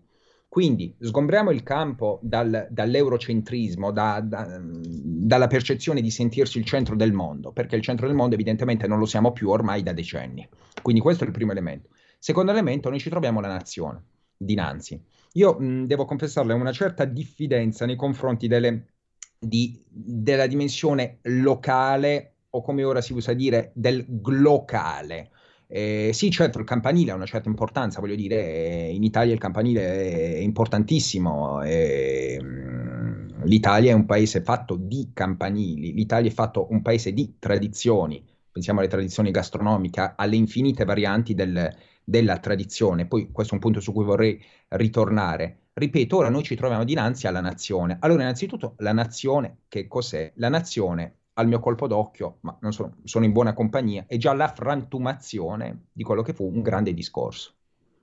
Quindi 0.50 0.94
sgombriamo 1.00 1.50
il 1.50 1.64
campo 1.64 2.20
dal, 2.22 2.68
dall'eurocentrismo, 2.70 3.92
da, 3.92 4.20
da, 4.22 4.60
dalla 4.62 5.48
percezione 5.48 6.02
di 6.02 6.12
sentirsi 6.12 6.58
il 6.58 6.66
centro 6.66 6.98
del 6.98 7.14
mondo, 7.14 7.54
perché 7.54 7.78
il 7.78 7.82
centro 7.82 8.06
del 8.06 8.18
mondo 8.18 8.36
evidentemente 8.36 8.86
non 8.86 9.00
lo 9.00 9.06
siamo 9.06 9.32
più 9.32 9.50
ormai 9.50 9.82
da 9.82 9.94
decenni. 9.94 10.46
Quindi 10.82 11.00
questo 11.00 11.24
è 11.24 11.28
il 11.28 11.34
primo 11.34 11.54
elemento. 11.54 11.88
Secondo 12.20 12.52
elemento, 12.52 12.90
noi 12.90 13.00
ci 13.00 13.10
troviamo 13.10 13.40
la 13.40 13.48
nazione 13.48 14.04
dinanzi. 14.36 15.02
Io 15.36 15.58
mh, 15.58 15.86
devo 15.86 16.04
confessarle 16.04 16.54
una 16.54 16.74
certa 16.74 17.06
diffidenza 17.06 17.86
nei 17.86 17.96
confronti 17.96 18.48
delle 18.50 18.88
di, 19.44 19.80
della 19.88 20.48
dimensione 20.48 21.20
locale 21.24 22.34
o 22.52 22.62
come 22.62 22.84
ora 22.84 23.02
si 23.02 23.14
usa 23.14 23.34
dire 23.34 23.72
del 23.74 24.06
glocale. 24.08 25.30
Eh, 25.68 26.12
sì, 26.14 26.30
certo, 26.30 26.60
il 26.60 26.66
campanile 26.66 27.12
ha 27.12 27.16
una 27.16 27.26
certa 27.26 27.50
importanza, 27.50 28.00
voglio 28.00 28.16
dire, 28.16 28.88
in 28.90 29.04
Italia 29.04 29.34
il 29.34 29.40
campanile 29.40 30.36
è 30.36 30.40
importantissimo. 30.40 31.62
Eh, 31.64 32.40
L'Italia 33.46 33.92
è 33.92 33.94
un 33.94 34.06
paese 34.06 34.42
fatto 34.42 34.78
di 34.78 35.10
campanili, 35.14 35.94
l'Italia 35.94 36.30
è 36.30 36.34
fatto 36.34 36.68
un 36.72 36.82
paese 36.82 37.12
di 37.12 37.36
tradizioni, 37.40 38.24
pensiamo 38.52 38.80
alle 38.80 38.88
tradizioni 38.88 39.32
gastronomiche, 39.32 40.14
alle 40.16 40.38
infinite 40.38 40.86
varianti 40.86 41.34
del, 41.34 41.70
della 42.04 42.38
tradizione. 42.40 43.06
Poi 43.06 43.32
questo 43.32 43.54
è 43.54 43.56
un 43.56 43.62
punto 43.62 43.82
su 43.82 43.92
cui 43.92 44.06
vorrei 44.06 44.42
ritornare. 44.70 45.58
Ripeto, 45.76 46.18
ora 46.18 46.30
noi 46.30 46.44
ci 46.44 46.56
troviamo 46.56 46.84
dinanzi 46.84 47.26
alla 47.26 47.42
nazione. 47.42 47.98
Allora, 48.00 48.22
innanzitutto, 48.22 48.76
la 48.78 48.94
nazione, 48.94 49.62
che 49.68 49.88
cos'è? 49.88 50.32
La 50.36 50.50
nazione, 50.50 51.16
al 51.34 51.48
mio 51.48 51.60
colpo 51.60 51.88
d'occhio, 51.88 52.38
ma 52.42 52.56
non 52.62 52.72
sono, 52.74 52.98
sono 53.04 53.26
in 53.26 53.32
buona 53.32 53.54
compagnia, 53.54 54.06
è 54.08 54.18
già 54.18 54.34
la 54.34 54.54
frantumazione 54.54 55.86
di 55.92 56.04
quello 56.04 56.22
che 56.22 56.34
fu 56.34 56.46
un 56.46 56.62
grande 56.62 56.94
discorso. 56.94 57.56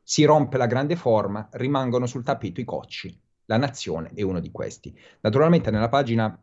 Si 0.02 0.24
rompe 0.24 0.58
la 0.58 0.66
grande 0.66 0.96
forma, 0.96 1.48
rimangono 1.52 2.06
sul 2.06 2.24
tappeto 2.24 2.60
i 2.60 2.64
cocci. 2.64 3.16
La 3.44 3.56
nazione 3.56 4.10
è 4.14 4.22
uno 4.22 4.40
di 4.40 4.50
questi. 4.50 4.92
Naturalmente 5.20 5.70
nella 5.70 5.88
pagina, 5.88 6.36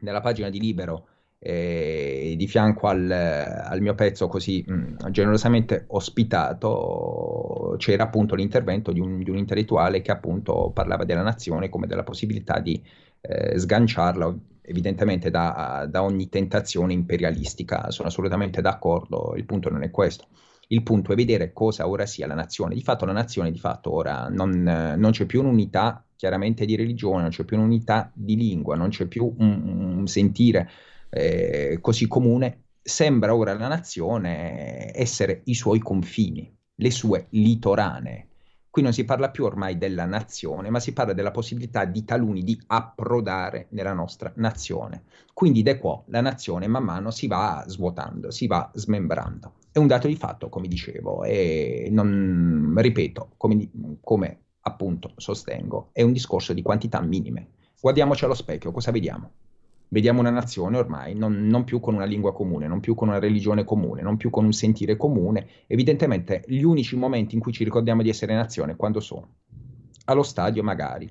nella 0.00 0.20
pagina 0.20 0.50
di 0.50 0.58
Libero 0.58 1.08
eh, 1.48 2.34
di 2.36 2.48
fianco 2.48 2.88
al, 2.88 3.08
al, 3.08 3.80
mio 3.80 3.94
pezzo 3.94 4.26
così 4.26 4.64
mh, 4.66 4.74
mm, 4.74 4.96
generosamente 5.10 5.84
ospitato 5.88 7.76
c'era 7.78 8.02
appunto 8.02 8.34
l'intervento 8.34 8.90
di 8.90 8.98
un, 8.98 9.22
di 9.22 9.30
un, 9.30 9.36
intellettuale 9.38 10.02
che 10.02 10.10
appunto 10.10 10.72
parlava 10.74 11.04
della 11.04 11.22
nazione 11.22 11.68
come 11.68 11.86
della 11.86 12.02
possibilità 12.02 12.58
di 12.58 12.82
eh, 13.20 13.56
sganciarla 13.56 14.36
evidentemente 14.62 15.30
da, 15.30 15.86
da, 15.88 16.02
ogni 16.02 16.28
tentazione 16.28 16.92
imperialistica. 16.92 17.92
Sono 17.92 18.08
assolutamente 18.08 18.60
d'accordo, 18.60 19.34
il 19.36 19.44
punto 19.44 19.70
non 19.70 19.84
è 19.84 19.92
questo. 19.92 20.26
Il 20.68 20.82
punto 20.82 21.12
è 21.12 21.14
vedere 21.14 21.52
cosa 21.52 21.86
ora 21.86 22.06
sia 22.06 22.26
la 22.26 22.34
nazione. 22.34 22.74
Di 22.74 22.82
fatto 22.82 23.04
la 23.04 23.12
nazione, 23.12 23.52
di 23.52 23.60
fatto 23.60 23.92
ora 23.92 24.26
non, 24.28 24.50
non 24.96 25.10
c'è 25.12 25.26
più 25.26 25.42
un'unità 25.42 26.04
chiaramente 26.16 26.64
di 26.64 26.74
religione, 26.74 27.20
non 27.20 27.30
c'è 27.30 27.44
più 27.44 27.56
un'unità 27.56 28.10
di 28.12 28.34
lingua, 28.34 28.74
non 28.74 28.88
c'è 28.88 29.06
più 29.06 29.32
un, 29.38 29.98
un 29.98 30.06
sentire 30.08 30.68
eh, 31.16 31.78
così 31.80 32.06
comune, 32.06 32.64
sembra 32.82 33.34
ora 33.34 33.54
la 33.54 33.68
nazione 33.68 34.92
essere 34.94 35.40
i 35.44 35.54
suoi 35.54 35.78
confini, 35.80 36.54
le 36.76 36.90
sue 36.90 37.26
litoranee. 37.30 38.28
Qui 38.70 38.82
non 38.82 38.92
si 38.92 39.04
parla 39.04 39.30
più 39.30 39.44
ormai 39.44 39.78
della 39.78 40.04
nazione, 40.04 40.68
ma 40.68 40.80
si 40.80 40.92
parla 40.92 41.14
della 41.14 41.30
possibilità 41.30 41.86
di 41.86 42.04
taluni 42.04 42.42
di 42.42 42.60
approdare 42.66 43.68
nella 43.70 43.94
nostra 43.94 44.30
nazione. 44.36 45.04
Quindi 45.32 45.62
da 45.62 45.78
qua 45.78 46.02
la 46.08 46.20
nazione 46.20 46.66
man 46.66 46.84
mano 46.84 47.10
si 47.10 47.26
va 47.26 47.64
svuotando, 47.66 48.30
si 48.30 48.46
va 48.46 48.70
smembrando. 48.74 49.54
È 49.72 49.78
un 49.78 49.86
dato 49.86 50.08
di 50.08 50.16
fatto, 50.16 50.50
come 50.50 50.68
dicevo, 50.68 51.24
e 51.24 51.88
non, 51.90 52.74
ripeto, 52.76 53.30
come, 53.38 53.70
come 54.02 54.40
appunto 54.60 55.14
sostengo, 55.16 55.88
è 55.92 56.02
un 56.02 56.12
discorso 56.12 56.52
di 56.52 56.60
quantità 56.60 57.00
minime. 57.00 57.48
Guardiamoci 57.80 58.24
allo 58.24 58.34
specchio, 58.34 58.72
cosa 58.72 58.90
vediamo? 58.90 59.30
Vediamo 59.88 60.20
una 60.20 60.30
nazione 60.30 60.78
ormai 60.78 61.14
non, 61.14 61.46
non, 61.46 61.64
più 61.64 61.78
con 61.78 61.94
una 61.94 62.04
lingua 62.04 62.32
comune, 62.32 62.66
non 62.66 62.80
più 62.80 62.94
con 62.94 63.08
una 63.08 63.18
religione 63.18 63.64
comune, 63.64 64.02
non 64.02 64.16
più 64.16 64.30
con 64.30 64.44
un 64.44 64.52
sentire 64.52 64.96
comune. 64.96 65.46
Evidentemente 65.66 66.42
gli 66.46 66.62
unici 66.62 66.96
momenti 66.96 67.34
in 67.34 67.40
cui 67.40 67.52
ci 67.52 67.64
ricordiamo 67.64 68.02
di 68.02 68.08
essere 68.08 68.34
nazione, 68.34 68.74
quando 68.74 69.00
sono? 69.00 69.34
Allo 70.06 70.22
stadio 70.22 70.62
magari, 70.62 71.08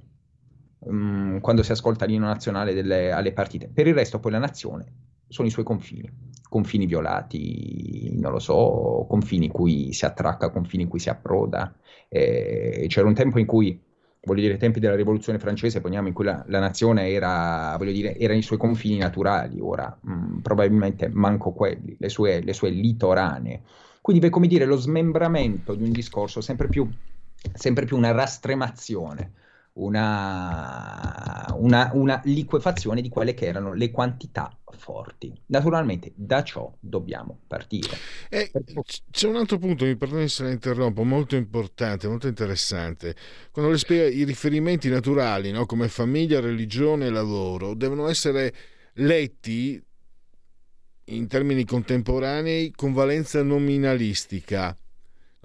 um, 0.80 1.40
quando 1.40 1.64
si 1.64 1.72
ascolta 1.72 2.06
l'inno 2.06 2.26
nazionale 2.26 2.74
delle, 2.74 3.12
alle 3.12 3.32
partite. 3.32 3.70
Per 3.74 3.88
il 3.88 3.94
resto 3.94 4.20
poi 4.20 4.32
la 4.32 4.40
nazione 4.40 4.86
sono 5.28 5.48
i 5.48 5.52
suoi 5.52 5.66
confini, 5.66 6.10
confini 6.48 6.86
violati, 6.86 8.18
non 8.20 8.32
lo 8.32 8.40
so, 8.40 9.06
confini 9.08 9.46
in 9.46 9.52
cui 9.52 9.94
si 9.94 10.06
attracca, 10.06 10.52
confini 10.52 10.84
in 10.84 10.90
cui 10.90 11.00
si 11.00 11.10
approda. 11.10 11.74
Eh, 12.10 12.86
c'era 12.88 13.08
un 13.08 13.14
tempo 13.14 13.40
in 13.40 13.46
cui 13.46 13.82
voglio 14.26 14.42
dire, 14.42 14.58
tempi 14.58 14.80
della 14.80 14.96
rivoluzione 14.96 15.40
francese, 15.40 15.82
poniamo 15.82 16.08
in 16.08 16.14
cui 16.14 16.26
la, 16.26 16.44
la 16.48 16.60
nazione 16.60 17.10
era, 17.10 17.76
voglio 17.78 17.92
dire, 17.92 18.18
era 18.18 18.34
nei 18.34 18.42
suoi 18.42 18.58
confini 18.58 18.98
naturali, 18.98 19.60
ora 19.60 19.98
mh, 20.02 20.12
mm, 20.12 20.38
probabilmente 20.40 21.10
manco 21.10 21.52
quelli, 21.52 21.96
le 22.00 22.10
sue, 22.10 22.42
le 22.42 22.54
sue 22.54 22.70
litoranee. 22.70 23.62
Quindi, 24.02 24.30
come 24.30 24.48
dire, 24.48 24.66
lo 24.66 24.76
smembramento 24.76 25.74
di 25.76 25.84
un 25.84 25.92
discorso 25.92 26.42
sempre 26.42 26.68
più, 26.68 26.88
sempre 27.54 27.86
più 27.86 27.98
una 27.98 28.12
rastremazione 28.12 29.32
una, 29.78 31.46
una, 31.58 31.92
una, 31.94 32.22
liquefazione 32.24 33.02
di 33.02 33.10
quelle 33.10 33.34
che 33.34 33.46
erano 33.46 33.74
le 33.74 33.92
quantità 33.92 34.56
forti. 34.78 35.34
Naturalmente 35.48 36.14
da 36.16 36.44
ciò 36.44 36.72
dobbiamo 36.80 37.40
partire. 37.48 37.98
Eh, 38.30 38.52
c'è 39.12 39.28
un 39.28 39.36
altro 39.36 39.58
punto, 39.58 39.86
mi 39.86 39.98
perdono 39.98 40.28
se 40.28 40.44
la 40.44 40.52
interrompo, 40.52 41.04
molto 41.04 41.36
importante, 41.36 42.08
molto 42.08 42.28
interessante. 42.28 43.16
Quando 43.52 43.72
le 43.72 43.78
spiega 43.78 44.06
i 44.06 44.24
riferimenti 44.24 44.90
naturali, 44.90 45.52
no, 45.52 45.66
come 45.66 45.90
famiglia, 45.90 46.40
religione 46.40 47.08
e 47.08 47.10
lavoro, 47.10 47.74
devono 47.74 48.08
essere 48.08 48.54
letti 48.94 49.82
in 51.08 51.28
termini 51.28 51.66
contemporanei 51.66 52.72
con 52.72 52.94
valenza 52.94 53.44
nominalistica 53.44 54.76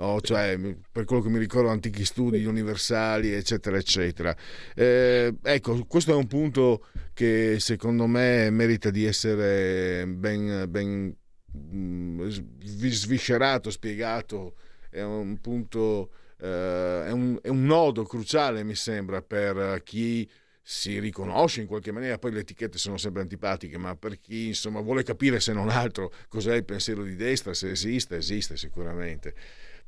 no? 0.00 0.20
cioè, 0.20 0.58
per 0.90 1.04
quello 1.04 1.22
che 1.22 1.28
mi 1.28 1.38
ricordo 1.38 1.68
antichi 1.68 2.04
studi 2.04 2.44
universali, 2.44 3.32
eccetera, 3.32 3.76
eccetera. 3.76 4.34
Eh, 4.74 5.34
ecco, 5.42 5.84
questo 5.86 6.12
è 6.12 6.14
un 6.14 6.26
punto 6.26 6.86
che 7.12 7.58
secondo 7.60 8.06
me 8.06 8.50
merita 8.50 8.90
di 8.90 9.04
essere 9.04 10.06
ben, 10.06 10.64
ben 10.68 11.14
mm, 11.56 12.28
sviscerato, 12.62 13.70
spiegato, 13.70 14.56
è 14.88 15.02
un 15.02 15.38
punto, 15.40 16.10
eh, 16.40 17.04
è, 17.06 17.10
un, 17.10 17.38
è 17.42 17.48
un 17.48 17.64
nodo 17.64 18.04
cruciale, 18.04 18.64
mi 18.64 18.74
sembra, 18.74 19.22
per 19.22 19.82
chi 19.84 20.28
si 20.62 21.00
riconosce 21.00 21.62
in 21.62 21.66
qualche 21.66 21.90
maniera, 21.90 22.18
poi 22.18 22.30
le 22.30 22.40
etichette 22.40 22.78
sono 22.78 22.96
sempre 22.96 23.22
antipatiche, 23.22 23.76
ma 23.76 23.96
per 23.96 24.20
chi 24.20 24.48
insomma 24.48 24.80
vuole 24.80 25.02
capire 25.02 25.40
se 25.40 25.52
non 25.52 25.68
altro 25.68 26.12
cos'è 26.28 26.54
il 26.54 26.64
pensiero 26.64 27.02
di 27.02 27.16
destra, 27.16 27.54
se 27.54 27.70
esiste, 27.70 28.16
esiste 28.16 28.56
sicuramente. 28.56 29.34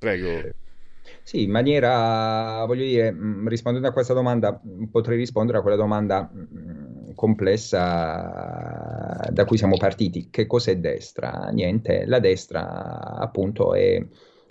Prego. 0.03 0.51
Sì, 1.23 1.45
in 1.45 1.51
maniera, 1.53 2.65
voglio 2.67 2.83
dire, 2.83 3.13
mm, 3.13 3.47
rispondendo 3.47 3.87
a 3.87 3.93
questa 3.93 4.15
domanda, 4.15 4.61
potrei 4.91 5.17
rispondere 5.17 5.59
a 5.59 5.61
quella 5.61 5.77
domanda 5.77 6.29
mm, 6.29 7.13
complessa 7.15 9.29
da 9.31 9.45
cui 9.45 9.57
siamo 9.57 9.77
partiti. 9.77 10.29
Che 10.29 10.49
cos'è 10.49 10.79
destra? 10.79 11.51
Niente, 11.53 12.05
la 12.07 12.19
destra 12.19 13.15
appunto 13.15 13.75
è 13.75 14.05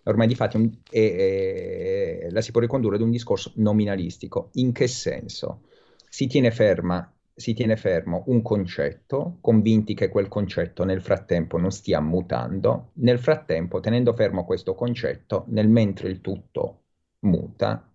ormai 0.03 0.27
di 0.27 0.35
fatto 0.35 0.57
è, 0.89 2.19
è, 2.23 2.29
la 2.29 2.39
si 2.39 2.51
può 2.51 2.61
ricondurre 2.61 2.95
ad 2.95 3.01
un 3.01 3.11
discorso 3.11 3.51
nominalistico. 3.55 4.51
In 4.53 4.71
che 4.71 4.87
senso? 4.87 5.63
Si 6.07 6.27
tiene 6.27 6.51
ferma 6.51 7.13
si 7.41 7.55
tiene 7.55 7.75
fermo 7.75 8.23
un 8.27 8.43
concetto, 8.43 9.37
convinti 9.41 9.95
che 9.95 10.09
quel 10.09 10.27
concetto 10.27 10.83
nel 10.83 11.01
frattempo 11.01 11.57
non 11.57 11.71
stia 11.71 11.99
mutando, 11.99 12.91
nel 12.97 13.17
frattempo 13.17 13.79
tenendo 13.79 14.13
fermo 14.13 14.45
questo 14.45 14.75
concetto, 14.75 15.45
nel 15.47 15.67
mentre 15.67 16.09
il 16.09 16.21
tutto 16.21 16.81
muta, 17.21 17.89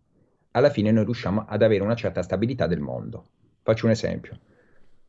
alla 0.50 0.70
fine 0.70 0.90
noi 0.90 1.04
riusciamo 1.04 1.44
ad 1.46 1.62
avere 1.62 1.84
una 1.84 1.94
certa 1.94 2.22
stabilità 2.22 2.66
del 2.66 2.80
mondo. 2.80 3.26
Faccio 3.62 3.86
un 3.86 3.92
esempio. 3.92 4.36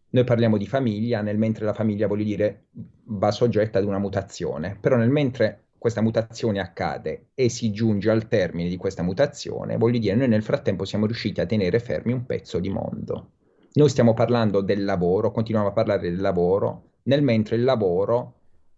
Noi 0.10 0.24
parliamo 0.24 0.58
di 0.58 0.68
famiglia, 0.68 1.22
nel 1.22 1.40
mentre 1.40 1.66
la 1.66 1.74
famiglia, 1.74 2.06
voglio 2.06 2.24
dire, 2.24 2.66
va 3.06 3.32
soggetta 3.32 3.80
ad 3.80 3.86
una 3.86 3.98
mutazione, 3.98 4.78
però 4.80 4.98
nel 4.98 5.10
mentre 5.10 5.64
questa 5.80 6.02
mutazione 6.02 6.60
accade 6.60 7.30
e 7.34 7.50
si 7.50 7.72
giunge 7.72 8.12
al 8.12 8.28
termine 8.28 8.70
di 8.70 8.78
questa 8.78 9.02
mutazione, 9.02 9.78
voglio 9.78 9.98
dire, 9.98 10.16
noi 10.16 10.28
nel 10.28 10.44
frattempo 10.44 10.86
siamo 10.86 11.08
riusciti 11.08 11.42
a 11.42 11.48
tenere 11.48 11.80
fermi 11.80 12.14
un 12.14 12.26
pezzo 12.26 12.60
di 12.60 12.70
mondo. 12.70 13.32
Noi 13.78 13.90
stiamo 13.90 14.16
parlando 14.16 14.62
del 14.62 14.84
lavoro, 14.84 15.30
continuiamo 15.30 15.70
a 15.70 15.72
parlare 15.72 16.10
del 16.10 16.20
lavoro, 16.20 16.94
nel 17.04 17.22
mentre 17.22 17.58
il 17.58 17.64
lavoro, 17.64 18.34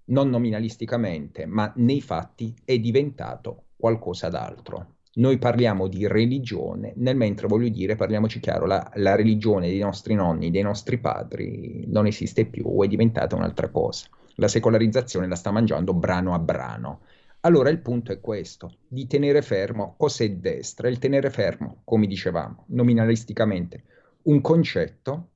non 0.08 0.30
nominalisticamente, 0.30 1.45
ma 1.45 1.72
nei 1.78 2.02
fatti, 2.02 2.54
è 2.66 2.78
diventato 2.80 3.68
qualcosa 3.78 4.28
d'altro. 4.28 4.95
Noi 5.14 5.38
parliamo 5.38 5.88
di 5.88 6.06
religione, 6.06 6.91
nel 6.97 7.16
mentre 7.16 7.47
voglio 7.47 7.70
dire, 7.70 7.95
parliamoci 7.95 8.41
chiaro, 8.41 8.66
la, 8.66 8.91
la 8.95 9.16
religione 9.16 9.70
dei 9.70 9.80
nostri 9.80 10.16
nonni, 10.16 10.52
dei 10.52 10.64
nostri 10.64 10.97
padri 10.97 11.86
non 11.88 12.06
esiste 12.06 12.45
più, 12.45 12.82
è 12.84 12.88
diventata 12.88 13.38
un'altra 13.38 13.70
cosa. 13.70 14.08
La 14.36 14.50
secolarizzazione 14.50 15.30
la 15.30 15.36
sta 15.36 15.52
mangiando 15.52 15.93
brano 15.93 16.34
a 16.34 16.39
brano. 16.39 17.04
Allora 17.39 17.70
il 17.70 17.80
punto 17.80 18.12
è 18.12 18.20
questo, 18.20 18.74
di 18.86 19.08
tenere 19.08 19.41
fermo 19.43 19.95
cos'è 19.97 20.30
destra, 20.30 20.89
il 20.89 21.00
tenere 21.00 21.30
fermo, 21.30 21.84
come 21.86 22.06
dicevamo, 22.06 22.66
nominalisticamente, 22.68 23.84
un 24.24 24.41
concetto, 24.41 25.30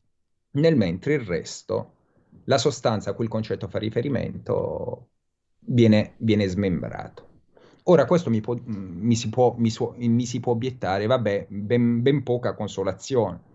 nel 0.52 0.76
mentre 0.76 1.16
il 1.16 1.22
resto, 1.22 1.92
la 2.46 2.58
sostanza 2.58 3.12
a 3.12 3.14
cui 3.14 3.26
il 3.26 3.30
concetto 3.30 3.68
fa 3.68 3.80
riferimento, 3.80 5.10
viene, 5.60 6.14
viene 6.18 6.48
smembrato. 6.48 7.30
Ora, 7.84 8.06
questo 8.06 8.30
mi, 8.30 8.40
può, 8.40 8.56
mi, 8.66 9.16
si 9.16 9.30
può, 9.30 9.56
mi, 9.58 9.70
su, 9.70 9.94
mi, 9.98 10.26
si 10.26 10.40
può, 10.40 10.54
obiettare, 10.54 11.06
vabbè, 11.06 11.48
ben, 11.50 12.02
ben 12.02 12.24
poca 12.24 12.54
consolazione 12.54 13.52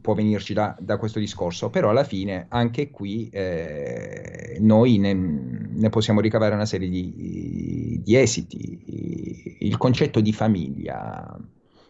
può 0.00 0.14
venirci 0.14 0.52
da, 0.52 0.76
da, 0.78 0.98
questo 0.98 1.18
discorso, 1.18 1.70
però 1.70 1.90
alla 1.90 2.04
fine 2.04 2.46
anche 2.50 2.90
qui 2.90 3.28
eh, 3.30 4.58
noi 4.60 4.98
ne, 4.98 5.14
ne, 5.14 5.88
possiamo 5.88 6.20
ricavare 6.20 6.54
una 6.54 6.66
serie 6.66 6.88
di, 6.88 8.00
di 8.02 8.16
esiti. 8.16 9.56
Il 9.60 9.76
concetto 9.76 10.20
di 10.20 10.32
famiglia 10.32 11.36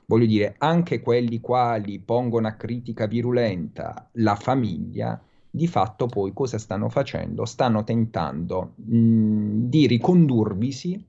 voglio 0.08 0.26
dire, 0.26 0.54
anche 0.58 1.00
quelli 1.00 1.40
quali 1.40 2.00
pongono 2.00 2.46
a 2.48 2.54
critica 2.54 3.06
virulenta 3.06 4.08
la 4.14 4.34
famiglia, 4.36 5.20
di 5.50 5.66
fatto 5.66 6.06
poi 6.06 6.32
cosa 6.32 6.58
stanno 6.58 6.88
facendo? 6.88 7.44
Stanno 7.44 7.84
tentando 7.84 8.74
mh, 8.76 9.68
di 9.68 9.86
ricondurvisi 9.86 11.06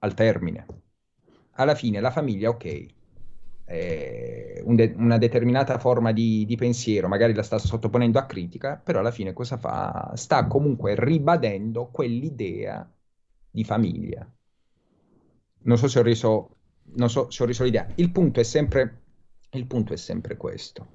al 0.00 0.14
termine. 0.14 0.66
Alla 1.52 1.74
fine 1.76 2.00
la 2.00 2.10
famiglia, 2.10 2.48
ok, 2.50 2.86
un 4.64 4.74
de- 4.76 4.94
una 4.96 5.18
determinata 5.18 5.78
forma 5.78 6.12
di, 6.12 6.44
di, 6.46 6.56
pensiero, 6.56 7.08
magari 7.08 7.34
la 7.34 7.42
sta 7.42 7.58
sottoponendo 7.58 8.18
a 8.18 8.26
critica, 8.26 8.76
però 8.82 9.00
alla 9.00 9.10
fine 9.10 9.32
cosa 9.32 9.56
fa? 9.56 10.12
Sta 10.14 10.46
comunque 10.46 10.94
ribadendo 10.96 11.86
quell'idea 11.90 12.88
di 13.50 13.64
famiglia. 13.64 14.26
Non 15.68 15.78
so 15.78 15.88
se 15.88 15.98
ho 15.98 16.02
reso 16.02 16.30
non 16.96 17.10
so 17.10 17.30
se 17.30 17.42
ho 17.42 17.46
riso 17.46 17.64
l'idea. 17.64 17.86
Il 17.96 18.10
punto 18.10 18.40
è 18.40 18.42
sempre, 18.42 19.02
il 19.50 19.66
punto 19.66 19.92
è 19.92 19.96
sempre 19.96 20.36
questo. 20.36 20.88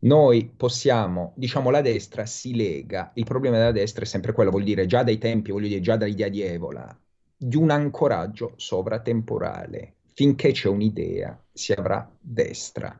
Noi 0.00 0.50
possiamo, 0.54 1.32
diciamo, 1.36 1.70
la 1.70 1.80
destra 1.80 2.26
si 2.26 2.54
lega, 2.54 3.10
il 3.14 3.24
problema 3.24 3.56
della 3.56 3.72
destra 3.72 4.04
è 4.04 4.06
sempre 4.06 4.32
quello, 4.32 4.50
vuol 4.50 4.64
dire 4.64 4.86
già 4.86 5.02
dai 5.02 5.18
tempi, 5.18 5.50
voglio 5.50 5.68
dire 5.68 5.80
già 5.80 5.96
dall'idea 5.96 6.28
di 6.28 6.42
Evola, 6.42 6.98
di 7.36 7.56
un 7.56 7.70
ancoraggio 7.70 8.52
sovratemporale. 8.56 9.94
Finché 10.12 10.52
c'è 10.52 10.68
un'idea, 10.68 11.38
si 11.52 11.72
avrà 11.72 12.10
destra. 12.18 12.98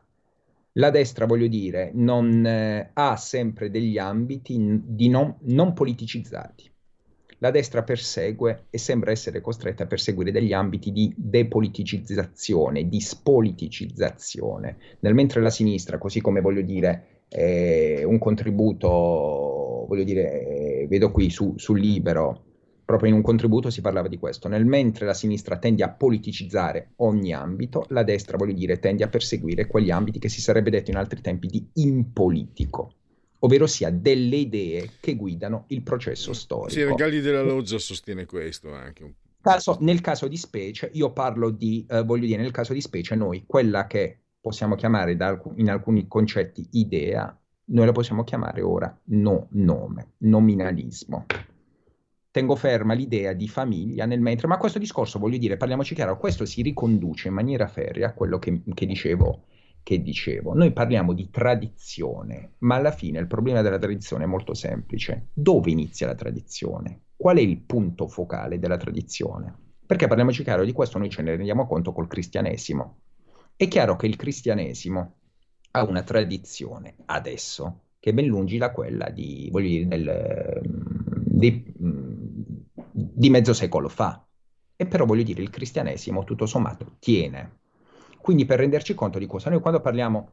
La 0.72 0.91
destra, 0.91 1.24
voglio 1.24 1.47
dire, 1.47 1.91
non 1.95 2.45
eh, 2.45 2.91
ha 2.93 3.16
sempre 3.16 3.70
degli 3.70 3.97
ambiti 3.97 4.83
di 4.85 5.09
non, 5.09 5.35
non 5.43 5.72
politicizzati 5.72 6.70
la 7.39 7.51
destra 7.51 7.82
persegue 7.82 8.66
e 8.70 8.78
sembra 8.78 9.11
essere 9.11 9.41
costretta 9.41 9.84
a 9.84 9.87
perseguire 9.87 10.32
degli 10.32 10.53
ambiti 10.53 10.93
di 10.93 11.12
depoliticizzazione, 11.16 12.89
di 12.89 13.01
spoliticizzazione, 13.01 14.76
nel 15.01 15.14
mentre 15.14 15.41
la 15.41 15.51
sinistra, 15.51 15.99
così 15.99 16.20
come 16.20 16.41
voglio 16.41 16.62
dire, 16.62 17.24
è 17.28 18.05
un 18.05 18.18
contributo 18.18 19.66
voglio 19.87 20.05
dire, 20.05 20.87
vedo 20.89 21.11
qui 21.11 21.30
su, 21.30 21.55
sul 21.57 21.80
Libero, 21.80 22.43
proprio 22.84 23.11
in 23.11 23.16
un 23.16 23.22
contributo 23.22 23.70
si 23.70 23.80
parlava 23.80 24.09
di 24.09 24.18
questo. 24.18 24.49
Nel 24.49 24.66
mentre 24.66 25.07
la 25.07 25.14
sinistra 25.14 25.59
tende 25.59 25.82
a 25.82 25.91
politicizzare 25.91 26.91
ogni 26.97 27.32
ambito, 27.32 27.87
la 27.89 28.03
destra, 28.03 28.37
voglio 28.37 28.53
dire, 28.53 28.78
tende 28.78 29.05
a 29.05 29.09
perseguire 29.09 29.66
quegli 29.66 29.91
ambiti 29.91 30.18
che 30.18 30.28
si 30.28 30.41
sarebbe 30.41 30.70
detto 30.70 30.91
in 30.91 30.97
altri 30.97 31.20
tempi 31.20 31.47
di 31.47 31.66
impolitico, 31.74 32.93
ovvero 33.41 33.66
sia 33.66 33.91
delle 33.91 34.37
idee 34.37 34.93
che 35.01 35.16
guidano 35.16 35.64
il 35.68 35.82
processo 35.82 36.32
storico. 36.32 36.70
Sì, 36.70 36.84
Regali 36.84 37.20
della 37.20 37.43
Loggia 37.43 37.78
sostiene 37.78 38.26
questo 38.26 38.72
anche 38.72 39.03
un 39.03 39.12
Caso, 39.47 39.76
nel 39.80 40.01
caso 40.01 40.26
di 40.26 40.37
specie, 40.37 40.91
io 40.95 41.12
parlo 41.12 41.51
di, 41.51 41.87
eh, 41.89 42.03
voglio 42.03 42.26
dire, 42.26 42.43
nel 42.43 42.51
caso 42.51 42.72
di 42.72 42.80
specie, 42.80 43.14
noi 43.14 43.45
quella 43.47 43.87
che 43.87 44.22
possiamo 44.41 44.74
chiamare 44.74 45.14
da, 45.14 45.41
in 45.55 45.70
alcuni 45.70 46.09
concetti 46.09 46.66
idea, 46.72 47.39
noi 47.66 47.87
la 47.87 47.93
possiamo 47.93 48.24
chiamare 48.24 48.62
ora 48.62 49.01
no 49.05 49.47
nome, 49.53 50.14
nominalismo 50.18 51.26
tengo 52.37 52.55
ferma 52.55 52.93
l'idea 52.93 53.32
di 53.32 53.49
famiglia 53.49 54.05
nel 54.05 54.20
mentre, 54.20 54.47
ma 54.47 54.59
questo 54.59 54.78
discorso, 54.78 55.18
voglio 55.18 55.39
dire, 55.39 55.57
parliamoci 55.57 55.95
chiaro, 55.95 56.18
questo 56.18 56.45
si 56.45 56.61
riconduce 56.61 57.28
in 57.28 57.34
maniera 57.34 57.66
ferrea 57.66 58.09
a 58.09 58.12
quello 58.12 58.39
che, 58.39 58.61
che, 58.74 58.84
dicevo, 58.84 59.45
che 59.87 60.03
dicevo. 60.03 60.53
Noi 60.53 60.72
parliamo 60.72 61.12
di 61.12 61.30
tradizione, 61.30 62.55
ma 62.59 62.74
alla 62.74 62.91
fine 62.91 63.20
il 63.20 63.28
problema 63.28 63.62
della 63.62 63.78
tradizione 63.78 64.24
è 64.24 64.26
molto 64.26 64.53
semplice. 64.53 65.28
Dove 65.32 65.70
inizia 65.70 66.09
la 66.09 66.16
tradizione? 66.16 67.03
Qual 67.14 67.37
è 67.37 67.41
il 67.41 67.59
punto 67.59 68.09
focale 68.09 68.59
della 68.59 68.78
tradizione? 68.78 69.57
Perché 69.87 70.09
parliamoci 70.09 70.43
chiaro, 70.43 70.64
di 70.64 70.72
questo 70.72 70.99
noi 70.99 71.09
ce 71.09 71.22
ne 71.22 71.37
rendiamo 71.37 71.68
conto 71.68 71.93
col 71.93 72.09
cristianesimo. 72.09 72.97
È 73.55 73.68
chiaro 73.68 73.95
che 73.95 74.07
il 74.07 74.16
cristianesimo 74.16 75.14
ha 75.70 75.84
una 75.84 76.03
tradizione 76.03 76.97
adesso 77.05 77.82
che 78.01 78.11
è 78.11 78.12
ben 78.12 78.26
lungi 78.26 78.59
da 78.59 78.72
quella 78.72 79.09
di, 79.09 79.53
dire, 79.53 79.87
del, 79.87 80.62
di, 81.14 81.72
di 82.91 83.30
mezzo 83.30 83.53
secolo 83.53 83.89
fa. 83.89 84.26
E 84.74 84.84
però 84.87 85.05
voglio 85.05 85.22
dire, 85.22 85.43
il 85.43 85.51
cristianesimo 85.51 86.24
tutto 86.24 86.47
sommato 86.47 86.97
tiene. 86.99 87.59
Quindi 88.27 88.45
per 88.45 88.59
renderci 88.59 88.93
conto 88.93 89.20
di 89.20 89.27
cosa, 89.27 89.51
noi 89.51 89.61
quando 89.61 89.81
parliamo, 89.81 90.31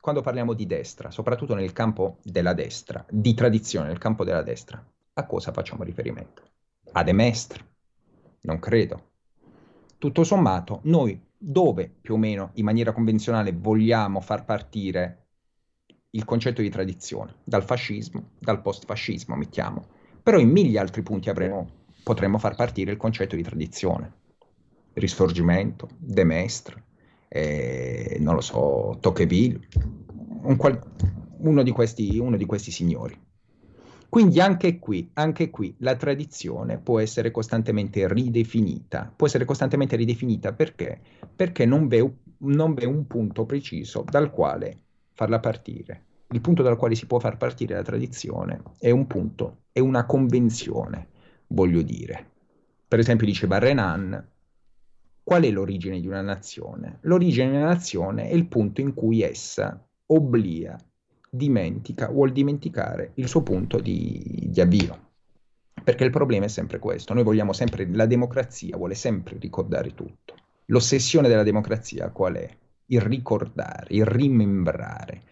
quando 0.00 0.20
parliamo 0.20 0.52
di 0.52 0.64
destra, 0.64 1.10
soprattutto 1.10 1.56
nel 1.56 1.72
campo 1.72 2.18
della 2.22 2.52
destra, 2.52 3.04
di 3.10 3.34
tradizione 3.34 3.88
nel 3.88 3.98
campo 3.98 4.22
della 4.22 4.42
destra, 4.42 4.80
a 5.14 5.26
cosa 5.26 5.50
facciamo 5.50 5.82
riferimento? 5.82 6.42
A 6.92 7.02
De 7.02 7.12
Mestre? 7.12 7.64
Non 8.42 8.60
credo. 8.60 9.10
Tutto 9.98 10.22
sommato, 10.22 10.82
noi 10.84 11.20
dove 11.36 11.92
più 12.00 12.14
o 12.14 12.16
meno 12.16 12.52
in 12.54 12.64
maniera 12.64 12.92
convenzionale 12.92 13.50
vogliamo 13.50 14.20
far 14.20 14.44
partire 14.44 15.26
il 16.10 16.24
concetto 16.24 16.62
di 16.62 16.70
tradizione, 16.70 17.38
dal 17.42 17.64
fascismo, 17.64 18.34
dal 18.38 18.62
post-fascismo, 18.62 19.34
mettiamo, 19.34 19.88
però 20.22 20.38
in 20.38 20.48
mille 20.48 20.78
altri 20.78 21.02
punti 21.02 21.28
avremo, 21.28 21.68
potremmo 22.04 22.38
far 22.38 22.54
partire 22.54 22.92
il 22.92 22.98
concetto 22.98 23.34
di 23.34 23.42
tradizione. 23.42 24.12
Risorgimento, 24.92 25.88
De 25.98 26.22
Mestre, 26.22 26.90
eh, 27.34 28.16
non 28.20 28.34
lo 28.34 28.40
so, 28.40 28.96
Tocqueville, 29.00 29.60
un 30.42 30.56
qual- 30.56 30.80
uno, 31.38 31.62
di 31.62 31.70
questi, 31.70 32.18
uno 32.18 32.36
di 32.36 32.44
questi 32.44 32.70
signori. 32.70 33.18
Quindi 34.08 34.40
anche 34.40 34.78
qui, 34.78 35.08
anche 35.14 35.48
qui 35.48 35.74
la 35.78 35.96
tradizione 35.96 36.78
può 36.78 37.00
essere 37.00 37.30
costantemente 37.30 38.06
ridefinita. 38.06 39.10
Può 39.16 39.26
essere 39.26 39.46
costantemente 39.46 39.96
ridefinita 39.96 40.52
perché? 40.52 41.00
Perché 41.34 41.64
non 41.64 41.88
v'è, 41.88 42.06
non 42.38 42.74
v'è 42.74 42.84
un 42.84 43.06
punto 43.06 43.46
preciso 43.46 44.04
dal 44.06 44.30
quale 44.30 44.80
farla 45.12 45.40
partire 45.40 46.04
il 46.32 46.40
punto 46.40 46.62
dal 46.62 46.76
quale 46.76 46.94
si 46.94 47.06
può 47.06 47.18
far 47.18 47.36
partire 47.36 47.74
la 47.74 47.82
tradizione 47.82 48.62
è 48.78 48.90
un 48.90 49.06
punto, 49.06 49.64
è 49.70 49.80
una 49.80 50.06
convenzione, 50.06 51.08
voglio 51.48 51.82
dire. 51.82 52.30
Per 52.88 52.98
esempio 52.98 53.26
diceva 53.26 53.58
Renan, 53.58 54.28
qual 55.24 55.44
è 55.44 55.50
l'origine 55.50 56.00
di 56.00 56.06
una 56.06 56.20
nazione? 56.20 56.98
L'origine 57.02 57.50
di 57.50 57.56
una 57.56 57.66
nazione 57.66 58.28
è 58.28 58.34
il 58.34 58.46
punto 58.46 58.80
in 58.80 58.92
cui 58.92 59.22
essa 59.22 59.80
obblia, 60.06 60.76
dimentica, 61.30 62.08
vuol 62.08 62.32
dimenticare 62.32 63.12
il 63.14 63.28
suo 63.28 63.42
punto 63.42 63.78
di, 63.78 64.48
di 64.50 64.60
avvio. 64.60 65.10
Perché 65.82 66.04
il 66.04 66.10
problema 66.10 66.44
è 66.44 66.48
sempre 66.48 66.78
questo, 66.78 67.14
noi 67.14 67.22
vogliamo 67.22 67.52
sempre, 67.52 67.88
la 67.90 68.06
democrazia 68.06 68.76
vuole 68.76 68.94
sempre 68.94 69.36
ricordare 69.38 69.94
tutto. 69.94 70.34
L'ossessione 70.66 71.28
della 71.28 71.42
democrazia 71.42 72.10
qual 72.10 72.34
è? 72.34 72.48
Il 72.86 73.00
ricordare, 73.00 73.86
il 73.90 74.04
rimembrare 74.04 75.22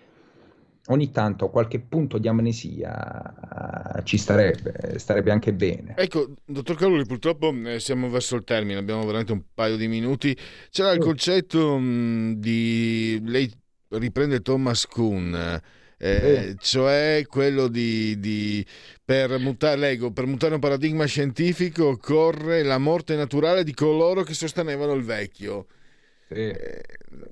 ogni 0.86 1.10
tanto 1.10 1.48
qualche 1.50 1.80
punto 1.80 2.18
di 2.18 2.28
amnesia 2.28 3.94
uh, 3.96 4.02
ci 4.02 4.16
starebbe, 4.16 4.98
starebbe 4.98 5.30
anche 5.30 5.52
bene. 5.52 5.94
Ecco, 5.96 6.30
dottor 6.44 6.76
Caroli, 6.76 7.04
purtroppo 7.04 7.54
eh, 7.66 7.78
siamo 7.78 8.08
verso 8.08 8.36
il 8.36 8.44
termine, 8.44 8.78
abbiamo 8.78 9.04
veramente 9.04 9.32
un 9.32 9.42
paio 9.54 9.76
di 9.76 9.88
minuti. 9.88 10.36
C'era 10.70 10.92
il 10.92 11.00
concetto 11.00 11.78
mh, 11.78 12.34
di... 12.34 13.20
lei 13.24 13.52
riprende 13.88 14.40
Thomas 14.40 14.86
Kuhn. 14.86 15.60
Eh, 16.02 16.54
cioè 16.58 17.24
quello 17.28 17.68
di, 17.68 18.18
di 18.18 18.64
per, 19.04 19.38
mutare, 19.38 19.76
leggo, 19.76 20.10
per 20.12 20.24
mutare 20.24 20.54
un 20.54 20.60
paradigma 20.60 21.04
scientifico 21.04 21.88
occorre 21.88 22.62
la 22.62 22.78
morte 22.78 23.16
naturale 23.16 23.64
di 23.64 23.74
coloro 23.74 24.22
che 24.22 24.32
sostenevano 24.32 24.94
il 24.94 25.02
vecchio. 25.02 25.66
Sì. 26.30 26.36
Eh, 26.36 26.82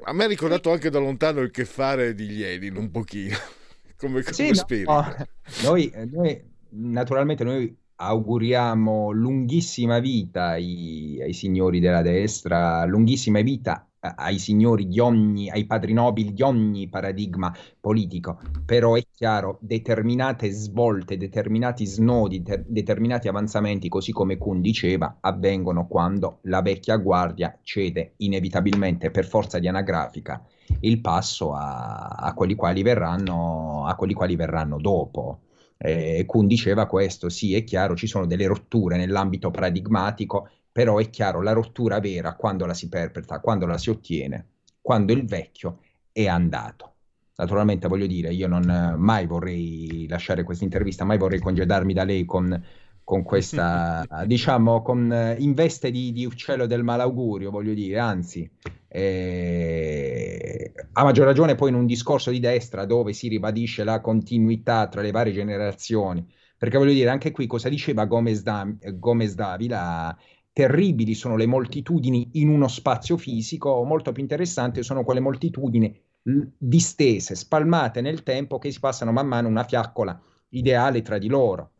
a 0.03 0.13
me 0.13 0.25
ha 0.25 0.27
ricordato 0.27 0.73
anche 0.73 0.91
da 0.91 0.99
lontano 0.99 1.41
il 1.41 1.53
che 1.53 1.65
fare 1.65 2.15
di 2.15 2.37
Lenin, 2.37 2.77
un 2.77 2.91
pochino, 2.91 3.37
come, 3.97 4.23
come 4.23 4.35
sì, 4.35 4.53
spirito. 4.55 4.93
No, 4.93 5.15
noi, 5.63 5.93
noi, 6.11 6.43
naturalmente, 6.71 7.45
noi 7.45 7.77
auguriamo 7.95 9.11
lunghissima 9.11 10.01
vita 10.01 10.49
ai, 10.49 11.19
ai 11.23 11.33
signori 11.33 11.79
della 11.79 12.03
destra, 12.03 12.85
lunghissima 12.85 13.41
vita 13.41 13.88
ai 14.01 14.39
signori 14.39 14.87
di 14.87 15.01
ogni, 15.01 15.51
ai 15.51 15.67
padri 15.67 15.93
nobili 15.93 16.33
di 16.33 16.43
ogni 16.43 16.89
paradigma 16.89 17.55
politico, 17.81 18.41
però 18.65 18.95
è 18.95 19.03
chiaro, 19.13 19.59
determinate 19.61 20.51
svolte, 20.51 21.17
determinati 21.17 21.85
snodi, 21.87 22.43
ter- 22.43 22.65
determinati 22.67 23.29
avanzamenti, 23.29 23.89
così 23.89 24.13
come 24.13 24.39
Kuhn 24.39 24.61
diceva, 24.61 25.19
avvengono 25.21 25.87
quando 25.87 26.39
la 26.43 26.63
vecchia 26.63 26.97
guardia 26.97 27.59
cede 27.63 28.15
inevitabilmente 28.19 29.11
per 29.11 29.27
forza 29.27 29.59
di 29.59 29.69
anagrafica 29.69 30.45
il 30.81 31.01
passo 31.01 31.55
a, 31.55 32.09
a, 32.09 32.35
quelli, 32.35 32.55
quali 32.55 32.83
verranno, 32.83 33.87
a 33.87 33.95
quelli 33.97 34.15
quali 34.15 34.37
verranno 34.37 34.79
dopo. 34.79 35.41
Eh, 35.79 36.25
Kuhn 36.27 36.47
diceva 36.47 36.87
questo, 36.87 37.29
sì, 37.29 37.55
è 37.55 37.63
chiaro, 37.65 37.95
ci 37.95 38.07
sono 38.07 38.27
delle 38.27 38.47
rotture 38.47 38.97
nell'ambito 38.97 39.51
paradigmatico, 39.51 40.51
però 40.79 40.99
è 40.99 41.11
chiaro, 41.11 41.43
la 41.43 41.51
rottura 41.51 41.99
vera 41.99 42.37
quando 42.37 42.64
la 42.64 42.72
si 42.72 42.89
perpetra, 42.89 43.41
quando 43.41 43.66
la 43.66 43.76
si 43.76 43.91
ottiene, 43.91 44.47
quando 44.81 45.12
il 45.12 45.26
vecchio 45.26 45.81
è 46.12 46.29
andato. 46.29 46.93
Naturalmente 47.35 47.89
voglio 47.89 48.07
dire, 48.07 48.33
io 48.33 48.47
non 48.47 48.95
mai 48.97 49.26
vorrei 49.26 50.07
lasciare 50.09 50.45
questa 50.45 50.62
intervista, 50.62 51.05
mai 51.05 51.18
vorrei 51.18 51.41
congedarmi 51.41 51.93
da 51.93 52.05
lei 52.05 52.24
con, 52.24 52.64
con 53.03 53.24
questa, 53.24 54.07
diciamo, 54.24 54.81
con, 54.81 55.35
in 55.39 55.53
veste 55.55 55.91
di, 55.91 56.12
di, 56.12 56.24
uccello 56.24 56.66
del 56.66 56.85
malaugurio, 56.85 57.51
voglio 57.51 57.74
dire, 57.74 57.99
anzi, 57.99 58.49
eh, 58.87 60.72
a 60.93 61.03
maggior 61.03 61.26
ragione 61.26 61.57
poi 61.57 61.70
in 61.70 61.74
un 61.74 61.87
discorso 61.87 62.31
di 62.31 62.39
destra 62.39 62.85
dove 62.85 63.12
si 63.14 63.26
ribadisce 63.26 63.83
la 63.83 64.01
continuità 64.01 64.87
tra 64.87 65.01
le 65.01 65.11
varie 65.11 65.33
generazioni, 65.33 66.24
perché 66.57 66.79
voglio 66.79 66.93
dire, 66.93 67.11
anche 67.11 67.33
qui 67.33 67.49
cosa 67.49 67.68
diceva 67.68 68.05
Gomez, 68.05 68.43
da, 68.43 68.64
Gomez 68.95 69.35
Davila? 69.35 70.16
Terribili 70.59 71.15
sono 71.15 71.37
le 71.37 71.47
moltitudini 71.47 72.31
in 72.33 72.49
uno 72.49 72.67
spazio 72.67 73.17
fisico, 73.17 73.85
molto 73.85 74.11
più 74.11 74.23
interessanti 74.23 74.83
sono 74.83 75.05
quelle 75.05 75.21
moltitudini 75.21 75.97
distese, 76.21 77.37
spalmate 77.37 78.01
nel 78.01 78.25
tempo 78.25 78.59
che 78.59 78.73
si 78.73 78.81
passano 78.81 79.13
man 79.13 79.29
mano 79.29 79.47
una 79.47 79.63
fiaccola 79.63 80.21
ideale 80.49 81.03
tra 81.03 81.17
di 81.17 81.29
loro. 81.29 81.71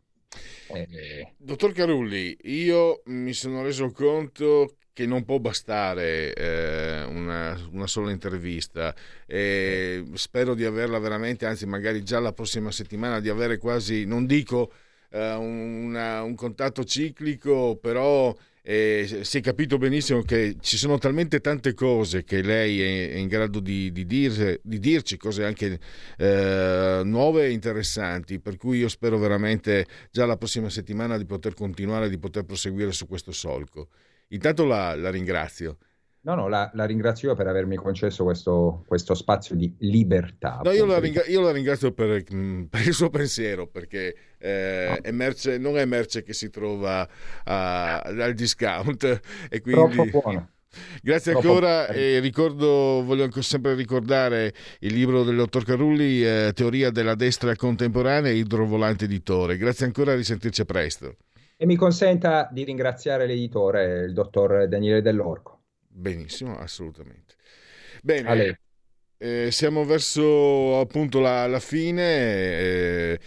Eh... 0.73 1.33
Dottor 1.35 1.73
Carulli, 1.73 2.37
io 2.43 3.01
mi 3.07 3.33
sono 3.33 3.63
reso 3.63 3.91
conto 3.91 4.77
che 4.93 5.05
non 5.05 5.25
può 5.25 5.39
bastare 5.39 6.33
eh, 6.33 7.03
una, 7.03 7.59
una, 7.73 7.87
sola 7.87 8.11
intervista 8.11 8.95
e 9.25 10.05
spero 10.13 10.53
di 10.53 10.63
averla 10.63 10.99
veramente, 10.99 11.45
anzi 11.45 11.65
magari 11.65 12.01
già 12.01 12.19
la 12.21 12.31
prossima 12.31 12.71
settimana, 12.71 13.19
di 13.19 13.27
avere 13.27 13.57
quasi, 13.57 14.05
non 14.05 14.25
dico 14.25 14.71
eh, 15.09 15.33
una, 15.33 16.23
un 16.23 16.35
contatto 16.35 16.85
ciclico, 16.85 17.75
però 17.75 18.33
eh, 18.71 19.23
si 19.23 19.39
è 19.39 19.41
capito 19.41 19.79
benissimo 19.79 20.21
che 20.21 20.57
ci 20.59 20.77
sono 20.77 20.99
talmente 20.99 21.41
tante 21.41 21.73
cose 21.73 22.23
che 22.23 22.43
lei 22.43 22.79
è, 22.83 23.17
in 23.17 23.27
grado 23.27 23.59
di, 23.59 23.91
di, 23.91 24.05
dire, 24.05 24.59
di 24.61 24.77
dirci, 24.77 25.17
cose 25.17 25.43
anche 25.43 25.79
eh, 26.17 27.01
nuove 27.03 27.45
e 27.45 27.51
interessanti, 27.51 28.39
per 28.39 28.57
cui 28.57 28.77
io 28.77 28.87
spero 28.87 29.17
veramente 29.17 29.87
già 30.11 30.27
la 30.27 30.37
prossima 30.37 30.69
settimana 30.69 31.17
di 31.17 31.25
poter 31.25 31.55
continuare, 31.55 32.09
di 32.09 32.19
poter 32.19 32.43
proseguire 32.43 32.91
su 32.91 33.07
questo 33.07 33.31
solco. 33.31 33.87
Intanto 34.27 34.65
la, 34.65 34.93
la 34.93 35.09
ringrazio. 35.09 35.77
No, 36.21 36.35
no, 36.35 36.47
la, 36.47 36.69
la, 36.75 36.85
ringrazio 36.85 37.33
per 37.33 37.47
avermi 37.47 37.75
concesso 37.75 38.23
questo, 38.23 38.83
questo 38.85 39.15
spazio 39.15 39.55
di 39.55 39.73
libertà. 39.79 40.59
No, 40.63 40.71
io 40.71 40.85
la, 40.85 40.99
ringra- 40.99 41.25
io 41.25 41.41
la, 41.41 41.51
ringrazio 41.51 41.91
per, 41.91 42.23
mm, 42.31 42.63
per, 42.65 42.85
il 42.85 42.93
suo 42.93 43.09
pensiero, 43.09 43.65
perché 43.65 44.15
eh, 44.39 44.99
è 45.01 45.11
merce, 45.11 45.57
non 45.57 45.77
è 45.77 45.85
merce 45.85 46.23
che 46.23 46.33
si 46.33 46.49
trova 46.49 47.07
a, 47.43 47.99
al 47.99 48.33
discount 48.33 49.21
e 49.49 49.61
quindi... 49.61 50.11
Grazie 51.01 51.33
ancora 51.33 51.87
e 51.87 52.19
ricordo, 52.19 53.03
voglio 53.03 53.23
anche 53.23 53.41
sempre 53.41 53.73
ricordare 53.73 54.53
il 54.81 54.93
libro 54.93 55.23
del 55.23 55.35
dottor 55.35 55.65
Carulli, 55.65 56.23
eh, 56.23 56.51
Teoria 56.53 56.91
della 56.91 57.15
destra 57.15 57.55
contemporanea, 57.55 58.31
idrovolante 58.31 59.05
editore. 59.05 59.57
Grazie 59.57 59.87
ancora, 59.87 60.11
a 60.11 60.15
risentirci 60.15 60.65
presto. 60.65 61.17
E 61.57 61.65
mi 61.65 61.75
consenta 61.75 62.47
di 62.51 62.63
ringraziare 62.63 63.25
l'editore, 63.25 64.05
il 64.05 64.13
dottor 64.13 64.67
Daniele 64.67 65.01
Dell'Orco. 65.01 65.63
Benissimo, 65.87 66.55
assolutamente. 66.55 67.33
Bene, 68.03 68.59
eh, 69.17 69.49
siamo 69.49 69.83
verso 69.85 70.79
appunto 70.79 71.19
la, 71.19 71.47
la 71.47 71.59
fine. 71.59 72.03
eh, 72.03 73.19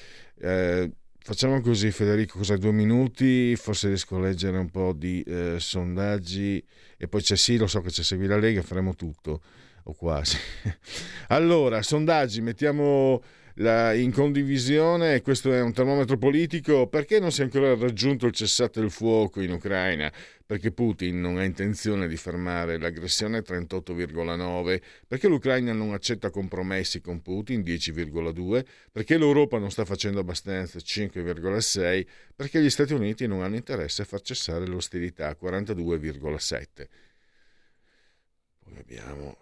eh, 0.42 0.90
facciamo 1.22 1.60
così, 1.60 1.90
Federico, 1.90 2.38
cosa 2.38 2.56
due 2.56 2.72
minuti? 2.72 3.54
Forse 3.56 3.88
riesco 3.88 4.16
a 4.16 4.20
leggere 4.20 4.58
un 4.58 4.70
po' 4.70 4.92
di 4.92 5.22
eh, 5.22 5.56
sondaggi 5.58 6.62
e 6.96 7.08
poi 7.08 7.22
c'è 7.22 7.36
sì, 7.36 7.56
lo 7.56 7.66
so 7.66 7.80
che 7.80 7.90
c'è 7.90 8.02
Segui 8.02 8.26
la 8.26 8.38
Lega, 8.38 8.62
faremo 8.62 8.94
tutto 8.94 9.40
o 9.84 9.94
quasi. 9.94 10.36
Allora, 11.28 11.82
sondaggi, 11.82 12.40
mettiamo 12.40 13.22
la- 13.54 13.94
in 13.94 14.12
condivisione, 14.12 15.20
questo 15.22 15.52
è 15.52 15.60
un 15.60 15.72
termometro 15.72 16.16
politico, 16.18 16.86
perché 16.86 17.18
non 17.20 17.32
si 17.32 17.40
è 17.40 17.44
ancora 17.44 17.74
raggiunto 17.74 18.26
il 18.26 18.32
cessate 18.32 18.80
il 18.80 18.90
fuoco 18.90 19.40
in 19.40 19.52
Ucraina? 19.52 20.12
Perché 20.52 20.70
Putin 20.70 21.18
non 21.18 21.38
ha 21.38 21.44
intenzione 21.44 22.06
di 22.06 22.18
fermare 22.18 22.76
l'aggressione 22.76 23.38
38,9, 23.40 24.82
perché 25.08 25.26
l'Ucraina 25.26 25.72
non 25.72 25.94
accetta 25.94 26.28
compromessi 26.28 27.00
con 27.00 27.22
Putin 27.22 27.62
10,2, 27.62 28.62
perché 28.92 29.16
l'Europa 29.16 29.56
non 29.56 29.70
sta 29.70 29.86
facendo 29.86 30.20
abbastanza 30.20 30.78
5,6, 30.78 32.06
perché 32.36 32.60
gli 32.60 32.68
Stati 32.68 32.92
Uniti 32.92 33.26
non 33.26 33.40
hanno 33.40 33.56
interesse 33.56 34.02
a 34.02 34.04
far 34.04 34.20
cessare 34.20 34.66
l'ostilità 34.66 35.34
42,7. 35.40 36.86
Poi 38.58 38.76
abbiamo 38.76 39.38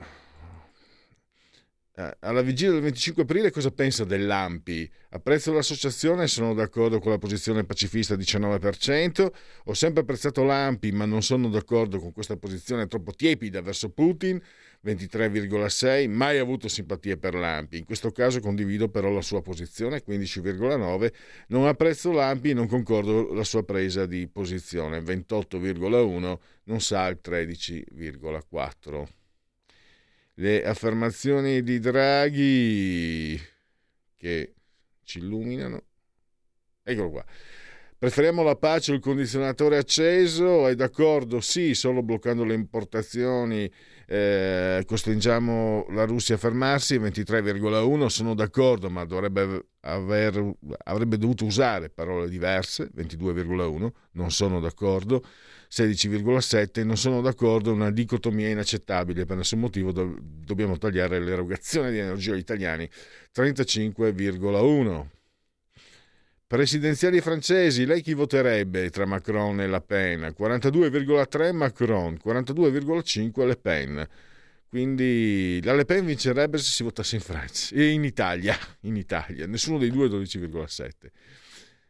alla 2.21 2.43
vigilia 2.43 2.73
del 2.73 2.83
25 2.83 3.23
aprile 3.23 3.51
cosa 3.51 3.71
pensa 3.71 4.05
dell'AMPI? 4.05 4.91
Apprezzo 5.11 5.53
l'associazione 5.53 6.27
sono 6.27 6.55
d'accordo 6.55 6.99
con 6.99 7.11
la 7.11 7.19
posizione 7.19 7.65
pacifista 7.65 8.15
19%. 8.15 9.31
Ho 9.65 9.75
sempre 9.75 10.03
apprezzato 10.03 10.43
l'AMPI 10.43 10.93
ma 10.93 11.05
non 11.05 11.23
sono 11.23 11.49
d'accordo 11.49 11.99
con 11.99 12.13
questa 12.13 12.37
posizione 12.37 12.87
troppo 12.87 13.13
tiepida 13.13 13.61
verso 13.61 13.91
Putin 13.91 14.41
23,6%. 14.85 16.09
Mai 16.09 16.39
avuto 16.39 16.69
simpatie 16.69 17.17
per 17.17 17.35
l'AMPI. 17.35 17.79
In 17.79 17.85
questo 17.85 18.11
caso 18.11 18.41
condivido 18.41 18.89
però 18.89 19.11
la 19.11 19.23
sua 19.23 19.43
posizione 19.43 20.03
15,9%. 20.07 21.13
Non 21.49 21.67
apprezzo 21.67 22.13
l'AMPI 22.13 22.51
e 22.51 22.55
non 22.55 22.67
concordo 22.67 23.27
con 23.27 23.37
la 23.37 23.45
sua 23.45 23.63
presa 23.63 24.07
di 24.07 24.27
posizione 24.29 25.01
28,1%. 25.01 26.39
Non 26.65 26.81
sa 26.81 27.07
il 27.09 27.19
13,4%. 27.23 29.19
Le 30.41 30.65
affermazioni 30.65 31.63
di 31.63 31.79
Draghi 31.79 33.39
che 34.17 34.55
ci 35.05 35.19
illuminano. 35.19 35.83
Eccolo 36.83 37.11
qua. 37.11 37.25
Preferiamo 37.99 38.43
la 38.43 38.57
pace 38.57 38.95
il 38.95 39.01
condizionatore 39.01 39.77
acceso? 39.77 40.67
È 40.67 40.75
d'accordo? 40.75 41.41
Sì, 41.41 41.75
solo 41.75 42.03
bloccando 42.03 42.45
le 42.45 42.55
importazioni 42.55 43.71
eh, 44.07 44.83
costringiamo 44.87 45.89
la 45.91 46.07
Russia 46.07 46.37
a 46.37 46.39
fermarsi. 46.39 46.99
23,1 46.99 48.07
sono 48.07 48.35
d'accordo, 48.35 48.89
ma 48.89 49.05
dovrebbe 49.05 49.67
aver, 49.81 50.55
avrebbe 50.85 51.19
dovuto 51.19 51.45
usare 51.45 51.91
parole 51.91 52.31
diverse. 52.31 52.89
22,1 52.97 53.91
non 54.13 54.31
sono 54.31 54.59
d'accordo. 54.59 55.23
16,7 55.71 56.85
non 56.85 56.97
sono 56.97 57.21
d'accordo, 57.21 57.71
è 57.71 57.75
una 57.75 57.93
dicotomia 57.93 58.49
inaccettabile, 58.49 59.25
per 59.25 59.37
nessun 59.37 59.61
motivo 59.61 59.93
do- 59.93 60.17
dobbiamo 60.21 60.77
tagliare 60.77 61.21
l'erogazione 61.21 61.93
di 61.93 61.99
energia 61.99 62.33
agli 62.33 62.39
italiani, 62.39 62.91
35,1. 63.33 65.07
Presidenziali 66.51 67.21
francesi, 67.21 67.87
lei 67.87 68.03
chi 68.03 68.13
voterebbe 68.13 68.91
tra 68.91 69.07
Macron 69.07 69.61
e 69.61 69.69
Le 69.69 69.81
Pen? 69.83 70.35
42,3 70.37 71.53
Macron, 71.53 72.19
42,5 72.21 73.47
Le 73.47 73.57
Pen. 73.57 74.09
Quindi 74.69 75.61
la 75.63 75.75
Le 75.75 75.85
Pen 75.85 76.05
vincerebbe 76.05 76.59
se 76.59 76.65
si 76.65 76.83
votasse 76.83 77.15
in 77.15 77.21
Francia 77.23 77.73
e 77.73 77.91
in 77.91 78.03
Italia, 78.03 78.57
in 78.83 78.97
Italia. 78.97 79.47
Nessuno 79.47 79.79
dei 79.79 79.91
due 79.91 80.09
12,7. 80.09 80.91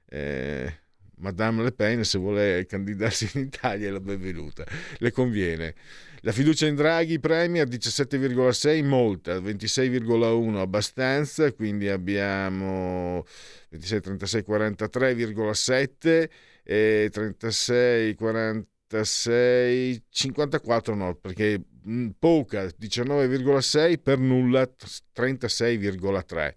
Eh, 0.05 0.79
Madame 1.21 1.63
Le 1.63 1.73
Pen 1.73 2.05
se 2.05 2.19
vuole 2.19 2.67
candidarsi 2.67 3.31
in 3.35 3.43
Italia 3.43 3.89
è 3.89 3.91
la 3.91 4.01
benvenuta, 4.01 4.65
le 4.99 5.13
conviene. 5.13 5.75
La 6.23 6.33
fiducia 6.33 6.67
in 6.67 6.75
Draghi 6.75 7.19
Premier 7.19 7.67
17,6 7.67 8.85
molta, 8.85 9.39
26,1 9.39 10.57
abbastanza, 10.57 11.51
quindi 11.53 11.89
abbiamo 11.89 13.25
26, 13.71 14.01
36, 14.01 14.45
43,7 14.47 16.29
e 16.63 17.09
36, 17.11 18.15
46, 18.15 20.03
54 20.11 20.95
no, 20.95 21.15
perché 21.15 21.59
mh, 21.85 22.09
poca 22.19 22.65
19,6 22.65 23.99
per 24.03 24.19
nulla 24.19 24.69
36,3. 25.15 26.55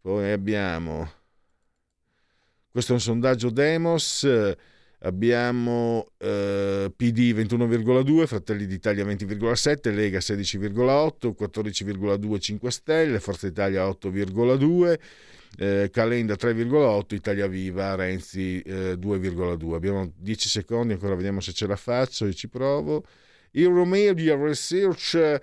Poi 0.00 0.30
abbiamo 0.30 1.10
questo 2.76 2.92
è 2.92 2.96
un 2.96 3.00
sondaggio 3.00 3.48
Demos. 3.48 4.28
Abbiamo 4.98 6.08
eh, 6.18 6.92
PD 6.94 7.32
21,2, 7.32 8.26
Fratelli 8.26 8.66
d'Italia 8.66 9.02
20,7, 9.02 9.94
Lega 9.94 10.18
16,8, 10.18 11.32
14,2 11.38 12.38
5 12.38 12.70
Stelle, 12.70 13.18
Forza 13.18 13.46
Italia 13.46 13.88
8,2, 13.88 14.98
eh, 15.56 15.88
Calenda 15.90 16.34
3,8, 16.34 17.14
Italia 17.14 17.46
Viva, 17.46 17.94
Renzi 17.94 18.60
eh, 18.60 18.92
2,2. 18.92 19.72
Abbiamo 19.72 20.12
10 20.14 20.48
secondi, 20.50 20.92
ancora 20.92 21.14
vediamo 21.14 21.40
se 21.40 21.54
ce 21.54 21.66
la 21.66 21.76
faccio, 21.76 22.26
io 22.26 22.34
ci 22.34 22.48
provo. 22.48 23.04
Euromedia 23.52 24.36
Research 24.36 25.14
eh, 25.14 25.40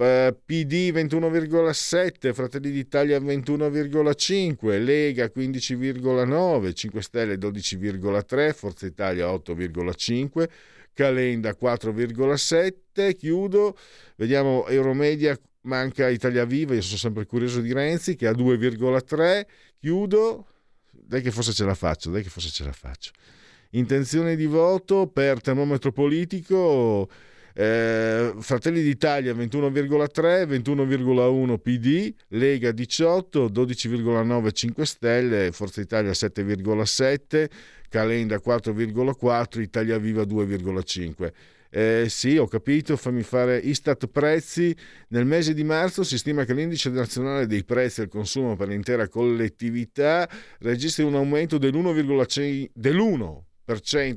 PD 0.00 0.92
21,7, 0.92 2.32
Fratelli 2.32 2.70
d'Italia 2.70 3.18
21,5, 3.18 4.82
Lega 4.82 5.26
15,9, 5.26 6.72
5 6.72 7.02
Stelle 7.02 7.34
12,3, 7.36 8.54
Forza 8.54 8.86
Italia 8.86 9.26
8,5, 9.26 10.48
Calenda 10.94 11.54
4,7, 11.60 13.14
chiudo, 13.14 13.76
vediamo 14.16 14.66
Euromedia, 14.68 15.38
manca 15.62 16.08
Italia 16.08 16.46
Viva, 16.46 16.72
io 16.72 16.80
sono 16.80 16.96
sempre 16.96 17.26
curioso 17.26 17.60
di 17.60 17.74
Renzi 17.74 18.16
che 18.16 18.26
ha 18.26 18.32
2,3, 18.32 19.42
chiudo, 19.78 20.46
dai 20.92 21.20
che 21.20 21.30
forse 21.30 21.52
ce 21.52 21.66
la 21.66 21.74
faccio, 21.74 22.08
dai 22.08 22.22
che 22.22 22.30
forse 22.30 22.48
ce 22.48 22.64
la 22.64 22.72
faccio. 22.72 23.10
Intenzione 23.72 24.34
di 24.34 24.46
voto 24.46 25.08
per 25.08 25.42
termometro 25.42 25.92
politico 25.92 27.06
eh, 27.54 28.34
Fratelli 28.38 28.82
d'Italia 28.82 29.32
21,3, 29.32 30.46
21,1 30.46 31.58
PD, 31.58 32.14
Lega 32.28 32.70
18, 32.72 33.48
12,9 33.48 34.52
5 34.52 34.86
Stelle, 34.86 35.52
Forza 35.52 35.80
Italia 35.80 36.10
7,7, 36.10 37.48
Calenda 37.88 38.40
4,4, 38.44 39.60
Italia 39.60 39.98
Viva 39.98 40.22
2,5. 40.22 41.32
Eh, 41.72 42.06
sì, 42.08 42.36
ho 42.36 42.48
capito, 42.48 42.96
fammi 42.96 43.22
fare 43.22 43.56
Istat 43.58 44.08
prezzi. 44.08 44.76
Nel 45.08 45.24
mese 45.24 45.54
di 45.54 45.62
marzo 45.62 46.02
si 46.02 46.18
stima 46.18 46.44
che 46.44 46.52
l'indice 46.52 46.90
nazionale 46.90 47.46
dei 47.46 47.64
prezzi 47.64 48.00
al 48.00 48.08
consumo 48.08 48.56
per 48.56 48.68
l'intera 48.68 49.08
collettività 49.08 50.28
registri 50.58 51.04
un 51.04 51.14
aumento 51.14 51.58
dell'1,1% 51.58 52.70
dell'1 52.74 53.49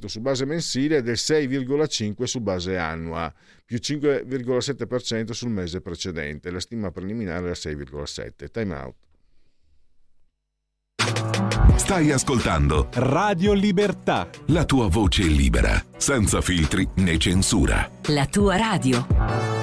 su 0.07 0.19
base 0.21 0.45
mensile 0.45 0.97
e 0.97 1.01
del 1.01 1.15
6,5% 1.15 2.23
su 2.23 2.39
base 2.41 2.77
annua, 2.77 3.33
più 3.65 3.77
5,7% 3.77 5.31
sul 5.31 5.49
mese 5.49 5.81
precedente. 5.81 6.51
La 6.51 6.59
stima 6.59 6.91
preliminare 6.91 7.45
era 7.45 7.53
6,7%. 7.53 8.49
Time 8.51 8.75
out. 8.75 8.95
Stai 11.75 12.11
ascoltando 12.11 12.87
Radio 12.93 13.53
Libertà. 13.53 14.29
la 14.47 14.63
tua 14.63 14.87
voce 14.87 15.23
libera, 15.23 15.83
senza 15.97 16.39
filtri 16.41 16.87
né 16.97 17.17
censura. 17.17 17.89
La 18.07 18.25
tua 18.25 18.55
radio. 18.55 19.62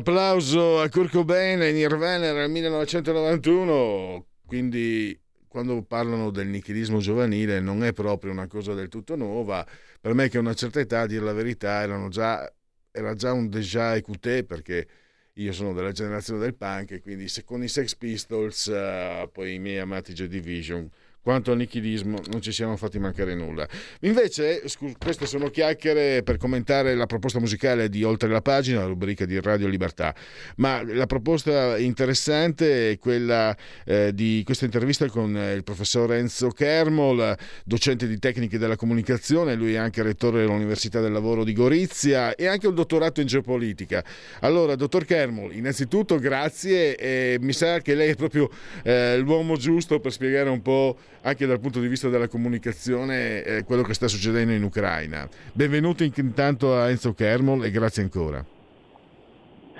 Applauso 0.00 0.80
a 0.80 0.88
Kurt 0.88 1.10
Cobain 1.10 1.60
e 1.60 1.72
Nirvana 1.72 2.32
nel 2.32 2.50
1991, 2.50 4.26
quindi 4.46 5.18
quando 5.46 5.82
parlano 5.82 6.30
del 6.30 6.46
nichilismo 6.46 7.00
giovanile 7.00 7.60
non 7.60 7.84
è 7.84 7.92
proprio 7.92 8.32
una 8.32 8.46
cosa 8.46 8.72
del 8.72 8.88
tutto 8.88 9.14
nuova. 9.14 9.66
Per 10.00 10.14
me 10.14 10.30
che 10.30 10.38
a 10.38 10.40
una 10.40 10.54
certa 10.54 10.80
età, 10.80 11.00
a 11.00 11.06
dire 11.06 11.22
la 11.22 11.34
verità, 11.34 12.08
già, 12.08 12.50
era 12.90 13.14
già 13.14 13.32
un 13.32 13.50
déjà 13.50 13.94
écouté 13.94 14.42
perché 14.44 14.88
io 15.34 15.52
sono 15.52 15.74
della 15.74 15.92
generazione 15.92 16.40
del 16.40 16.54
punk 16.54 16.92
e 16.92 17.00
quindi 17.00 17.30
con 17.44 17.62
i 17.62 17.68
Sex 17.68 17.94
Pistols, 17.94 18.66
uh, 18.66 19.30
poi 19.30 19.54
i 19.54 19.58
miei 19.58 19.78
amati 19.78 20.14
Joy 20.14 20.28
Division, 20.28 20.88
quanto 21.22 21.52
al 21.52 21.58
nichilismo 21.58 22.20
non 22.30 22.40
ci 22.40 22.52
siamo 22.52 22.76
fatti 22.76 22.98
mancare 22.98 23.34
nulla. 23.34 23.66
Invece, 24.00 24.68
scu- 24.68 24.96
queste 24.98 25.26
sono 25.26 25.48
chiacchiere 25.48 26.22
per 26.22 26.36
commentare 26.36 26.94
la 26.94 27.06
proposta 27.06 27.38
musicale 27.38 27.88
di 27.88 28.02
Oltre 28.02 28.28
la 28.28 28.40
pagina, 28.40 28.80
la 28.80 28.86
rubrica 28.86 29.24
di 29.24 29.40
Radio 29.40 29.68
Libertà, 29.68 30.14
ma 30.56 30.82
la 30.82 31.06
proposta 31.06 31.78
interessante 31.78 32.92
è 32.92 32.98
quella 32.98 33.56
eh, 33.84 34.12
di 34.14 34.42
questa 34.44 34.64
intervista 34.64 35.06
con 35.08 35.36
il 35.36 35.62
professor 35.62 36.12
Enzo 36.14 36.48
Kermol, 36.48 37.36
docente 37.64 38.06
di 38.06 38.18
tecniche 38.18 38.58
della 38.58 38.76
comunicazione, 38.76 39.54
lui 39.54 39.74
è 39.74 39.76
anche 39.76 40.02
rettore 40.02 40.40
dell'Università 40.40 41.00
del 41.00 41.12
Lavoro 41.12 41.44
di 41.44 41.52
Gorizia 41.52 42.34
e 42.34 42.46
anche 42.46 42.66
un 42.66 42.74
dottorato 42.74 43.20
in 43.20 43.26
geopolitica. 43.26 44.04
Allora, 44.40 44.74
dottor 44.74 45.04
Kermol, 45.04 45.54
innanzitutto 45.54 46.18
grazie 46.18 46.96
e 46.96 47.38
mi 47.40 47.52
sa 47.52 47.80
che 47.80 47.94
lei 47.94 48.10
è 48.10 48.14
proprio 48.14 48.50
eh, 48.82 49.18
l'uomo 49.18 49.56
giusto 49.56 50.00
per 50.00 50.12
spiegare 50.12 50.48
un 50.48 50.62
po' 50.62 50.96
anche 51.22 51.46
dal 51.46 51.60
punto 51.60 51.80
di 51.80 51.88
vista 51.88 52.08
della 52.08 52.28
comunicazione 52.28 53.42
eh, 53.42 53.64
quello 53.64 53.82
che 53.82 53.94
sta 53.94 54.08
succedendo 54.08 54.52
in 54.52 54.62
Ucraina. 54.62 55.28
Benvenuto 55.52 56.02
intanto 56.02 56.76
a 56.76 56.88
Enzo 56.90 57.12
Kermol 57.12 57.64
e 57.64 57.70
grazie 57.70 58.02
ancora. 58.02 58.44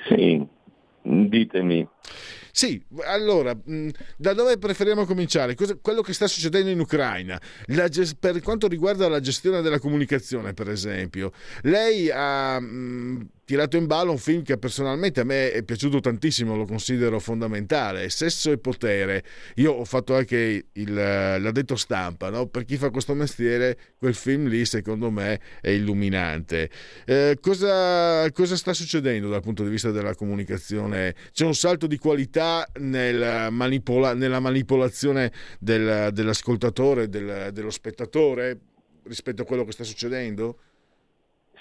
Sì, 0.09 0.47
ditemi. 1.03 1.89
Sì, 2.53 2.83
allora, 3.05 3.57
da 4.17 4.33
dove 4.33 4.59
preferiamo 4.59 5.05
cominciare? 5.05 5.55
Cosa, 5.55 5.79
quello 5.81 6.03
che 6.03 6.13
sta 6.13 6.27
succedendo 6.27 6.69
in 6.69 6.81
Ucraina, 6.81 7.41
la, 7.67 7.89
per 8.19 8.43
quanto 8.43 8.67
riguarda 8.67 9.09
la 9.09 9.21
gestione 9.21 9.63
della 9.63 9.79
comunicazione, 9.79 10.53
per 10.53 10.69
esempio, 10.69 11.33
lei 11.63 12.11
ha 12.13 12.59
mh, 12.59 13.29
tirato 13.51 13.77
in 13.77 13.87
ballo 13.87 14.13
un 14.13 14.19
film 14.19 14.45
che 14.45 14.59
personalmente 14.59 15.19
a 15.19 15.25
me 15.25 15.51
è 15.51 15.65
piaciuto 15.65 15.99
tantissimo, 15.99 16.55
lo 16.55 16.67
considero 16.67 17.19
fondamentale, 17.19 18.09
Sesso 18.09 18.53
e 18.53 18.59
potere. 18.59 19.25
Io 19.57 19.73
ho 19.73 19.85
fatto 19.85 20.15
anche 20.15 20.67
il, 20.71 20.95
l'addetto 20.95 21.75
stampa, 21.75 22.31
no? 22.31 22.47
per 22.47 22.65
chi 22.65 22.77
fa 22.77 22.91
questo 22.91 23.13
mestiere 23.15 23.77
quel 23.99 24.15
film 24.15 24.47
lì 24.47 24.65
secondo 24.65 25.11
me 25.11 25.41
è 25.61 25.71
illuminante. 25.71 26.71
Eh, 27.05 27.39
cosa, 27.41 28.31
cosa, 28.31 28.55
sta 28.55 28.73
succedendo 28.73 29.29
dal 29.29 29.43
punto 29.43 29.65
di 29.65 29.71
vista 29.71 29.91
della 29.91 30.15
comunicazione? 30.15 31.17
C'è 31.33 31.45
un 31.45 31.57
salto 31.57 31.89
di 31.89 31.99
qualità 31.99 32.65
nel 32.79 33.49
manipola, 33.51 34.15
nella 34.15 34.39
manipolazione 34.39 35.33
del, 35.59 36.11
dell'ascoltatore, 36.13 37.09
del, 37.09 37.51
dello 37.53 37.71
spettatore 37.71 38.61
rispetto 39.03 39.43
a 39.43 39.45
quello 39.45 39.65
che 39.65 39.73
sta 39.73 39.83
succedendo? 39.83 40.57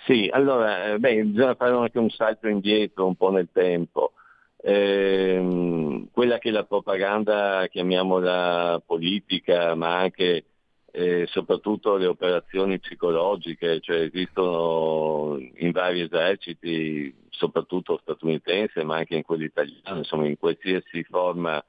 Sì, 0.09 0.27
allora, 0.33 0.93
eh, 0.93 0.97
beh, 0.97 1.23
bisogna 1.25 1.53
fare 1.53 1.71
anche 1.75 1.99
un 1.99 2.09
salto 2.09 2.47
indietro 2.47 3.05
un 3.05 3.15
po' 3.15 3.29
nel 3.29 3.49
tempo. 3.51 4.13
Eh, 4.57 6.07
quella 6.11 6.39
che 6.39 6.49
la 6.49 6.63
propaganda, 6.63 7.67
chiamiamola 7.69 8.81
politica, 8.83 9.75
ma 9.75 9.99
anche 9.99 10.45
e 10.91 11.21
eh, 11.21 11.27
soprattutto 11.27 11.95
le 11.97 12.07
operazioni 12.07 12.79
psicologiche, 12.79 13.79
cioè 13.81 13.97
esistono 13.97 15.37
in 15.57 15.69
vari 15.71 16.01
eserciti, 16.01 17.13
soprattutto 17.29 17.99
statunitense, 18.01 18.83
ma 18.83 18.95
anche 18.97 19.15
in 19.15 19.21
quelli 19.21 19.45
italiani, 19.45 19.99
insomma 19.99 20.25
in 20.25 20.39
qualsiasi 20.39 21.03
forma 21.03 21.63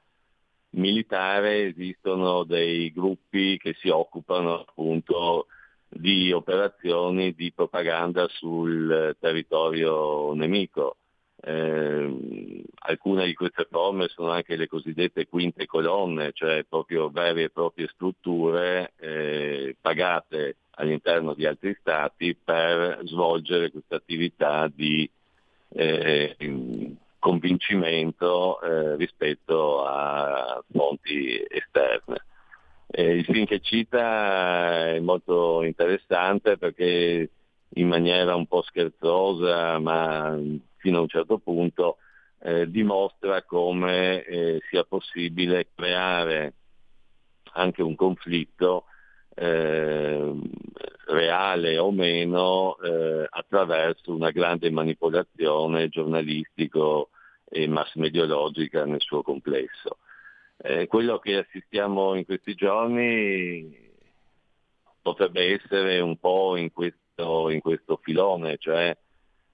militare 0.71 1.67
esistono 1.67 2.43
dei 2.43 2.91
gruppi 2.91 3.59
che 3.59 3.75
si 3.79 3.89
occupano 3.89 4.61
appunto 4.61 5.45
di 5.93 6.31
operazioni 6.31 7.33
di 7.33 7.51
propaganda 7.51 8.27
sul 8.29 9.15
territorio 9.19 10.33
nemico. 10.33 10.95
Eh, 11.43 12.63
alcune 12.83 13.25
di 13.25 13.33
queste 13.33 13.67
forme 13.69 14.07
sono 14.07 14.29
anche 14.29 14.55
le 14.55 14.67
cosiddette 14.67 15.27
quinte 15.27 15.65
colonne, 15.65 16.31
cioè 16.33 16.63
proprio 16.69 17.09
vere 17.09 17.43
e 17.43 17.49
proprie 17.49 17.89
strutture 17.93 18.93
eh, 18.97 19.75
pagate 19.81 20.57
all'interno 20.75 21.33
di 21.33 21.45
altri 21.45 21.75
stati 21.79 22.35
per 22.35 23.01
svolgere 23.03 23.71
questa 23.71 23.95
attività 23.95 24.71
di 24.73 25.09
eh, 25.73 26.35
convincimento 27.19 28.61
eh, 28.61 28.95
rispetto 28.95 29.83
a 29.83 30.63
fonti 30.71 31.43
esterne. 31.47 32.25
Eh, 32.93 33.15
il 33.15 33.23
film 33.23 33.45
che 33.45 33.61
cita 33.61 34.87
è 34.89 34.99
molto 34.99 35.63
interessante 35.63 36.57
perché 36.57 37.29
in 37.75 37.87
maniera 37.87 38.35
un 38.35 38.45
po' 38.47 38.61
scherzosa, 38.63 39.79
ma 39.79 40.37
fino 40.75 40.97
a 40.97 41.01
un 41.01 41.07
certo 41.07 41.37
punto, 41.37 41.97
eh, 42.39 42.69
dimostra 42.69 43.43
come 43.43 44.23
eh, 44.25 44.61
sia 44.69 44.83
possibile 44.83 45.69
creare 45.73 46.53
anche 47.53 47.81
un 47.81 47.95
conflitto 47.95 48.85
eh, 49.35 50.33
reale 51.05 51.77
o 51.77 51.91
meno 51.91 52.77
eh, 52.79 53.25
attraverso 53.29 54.13
una 54.13 54.31
grande 54.31 54.69
manipolazione 54.69 55.87
giornalistico 55.87 57.09
e 57.45 57.67
mass 57.67 57.95
mediologica 57.95 58.83
nel 58.85 59.01
suo 59.01 59.21
complesso. 59.21 59.97
Eh, 60.63 60.85
quello 60.85 61.17
che 61.17 61.37
assistiamo 61.37 62.13
in 62.13 62.23
questi 62.23 62.53
giorni 62.53 63.89
potrebbe 65.01 65.53
essere 65.53 65.99
un 65.99 66.17
po' 66.17 66.55
in 66.55 66.71
questo, 66.71 67.49
in 67.49 67.59
questo 67.61 67.99
filone, 68.03 68.57
cioè 68.59 68.95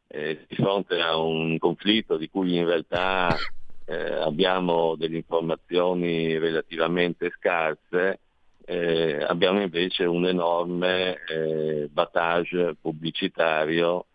eh, 0.08 0.45
di 0.45 0.55
fronte 0.55 0.99
a 0.99 1.16
un 1.18 1.58
conflitto 1.60 2.18
di 2.18 2.30
cui 2.30 2.58
in 2.58 2.66
realtà 2.66 3.38
eh, 3.86 4.14
abbiamo 4.16 4.95
delle 4.97 5.16
informazioni 5.16 6.38
relativamente 6.38 7.32
scarse, 7.38 8.20
eh, 8.66 9.24
abbiamo 9.24 9.62
invece 9.62 10.03
un 10.03 10.28
enorme 10.28 11.24
eh, 11.26 11.88
battage 11.89 12.76
pubblicitario, 12.82 14.08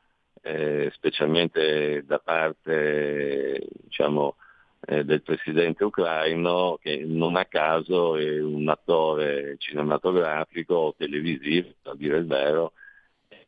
eh, 0.43 0.90
specialmente 0.95 2.05
da 2.05 2.18
parte 2.18 3.66
diciamo, 3.84 4.36
eh, 4.85 5.05
del 5.05 5.22
presidente 5.22 5.85
ucraino 5.85 6.78
che 6.80 7.05
non 7.07 7.37
a 7.37 7.45
caso 7.45 8.16
è 8.16 8.41
un 8.41 8.68
attore 8.68 9.57
cinematografico 9.59 10.95
televisivo, 10.97 11.68
a 11.83 11.95
dire 11.95 12.18
il 12.18 12.26
vero, 12.26 12.72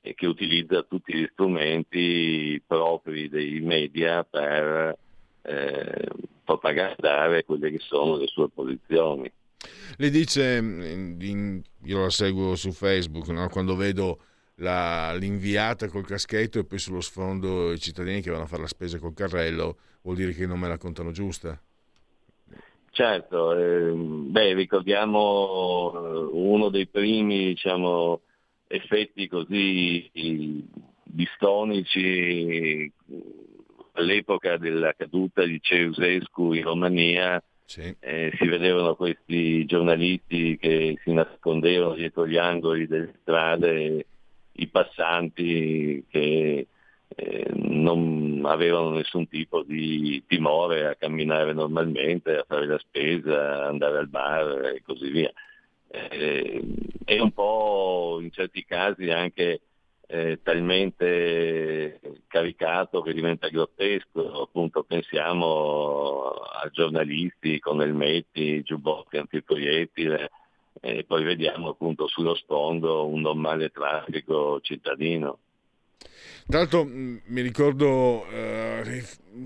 e 0.00 0.14
che 0.14 0.26
utilizza 0.26 0.82
tutti 0.82 1.14
gli 1.14 1.28
strumenti 1.32 2.62
propri 2.66 3.28
dei 3.28 3.60
media 3.60 4.22
per 4.22 4.96
eh, 5.42 6.08
propagandare 6.44 7.44
quelle 7.44 7.70
che 7.70 7.78
sono 7.80 8.16
le 8.16 8.26
sue 8.26 8.48
posizioni. 8.50 9.32
Le 9.96 10.10
dice, 10.10 10.62
io 11.82 12.00
la 12.00 12.10
seguo 12.10 12.54
su 12.54 12.70
Facebook, 12.72 13.28
no? 13.28 13.48
quando 13.48 13.76
vedo 13.76 14.20
la, 14.56 15.14
l'inviata 15.14 15.88
col 15.88 16.06
caschetto 16.06 16.58
e 16.58 16.64
poi 16.64 16.78
sullo 16.78 17.00
sfondo 17.00 17.72
i 17.72 17.78
cittadini 17.78 18.20
che 18.20 18.30
vanno 18.30 18.44
a 18.44 18.46
fare 18.46 18.62
la 18.62 18.68
spesa 18.68 18.98
col 18.98 19.14
carrello, 19.14 19.76
vuol 20.04 20.16
dire 20.16 20.32
che 20.32 20.46
non 20.46 20.58
me 20.58 20.68
la 20.68 20.78
contano 20.78 21.10
giusta? 21.10 21.60
Certo, 22.90 23.56
eh, 23.56 23.92
beh, 23.92 24.54
ricordiamo 24.54 25.92
eh, 25.92 26.28
uno 26.30 26.68
dei 26.68 26.86
primi 26.86 27.46
diciamo, 27.46 28.20
effetti 28.68 29.26
così 29.26 30.08
distonici 31.02 32.92
all'epoca 33.92 34.58
della 34.58 34.92
caduta 34.92 35.44
di 35.44 35.58
Ceausescu 35.60 36.52
in 36.52 36.62
Romania, 36.62 37.42
sì. 37.64 37.94
eh, 37.98 38.32
si 38.38 38.46
vedevano 38.46 38.94
questi 38.94 39.64
giornalisti 39.64 40.56
che 40.58 40.96
si 41.02 41.12
nascondevano 41.12 41.94
dietro 41.94 42.28
gli 42.28 42.36
angoli 42.36 42.86
delle 42.86 43.14
strade 43.22 44.06
i 44.56 44.68
passanti 44.68 46.04
che 46.08 46.68
eh, 47.08 47.50
non 47.54 48.42
avevano 48.44 48.90
nessun 48.90 49.28
tipo 49.28 49.62
di 49.62 50.22
timore 50.26 50.86
a 50.86 50.94
camminare 50.96 51.52
normalmente, 51.52 52.36
a 52.36 52.44
fare 52.46 52.66
la 52.66 52.78
spesa, 52.78 53.66
andare 53.66 53.98
al 53.98 54.08
bar 54.08 54.72
e 54.74 54.82
così 54.82 55.10
via. 55.10 55.32
Eh, 55.88 56.62
è 57.04 57.20
un 57.20 57.32
po' 57.32 58.18
in 58.20 58.30
certi 58.30 58.64
casi 58.64 59.10
anche 59.10 59.60
eh, 60.06 60.40
talmente 60.42 62.00
caricato 62.26 63.00
che 63.00 63.12
diventa 63.12 63.48
grottesco, 63.48 64.42
appunto 64.42 64.82
pensiamo 64.82 66.28
a 66.30 66.68
giornalisti 66.70 67.58
con 67.58 67.80
elmetti, 67.80 68.62
giubbotti 68.62 69.16
antiproiettile, 69.16 70.30
e 70.80 71.04
poi 71.04 71.24
vediamo 71.24 71.70
appunto 71.70 72.06
sullo 72.08 72.34
sfondo 72.34 73.06
un 73.06 73.20
normale 73.20 73.70
traffico 73.70 74.60
cittadino. 74.60 75.38
Tra 76.46 76.58
l'altro 76.58 76.84
mi 76.84 77.40
ricordo 77.40 78.26
eh, 78.30 79.02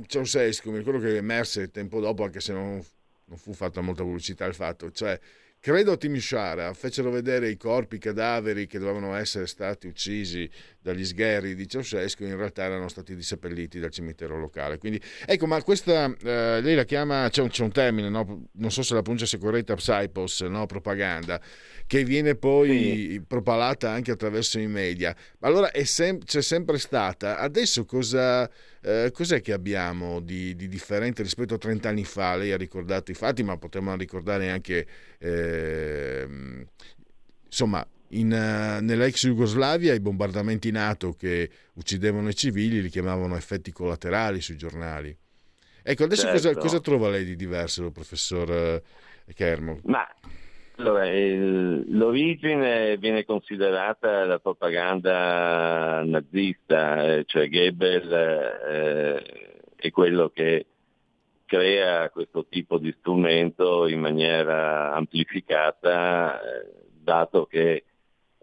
Ceausescu, 0.07 0.71
mi 0.71 0.79
ricordo 0.79 0.99
che 0.99 1.17
emerse 1.17 1.71
tempo 1.71 2.01
dopo, 2.01 2.25
anche 2.25 2.41
se 2.41 2.53
non, 2.53 2.85
non 3.25 3.39
fu 3.39 3.53
fatta 3.53 3.81
molta 3.81 4.03
pubblicità 4.03 4.45
il 4.47 4.55
fatto, 4.55 4.91
cioè 4.91 5.19
credo 5.61 5.93
a 5.93 5.97
Timișoara 5.97 6.73
fecero 6.73 7.11
vedere 7.11 7.49
i 7.49 7.57
corpi, 7.57 7.97
i 7.97 7.99
cadaveri 7.99 8.67
che 8.67 8.79
dovevano 8.79 9.15
essere 9.15 9.47
stati 9.47 9.87
uccisi 9.87 10.49
dagli 10.81 11.05
sgherri 11.05 11.55
di 11.55 11.69
Ceausescu 11.69 12.23
in 12.25 12.37
realtà 12.37 12.65
erano 12.65 12.89
stati 12.89 13.15
diseppelliti 13.15 13.79
dal 13.79 13.91
cimitero 13.91 14.39
locale. 14.39 14.79
Quindi, 14.79 15.01
ecco, 15.27 15.47
ma 15.47 15.63
questa, 15.63 16.15
eh, 16.23 16.61
lei 16.61 16.75
la 16.75 16.85
chiama, 16.85 17.29
c'è 17.31 17.43
un, 17.43 17.49
c'è 17.49 17.63
un 17.63 17.73
termine, 17.73 18.09
no? 18.09 18.47
non 18.53 18.71
so 18.71 18.83
se 18.83 18.95
la 18.95 19.03
pronuncia 19.03 19.27
sia 19.27 19.39
corretta, 19.39 19.75
psypos, 19.75 20.41
no? 20.43 20.67
propaganda, 20.67 21.41
che 21.87 22.05
viene 22.05 22.37
poi 22.37 22.69
sì. 23.11 23.23
propalata 23.27 23.91
anche 23.91 24.13
attraverso 24.13 24.59
i 24.59 24.67
media. 24.67 25.15
Allora 25.41 25.71
sem- 25.83 26.25
c'è 26.25 26.43
sempre 26.43 26.79
stata, 26.79 27.39
adesso 27.39 27.85
cosa, 27.85 28.49
eh, 28.83 29.11
cos'è 29.13 29.41
che 29.41 29.53
abbiamo 29.53 30.21
di, 30.21 30.55
di, 30.55 30.69
differente 30.69 31.23
rispetto 31.23 31.55
a 31.55 31.59
30 31.59 31.89
anni 31.89 32.05
fa? 32.05 32.37
Lei 32.37 32.53
ha 32.53 32.57
ricordato 32.57 33.11
i 33.11 33.15
fatti, 33.15 33.43
ma 33.43 33.57
potremmo 33.57 33.95
ricordare 33.97 34.51
anche... 34.51 34.87
Eh, 35.19 36.67
insomma, 37.47 37.87
in, 38.11 38.33
uh, 38.33 38.83
nell'ex 38.83 39.27
Jugoslavia 39.27 39.93
i 39.95 40.01
bombardamenti 40.01 40.71
NATO 40.71 41.13
che 41.13 41.51
uccidevano 41.75 42.29
i 42.29 42.35
civili 42.35 42.81
li 42.81 42.89
chiamavano 42.89 43.37
effetti 43.37 43.73
collaterali 43.73 44.41
sui 44.41 44.57
giornali. 44.57 45.15
Ecco, 45.83 46.05
adesso 46.05 46.23
certo. 46.23 46.37
cosa, 46.37 46.61
cosa, 46.61 46.81
trova 46.81 47.09
lei 47.09 47.25
di 47.25 47.37
diverso, 47.37 47.91
professor 47.91 48.83
uh, 49.29 49.33
Kermo? 49.33 49.81
Ma 49.85 50.07
allora, 50.79 51.09
il, 51.09 51.97
l'origine 51.97 52.97
viene 52.99 53.25
considerata 53.25 54.25
la 54.25 54.39
propaganda 54.39 56.05
nazista, 56.05 57.05
eh, 57.05 57.25
cioè 57.27 57.49
Goebbels 57.49 58.11
eh, 58.11 59.71
è 59.75 59.91
quello 59.91 60.31
che 60.31 60.67
crea 61.47 62.11
questo 62.11 62.47
tipo 62.49 62.79
di 62.79 62.95
strumento 62.99 63.89
in 63.89 63.99
maniera 63.99 64.95
amplificata, 64.95 66.41
eh, 66.41 66.71
dato 67.03 67.47
che 67.47 67.85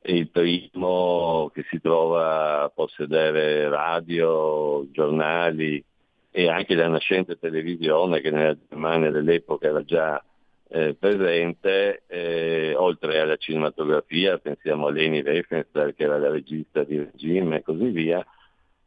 il 0.03 0.29
primo 0.29 1.49
che 1.53 1.63
si 1.69 1.79
trova 1.79 2.63
a 2.63 2.69
possedere 2.69 3.69
radio, 3.69 4.85
giornali 4.91 5.83
e 6.31 6.49
anche 6.49 6.75
la 6.75 6.89
nascente 6.89 7.39
televisione 7.39 8.19
che 8.19 8.29
nella 8.29 8.57
Germania 8.67 9.09
dell'epoca 9.09 9.67
era 9.67 9.83
già 9.85 10.21
eh, 10.67 10.95
presente, 10.95 12.03
eh, 12.07 12.73
oltre 12.75 13.19
alla 13.19 13.37
cinematografia, 13.37 14.37
pensiamo 14.37 14.87
a 14.87 14.91
Leni 14.91 15.21
Riefenstahl 15.21 15.93
che 15.93 16.03
era 16.03 16.17
la 16.17 16.29
regista 16.29 16.83
di 16.83 16.97
regime 16.97 17.57
e 17.57 17.63
così 17.63 17.89
via, 17.89 18.25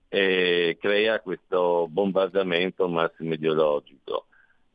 eh, 0.09 0.77
crea 0.81 1.21
questo 1.21 1.87
bombardamento 1.89 2.89
massimo 2.89 3.35
ideologico 3.35 4.27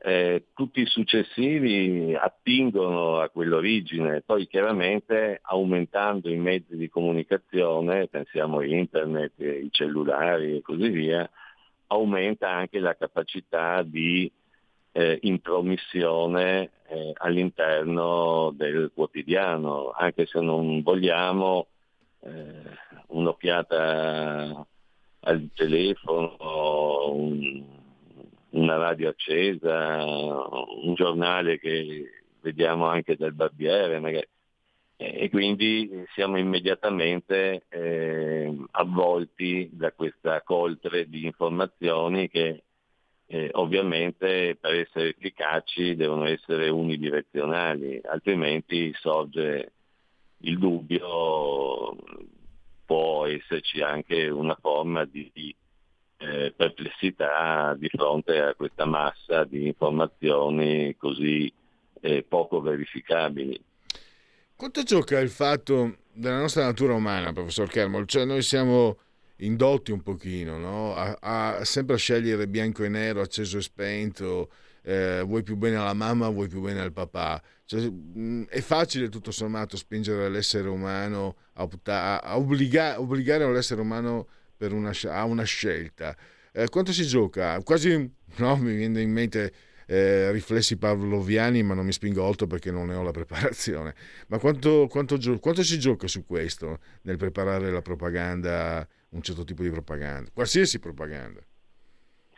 eh, 0.05 0.47
tutti 0.53 0.81
i 0.81 0.85
successivi 0.85 2.13
attingono 2.13 3.19
a 3.19 3.29
quell'origine, 3.29 4.19
poi 4.19 4.47
chiaramente 4.47 5.39
aumentando 5.41 6.29
i 6.29 6.35
mezzi 6.35 6.75
di 6.75 6.89
comunicazione, 6.89 8.09
pensiamo 8.09 8.57
a 8.57 8.65
internet, 8.65 9.31
i 9.39 9.69
cellulari 9.71 10.57
e 10.57 10.61
così 10.61 10.89
via, 10.89 11.29
aumenta 11.87 12.49
anche 12.49 12.79
la 12.79 12.97
capacità 12.97 13.81
di 13.81 14.29
eh, 14.93 15.17
intromissione 15.23 16.69
eh, 16.87 17.11
all'interno 17.15 18.53
del 18.55 18.91
quotidiano, 18.93 19.91
anche 19.91 20.25
se 20.27 20.39
non 20.39 20.81
vogliamo 20.83 21.67
eh, 22.21 22.61
un'occhiata 23.07 24.65
al 25.21 25.49
telefono, 25.53 27.11
un, 27.11 27.63
una 28.51 28.77
radio 28.77 29.09
accesa, 29.09 30.05
un 30.05 30.93
giornale 30.93 31.57
che 31.59 32.23
vediamo 32.41 32.85
anche 32.85 33.17
del 33.17 33.33
barbiere, 33.33 33.99
magari. 33.99 34.27
e 34.97 35.29
quindi 35.29 35.89
siamo 36.13 36.37
immediatamente 36.37 37.65
eh, 37.69 38.55
avvolti 38.71 39.69
da 39.73 39.91
questa 39.91 40.41
coltre 40.43 41.09
di 41.09 41.25
informazioni 41.25 42.29
che 42.29 42.63
eh, 43.33 43.49
ovviamente 43.53 44.55
per 44.61 44.75
essere 44.75 45.09
efficaci 45.09 45.95
devono 45.95 46.27
essere 46.27 46.69
unidirezionali, 46.69 47.99
altrimenti 48.03 48.93
sorge 48.93 49.71
il 50.41 50.59
dubbio, 50.59 51.95
può 52.85 53.25
esserci 53.25 53.81
anche 53.81 54.29
una 54.29 54.55
forma 54.61 55.05
di, 55.05 55.31
di 55.33 55.55
eh, 56.17 56.53
perplessità 56.55 57.73
di 57.75 57.89
fronte 57.89 58.39
a 58.39 58.53
questa 58.53 58.85
massa 58.85 59.45
di 59.45 59.65
informazioni 59.65 60.95
così 60.95 61.51
eh, 62.01 62.21
poco 62.21 62.61
verificabili. 62.61 63.59
Quanto 64.55 64.83
gioca 64.83 65.17
il 65.17 65.29
fatto 65.29 65.95
della 66.13 66.37
nostra 66.37 66.65
natura 66.65 66.93
umana, 66.93 67.33
professor 67.33 67.67
Kermol? 67.67 68.05
Cioè 68.05 68.25
noi 68.25 68.43
siamo 68.43 68.99
indotti 69.45 69.91
un 69.91 70.01
pochino 70.01 70.57
no? 70.57 70.95
a, 70.95 71.17
a, 71.19 71.65
sempre 71.65 71.95
a 71.95 71.97
scegliere 71.97 72.47
bianco 72.47 72.83
e 72.83 72.89
nero, 72.89 73.21
acceso 73.21 73.57
e 73.57 73.61
spento, 73.61 74.51
eh, 74.83 75.21
vuoi 75.25 75.43
più 75.43 75.55
bene 75.55 75.77
alla 75.77 75.93
mamma, 75.93 76.29
vuoi 76.29 76.47
più 76.47 76.61
bene 76.61 76.81
al 76.81 76.91
papà. 76.91 77.41
Cioè, 77.65 77.91
è 78.47 78.61
facile 78.61 79.09
tutto 79.09 79.31
sommato 79.31 79.77
spingere 79.77 80.29
l'essere 80.29 80.67
umano 80.67 81.37
a, 81.53 81.67
a, 81.85 82.17
a 82.19 82.37
obbliga, 82.37 82.99
obbligare 82.99 83.49
l'essere 83.51 83.81
umano 83.81 84.27
una, 84.57 84.91
a 85.09 85.23
una 85.25 85.43
scelta. 85.43 86.15
Eh, 86.51 86.69
quanto 86.69 86.93
si 86.93 87.05
gioca? 87.05 87.61
Quasi 87.63 88.11
no, 88.37 88.55
mi 88.57 88.75
viene 88.75 89.01
in 89.01 89.11
mente 89.11 89.53
eh, 89.87 90.31
riflessi 90.31 90.77
pavloviani, 90.77 91.63
ma 91.63 91.73
non 91.73 91.85
mi 91.85 91.91
spingo 91.91 92.23
oltre 92.23 92.47
perché 92.47 92.71
non 92.71 92.87
ne 92.87 92.95
ho 92.95 93.03
la 93.03 93.11
preparazione. 93.11 93.93
Ma 94.27 94.37
quanto, 94.37 94.87
quanto, 94.87 95.17
quanto, 95.39 95.63
si 95.63 95.79
gioca 95.79 96.07
su 96.07 96.25
questo 96.25 96.79
nel 97.03 97.17
preparare 97.17 97.71
la 97.71 97.81
propaganda, 97.81 98.87
un 99.13 99.21
certo 99.21 99.43
tipo 99.43 99.63
di 99.63 99.69
propaganda, 99.69 100.29
qualsiasi 100.33 100.79
propaganda? 100.79 101.41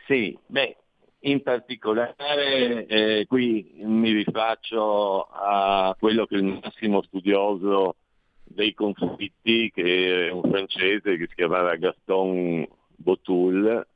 Sì, 0.06 0.38
beh, 0.46 0.76
in 1.20 1.42
particolare 1.42 2.86
eh, 2.86 3.26
qui 3.26 3.80
mi 3.82 4.12
rifaccio 4.12 5.22
a 5.22 5.96
quello 5.98 6.26
che 6.26 6.36
il 6.36 6.44
massimo 6.44 7.02
studioso 7.02 7.96
dei 8.44 8.74
conflitti 8.74 9.70
che 9.74 10.28
è 10.28 10.30
un 10.30 10.42
francese 10.42 11.16
che 11.16 11.26
si 11.28 11.34
chiamava 11.34 11.74
Gaston 11.76 12.66
Botul, 12.94 13.86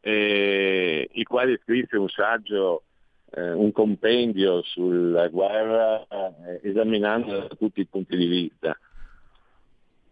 eh, 0.00 1.08
il 1.12 1.26
quale 1.26 1.60
scrisse 1.62 1.96
un 1.96 2.08
saggio, 2.08 2.82
eh, 3.30 3.52
un 3.52 3.70
compendio 3.72 4.62
sulla 4.62 5.28
guerra 5.28 6.04
eh, 6.06 6.60
esaminando 6.62 7.38
da 7.38 7.54
tutti 7.54 7.80
i 7.80 7.86
punti 7.86 8.16
di 8.16 8.26
vista, 8.26 8.76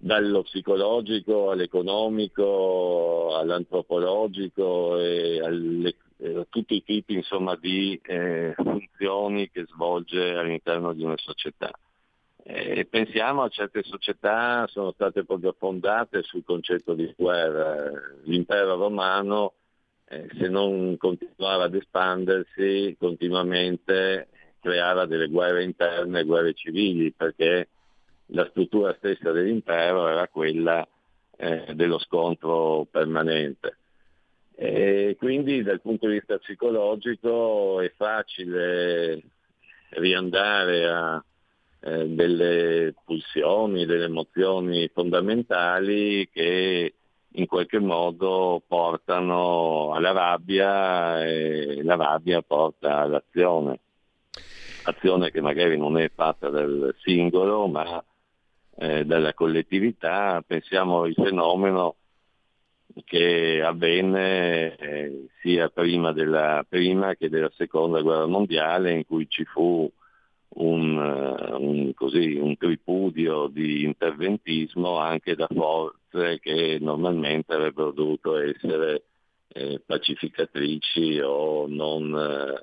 dallo 0.05 0.43
psicologico 0.43 1.53
all'economico, 1.53 3.37
all'antropologico 3.37 4.99
e 4.99 5.41
alle, 5.41 5.95
a 6.41 6.45
tutti 6.49 6.74
i 6.74 6.83
tipi 6.83 7.15
insomma, 7.15 7.55
di 7.55 8.01
eh, 8.03 8.53
funzioni 8.57 9.49
che 9.49 9.65
svolge 9.69 10.35
all'interno 10.35 10.93
di 10.93 11.05
una 11.05 11.16
società. 11.19 11.70
E 12.45 12.85
pensiamo 12.87 13.43
a 13.43 13.49
certe 13.49 13.85
società 13.85 14.66
sono 14.66 14.91
state 14.91 15.24
proprio 15.24 15.55
fondate 15.57 16.24
sul 16.24 16.43
concetto 16.43 16.95
di 16.95 17.15
guerra. 17.16 17.93
L'impero 18.24 18.74
romano, 18.74 19.53
eh, 20.09 20.29
se 20.37 20.49
non 20.49 20.97
continuava 20.97 21.65
ad 21.65 21.77
espandersi, 21.77 22.97
continuamente 22.99 24.27
creava 24.59 25.07
delle 25.07 25.29
guerre 25.29 25.62
interne, 25.62 26.24
guerre 26.24 26.55
civili, 26.55 27.12
perché 27.12 27.69
la 28.33 28.47
struttura 28.51 28.95
stessa 28.99 29.31
dell'impero 29.33 30.09
era 30.09 30.29
quella 30.29 30.87
eh, 31.37 31.73
dello 31.75 31.99
scontro 31.99 32.87
permanente. 32.91 33.79
E 34.55 35.17
quindi 35.19 35.63
dal 35.63 35.81
punto 35.81 36.07
di 36.07 36.15
vista 36.15 36.39
psicologico 36.39 37.81
è 37.81 37.91
facile 37.97 39.23
riandare 39.91 40.89
a 40.89 41.25
eh, 41.81 42.09
delle 42.09 42.95
pulsioni, 43.05 43.87
delle 43.87 44.05
emozioni 44.05 44.89
fondamentali 44.89 46.29
che 46.31 46.95
in 47.35 47.47
qualche 47.47 47.79
modo 47.79 48.63
portano 48.67 49.93
alla 49.95 50.13
rabbia 50.13 51.25
e 51.25 51.83
la 51.83 51.97
rabbia 51.97 52.43
porta 52.43 52.99
all'azione. 52.99 53.81
Azione 54.85 55.31
che 55.31 55.41
magari 55.41 55.77
non 55.77 55.99
è 55.99 56.11
fatta 56.15 56.51
dal 56.51 56.95
singolo 57.01 57.67
ma 57.69 58.05
eh, 58.77 59.05
dalla 59.05 59.35
collettività. 59.35 60.43
Pensiamo 60.47 61.03
al 61.03 61.15
fenomeno 61.15 61.97
che 63.05 63.62
avvenne 63.62 64.77
eh, 64.77 65.27
sia 65.40 65.70
prima 65.70 66.12
della 66.12 66.65
prima 66.69 67.15
che 67.15 67.31
della 67.31 67.51
seconda 67.57 68.03
guerra 68.03 68.27
mondiale 68.27 68.93
in 68.93 69.07
cui 69.07 69.27
ci 69.28 69.44
fu 69.44 69.90
un, 70.55 70.97
un, 70.97 71.94
così, 71.94 72.35
un 72.35 72.57
tripudio 72.57 73.47
di 73.47 73.85
interventismo 73.85 74.99
anche 74.99 75.35
da 75.35 75.49
forze 75.51 76.39
che 76.40 76.78
normalmente 76.81 77.55
avrebbero 77.55 77.93
dovuto 77.93 78.36
essere 78.36 79.05
eh, 79.49 79.81
pacificatrici 79.85 81.20
o 81.20 81.66
non 81.69 82.15
eh, 82.15 82.62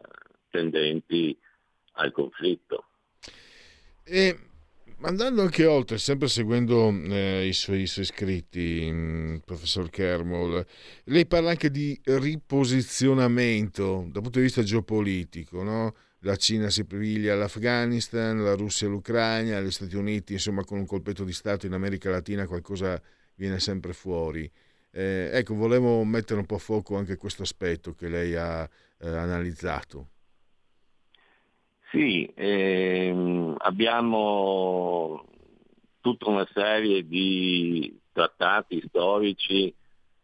tendenti 0.51 1.37
al 1.93 2.11
conflitto. 2.11 2.85
E 4.03 4.48
andando 5.01 5.41
anche 5.41 5.65
oltre, 5.65 5.97
sempre 5.97 6.27
seguendo 6.27 6.89
eh, 6.89 7.47
i, 7.47 7.53
suoi, 7.53 7.81
i, 7.81 7.87
suoi, 7.87 8.05
scritti, 8.05 8.89
mh, 8.91 8.95
mm, 8.95 9.37
professor 9.45 9.89
Kermol, 9.89 10.65
lei 11.05 11.25
parla 11.25 11.51
anche 11.51 11.71
di 11.71 11.99
riposizionamento 12.03 14.07
dal 14.11 14.21
punto 14.21 14.39
di 14.39 14.45
vista 14.45 14.63
geopolitico, 14.63 15.63
no? 15.63 15.95
La 16.23 16.35
Cina 16.35 16.69
si 16.69 16.83
priviglia 16.85 17.33
all'Afghanistan, 17.33 18.43
la 18.43 18.55
Russia 18.55 18.87
all'Ucraina, 18.87 19.61
gli 19.61 19.71
Stati 19.71 19.95
Uniti, 19.95 20.33
insomma, 20.33 20.63
con 20.65 20.79
un 20.79 20.85
colpetto 20.85 21.23
di 21.23 21.31
Stato 21.31 21.65
in 21.65 21.73
America 21.73 22.09
Latina 22.09 22.45
qualcosa 22.45 23.01
viene 23.35 23.59
sempre 23.59 23.93
fuori. 23.93 24.49
Eh, 24.91 25.29
ecco, 25.31 25.55
volevo 25.55 26.03
mettere 26.03 26.39
un 26.39 26.45
po' 26.45 26.55
a 26.55 26.59
fuoco 26.59 26.97
anche 26.97 27.15
questo 27.15 27.43
aspetto 27.43 27.93
che 27.93 28.09
lei 28.09 28.35
ha 28.35 28.69
eh, 28.99 29.07
analizzato. 29.07 30.09
Sì, 31.91 32.31
ehm, 32.35 33.55
abbiamo 33.57 35.25
tutta 36.01 36.29
una 36.29 36.47
serie 36.53 37.07
di 37.07 37.99
trattati 38.13 38.83
storici 38.87 39.73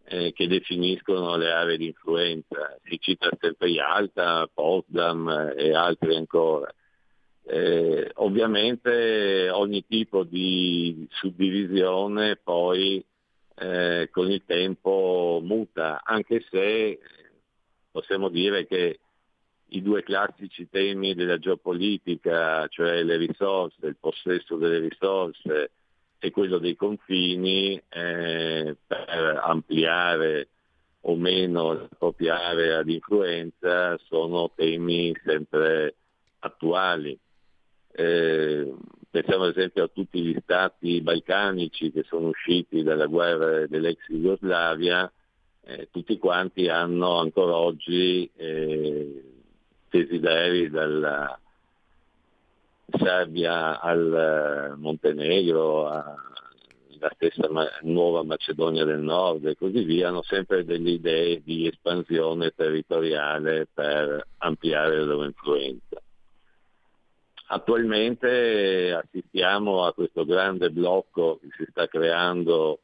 eh, 0.03 0.31
che 0.33 0.47
definiscono 0.47 1.35
le 1.37 1.51
aree 1.51 1.77
di 1.77 1.87
influenza. 1.87 2.77
Si 2.83 2.99
cita 2.99 3.29
sempre 3.39 3.69
Yalta, 3.69 4.47
Potsdam 4.53 5.53
e 5.57 5.73
altri 5.73 6.15
ancora. 6.15 6.71
Eh, 7.47 8.11
ovviamente 8.15 9.49
ogni 9.49 9.85
tipo 9.87 10.23
di 10.23 11.07
suddivisione 11.09 12.35
poi 12.35 13.03
eh, 13.55 14.09
con 14.11 14.29
il 14.29 14.43
tempo 14.45 15.39
muta, 15.43 16.01
anche 16.03 16.45
se 16.49 16.99
possiamo 17.91 18.29
dire 18.29 18.67
che 18.67 18.99
i 19.69 19.81
due 19.81 20.03
classici 20.03 20.67
temi 20.69 21.15
della 21.15 21.39
geopolitica, 21.39 22.67
cioè 22.67 23.03
le 23.03 23.17
risorse, 23.17 23.87
il 23.87 23.97
possesso 23.99 24.57
delle 24.57 24.79
risorse 24.79 25.71
e 26.19 26.31
quello 26.31 26.59
dei 26.59 26.75
confini, 26.75 27.81
eh, 27.89 28.75
per 28.85 29.39
ampliare 29.43 30.49
o 31.01 31.15
meno 31.15 31.73
la 31.73 31.87
propria 31.97 32.41
area 32.47 32.83
di 32.83 32.95
influenza, 32.95 33.97
sono 34.07 34.51
temi 34.55 35.15
sempre 35.23 35.95
attuali. 36.39 37.17
Eh, 37.91 38.73
pensiamo 39.09 39.45
ad 39.45 39.55
esempio 39.55 39.83
a 39.83 39.87
tutti 39.87 40.21
gli 40.21 40.37
stati 40.41 41.01
balcanici 41.01 41.91
che 41.91 42.03
sono 42.07 42.27
usciti 42.27 42.83
dalla 42.83 43.05
guerra 43.05 43.67
dell'ex 43.67 43.97
Jugoslavia, 44.07 45.11
eh, 45.63 45.87
tutti 45.91 46.17
quanti 46.17 46.67
hanno 46.67 47.17
ancora 47.17 47.55
oggi 47.55 48.29
eh, 48.35 49.34
desideri 49.89 50.69
dalla 50.69 51.39
Serbia 52.97 53.79
al 53.79 54.71
eh, 54.73 54.75
Montenegro, 54.77 55.87
alla 55.87 57.11
stessa 57.15 57.47
nuova 57.81 58.23
Macedonia 58.23 58.85
del 58.85 58.99
Nord 58.99 59.45
e 59.45 59.55
così 59.55 59.83
via, 59.83 60.09
hanno 60.09 60.23
sempre 60.23 60.63
delle 60.63 60.91
idee 60.91 61.41
di 61.43 61.67
espansione 61.67 62.51
territoriale 62.51 63.67
per 63.73 64.27
ampliare 64.37 64.97
la 64.97 65.05
loro 65.05 65.25
influenza. 65.25 66.01
Attualmente 67.47 68.91
assistiamo 68.91 69.85
a 69.85 69.93
questo 69.93 70.25
grande 70.25 70.71
blocco 70.71 71.37
che 71.39 71.49
si 71.57 71.65
sta 71.69 71.87
creando 71.87 72.79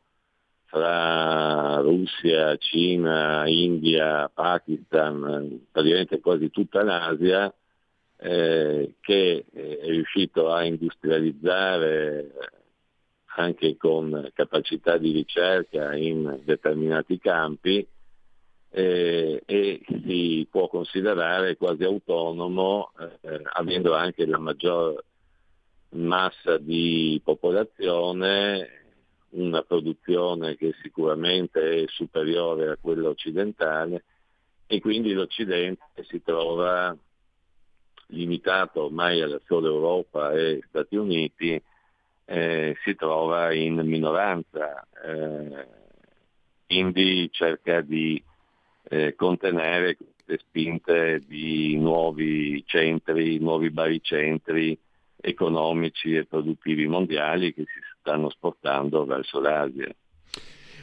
fra 0.72 1.82
Russia, 1.82 2.56
Cina, 2.56 3.44
India, 3.46 4.32
Pakistan, 4.34 5.68
praticamente 5.70 6.22
quasi 6.22 6.50
tutta 6.50 6.82
l'Asia, 6.82 7.54
eh, 8.18 8.94
che 9.02 9.46
è 9.52 9.78
riuscito 9.82 10.50
a 10.50 10.64
industrializzare 10.64 12.32
anche 13.36 13.76
con 13.76 14.30
capacità 14.34 14.98
di 14.98 15.12
ricerca 15.12 15.94
in 15.94 16.40
determinati 16.46 17.20
campi 17.20 17.86
eh, 18.70 19.44
e 19.46 19.82
si 20.06 20.48
può 20.50 20.70
considerare 20.70 21.58
quasi 21.58 21.84
autonomo, 21.84 22.94
eh, 23.22 23.42
avendo 23.56 23.94
anche 23.94 24.26
la 24.26 24.38
maggior 24.38 25.04
massa 25.90 26.58
di 26.58 27.20
popolazione, 27.22 28.81
una 29.32 29.62
produzione 29.64 30.56
che 30.56 30.74
sicuramente 30.82 31.84
è 31.84 31.88
superiore 31.88 32.70
a 32.70 32.78
quella 32.80 33.10
occidentale 33.10 34.04
e 34.68 34.80
quindi 34.80 35.14
l'Occidente 35.14 36.04
si 36.08 36.22
trova 36.22 36.96
limitato 38.08 38.86
ormai 38.86 39.22
alla 39.22 39.40
sola 39.46 39.68
Europa 39.68 40.34
e 40.34 40.62
Stati 40.68 40.96
Uniti, 40.96 41.62
eh, 42.26 42.78
si 42.84 42.96
trova 42.96 43.54
in 43.54 43.76
minoranza, 43.86 44.86
eh, 45.04 45.68
quindi 46.66 47.30
cerca 47.32 47.82
di 47.82 48.22
eh, 48.84 49.16
contenere 49.16 49.98
queste 49.98 50.38
spinte 50.46 51.22
di 51.26 51.78
nuovi 51.78 52.64
centri, 52.66 53.38
nuovi 53.40 53.70
baricentri 53.70 54.78
economici 55.22 56.16
e 56.16 56.26
produttivi 56.26 56.88
mondiali 56.88 57.54
che 57.54 57.64
si 57.64 57.80
stanno 58.00 58.30
spostando 58.30 59.06
verso 59.06 59.40
l'Asia. 59.40 59.94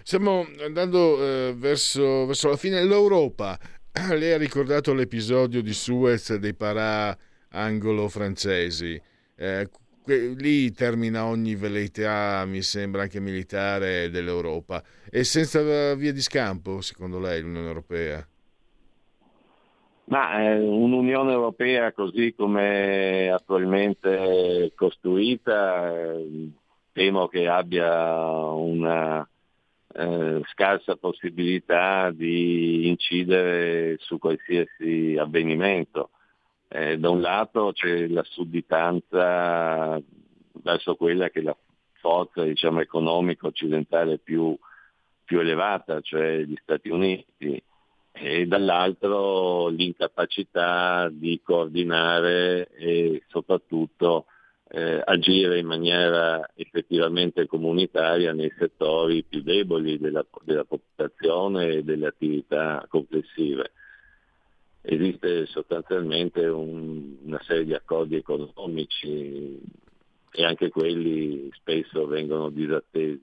Stiamo 0.03 0.47
andando 0.65 1.23
eh, 1.23 1.55
verso, 1.57 2.25
verso, 2.25 2.49
la 2.49 2.57
fine. 2.57 2.83
L'Europa, 2.85 3.59
lei 4.17 4.33
ha 4.33 4.39
ricordato 4.39 4.95
l'episodio 4.95 5.61
di 5.61 5.75
Suez 5.75 6.35
dei 6.37 6.55
parà 6.55 7.17
anglo-francesi. 7.51 9.01
Eh, 9.37 9.69
lì 10.07 10.73
termina 10.73 11.27
ogni 11.27 11.55
velleità, 11.55 12.45
mi 12.47 12.63
sembra 12.63 13.03
anche 13.03 13.21
militare, 13.21 14.09
dell'Europa. 14.09 14.83
E 15.11 15.25
senza 15.25 15.95
via 15.95 16.13
di 16.13 16.23
scampo, 16.23 16.81
secondo 16.81 17.19
lei, 17.19 17.43
l'Unione 17.43 17.67
Europea? 17.67 18.27
Ma 20.09 20.41
eh, 20.43 20.59
un'Unione 20.59 21.33
Europea 21.33 21.93
così 21.93 22.35
come 22.35 23.31
attualmente 23.31 24.73
costruita, 24.75 25.93
eh, 25.93 26.51
temo 26.93 27.29
che 27.29 27.47
abbia 27.47 28.23
una 28.25 29.29
eh, 29.93 30.41
scarsa 30.53 30.97
possibilità 30.97 32.11
di 32.11 32.89
incidere 32.89 33.97
su 33.99 34.19
qualsiasi 34.19 35.17
avvenimento. 35.19 36.11
Eh, 36.69 36.99
da 36.99 37.11
un 37.11 37.21
lato 37.21 37.73
c'è 37.73 38.07
la 38.07 38.25
sudditanza 38.25 40.01
verso 40.63 40.97
quella 40.97 41.29
che 41.29 41.41
è 41.41 41.43
la 41.43 41.57
forza 42.01 42.45
diciamo, 42.45 42.81
economica 42.81 43.47
occidentale 43.47 44.19
più, 44.19 44.57
più 45.25 45.41
elevata, 45.41 46.01
cioè 46.01 46.39
gli 46.39 46.57
Stati 46.63 46.89
Uniti, 46.89 47.63
e 48.21 48.47
dall'altro 48.47 49.69
l'incapacità 49.69 51.09
di 51.11 51.41
coordinare 51.43 52.69
e 52.77 53.23
soprattutto 53.29 54.27
eh, 54.71 55.01
agire 55.05 55.59
in 55.59 55.67
maniera 55.67 56.51
effettivamente 56.55 57.47
comunitaria 57.47 58.33
nei 58.33 58.53
settori 58.59 59.23
più 59.23 59.43
deboli 59.43 59.99
della, 59.99 60.25
della 60.43 60.65
popolazione 60.65 61.69
e 61.69 61.83
delle 61.85 62.07
attività 62.07 62.85
complessive 62.89 63.73
esiste 64.83 65.47
sostanzialmente 65.47 66.47
un, 66.47 67.17
una 67.25 67.43
serie 67.43 67.65
di 67.65 67.75
accordi 67.75 68.17
economici 68.17 69.61
e 70.31 70.45
anche 70.45 70.71
quelli 70.71 71.51
spesso 71.53 72.07
vengono 72.07 72.49
disattesi. 72.49 73.21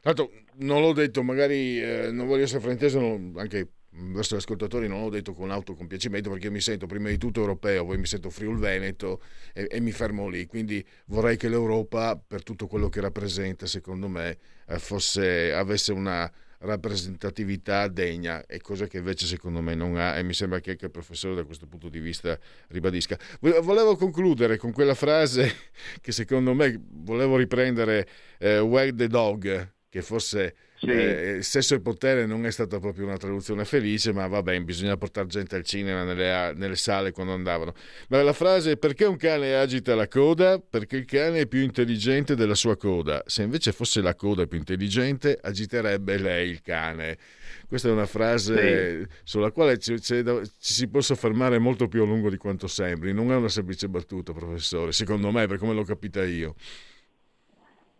Tanto 0.00 0.30
non 0.58 0.80
l'ho 0.80 0.92
detto, 0.92 1.22
magari 1.22 1.80
eh, 1.80 2.10
non 2.10 2.26
voglio 2.26 2.44
essere 2.44 2.60
frainteso, 2.60 2.98
anche 3.36 3.68
verso 3.90 4.34
gli 4.34 4.38
ascoltatori 4.38 4.88
non 4.88 5.02
l'ho 5.02 5.08
detto 5.08 5.32
con 5.32 5.50
autocompiacimento 5.50 6.30
perché 6.30 6.50
mi 6.50 6.60
sento 6.60 6.86
prima 6.86 7.08
di 7.08 7.18
tutto 7.18 7.40
europeo, 7.40 7.84
poi 7.84 7.98
mi 7.98 8.06
sento 8.06 8.30
Friul 8.30 8.58
Veneto 8.58 9.22
e, 9.52 9.66
e, 9.70 9.80
mi 9.80 9.92
fermo 9.92 10.28
lì. 10.28 10.46
Quindi 10.46 10.84
vorrei 11.06 11.36
che 11.36 11.48
l'Europa, 11.48 12.16
per 12.16 12.42
tutto 12.42 12.66
quello 12.66 12.88
che 12.88 13.00
rappresenta, 13.00 13.66
secondo 13.66 14.08
me, 14.08 14.38
eh, 14.66 14.78
fosse, 14.78 15.52
avesse 15.52 15.92
una 15.92 16.30
rappresentatività 16.60 17.86
degna 17.86 18.44
e 18.46 18.60
cosa 18.60 18.86
che 18.86 18.98
invece 18.98 19.26
secondo 19.26 19.60
me 19.60 19.74
non 19.74 19.96
ha 19.96 20.16
e 20.16 20.24
mi 20.24 20.34
sembra 20.34 20.58
che 20.58 20.72
anche 20.72 20.86
il 20.86 20.90
professore 20.90 21.36
da 21.36 21.44
questo 21.44 21.66
punto 21.66 21.88
di 21.88 22.00
vista 22.00 22.38
ribadisca. 22.68 23.18
Volevo 23.40 23.96
concludere 23.96 24.56
con 24.56 24.72
quella 24.72 24.94
frase 24.94 25.54
che 26.00 26.12
secondo 26.12 26.54
me 26.54 26.80
volevo 26.82 27.36
riprendere 27.36 28.08
eh, 28.38 28.58
Wag 28.58 28.94
the 28.96 29.06
Dog 29.06 29.72
che 29.88 30.02
forse 30.02 30.54
Sì. 30.80 30.90
Eh, 30.90 31.38
sesso 31.42 31.74
e 31.74 31.80
potere 31.80 32.24
non 32.24 32.46
è 32.46 32.52
stata 32.52 32.78
proprio 32.78 33.06
una 33.06 33.16
traduzione 33.16 33.64
felice, 33.64 34.12
ma 34.12 34.28
va 34.28 34.42
bene, 34.42 34.62
bisogna 34.62 34.96
portare 34.96 35.26
gente 35.26 35.56
al 35.56 35.64
cinema 35.64 36.04
nelle, 36.04 36.52
nelle, 36.54 36.76
sale 36.76 37.10
quando 37.10 37.32
andavano. 37.32 37.74
Ma 38.08 38.22
la 38.22 38.32
frase 38.32 38.76
perché 38.76 39.04
un 39.04 39.16
cane 39.16 39.56
agita 39.56 39.96
la 39.96 40.06
coda? 40.06 40.60
Perché 40.60 40.96
il 40.96 41.04
cane 41.04 41.40
è 41.40 41.46
più 41.46 41.60
intelligente 41.60 42.36
della 42.36 42.54
sua 42.54 42.76
coda. 42.76 43.22
Se 43.26 43.42
invece 43.42 43.72
fosse 43.72 44.00
la 44.00 44.14
coda 44.14 44.46
più 44.46 44.58
intelligente, 44.58 45.36
agiterebbe 45.40 46.16
lei 46.16 46.50
il 46.50 46.62
cane. 46.62 47.18
Questa 47.66 47.88
è 47.88 47.90
una 47.90 48.06
frase 48.06 49.00
sì. 49.00 49.08
sulla 49.24 49.50
quale 49.50 49.78
ci, 49.78 50.00
ci, 50.00 50.22
ci 50.22 50.72
si 50.72 50.88
può 50.88 51.00
soffermare 51.00 51.58
molto 51.58 51.88
più 51.88 52.02
a 52.02 52.06
lungo 52.06 52.30
di 52.30 52.36
quanto 52.36 52.68
sembri. 52.68 53.12
Non 53.12 53.32
è 53.32 53.34
una 53.34 53.48
semplice 53.48 53.88
battuta, 53.88 54.32
professore, 54.32 54.92
secondo 54.92 55.32
me, 55.32 55.46
per 55.48 55.58
come 55.58 55.74
l'ho 55.74 55.84
capita 55.84 56.24
io. 56.24 56.54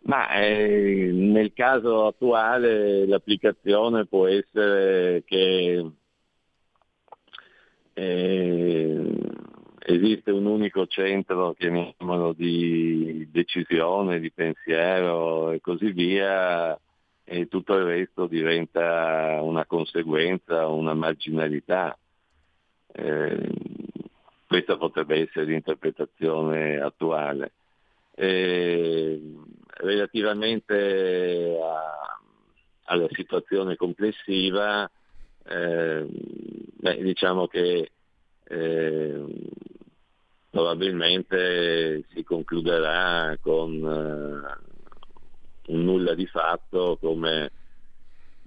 Ma 0.01 0.29
eh, 0.31 1.11
nel 1.13 1.53
caso 1.53 2.07
attuale 2.07 3.05
l'applicazione 3.05 4.05
può 4.05 4.27
essere 4.27 5.23
che 5.25 5.91
eh, 7.93 9.11
esiste 9.79 10.31
un 10.31 10.45
unico 10.45 10.87
centro, 10.87 11.53
chiamiamolo, 11.53 12.33
di 12.33 13.27
decisione, 13.31 14.19
di 14.19 14.31
pensiero 14.31 15.51
e 15.51 15.59
così 15.61 15.91
via, 15.91 16.79
e 17.23 17.47
tutto 17.47 17.75
il 17.75 17.83
resto 17.83 18.25
diventa 18.25 19.39
una 19.41 19.65
conseguenza, 19.65 20.67
una 20.67 20.93
marginalità. 20.93 21.97
Eh, 22.91 23.49
questa 24.47 24.77
potrebbe 24.77 25.21
essere 25.21 25.45
l'interpretazione 25.45 26.79
attuale. 26.79 27.51
Eh, 28.15 29.21
relativamente 29.79 31.57
a, 31.61 32.19
alla 32.85 33.07
situazione 33.11 33.75
complessiva, 33.75 34.89
eh, 35.45 36.05
beh, 36.07 37.01
diciamo 37.01 37.47
che 37.47 37.91
eh, 38.43 39.23
probabilmente 40.49 42.03
si 42.13 42.23
concluderà 42.23 43.37
con 43.41 43.81
uh, 43.81 45.73
un 45.73 45.83
nulla 45.83 46.15
di 46.15 46.25
fatto 46.25 46.97
come, 46.99 47.51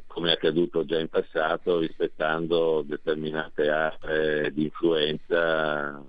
come 0.07 0.31
è 0.31 0.33
accaduto 0.33 0.85
già 0.85 0.99
in 0.99 1.09
passato 1.09 1.79
rispettando 1.79 2.83
determinate 2.85 3.69
aree 3.69 4.53
di 4.53 4.65
influenza 4.65 6.03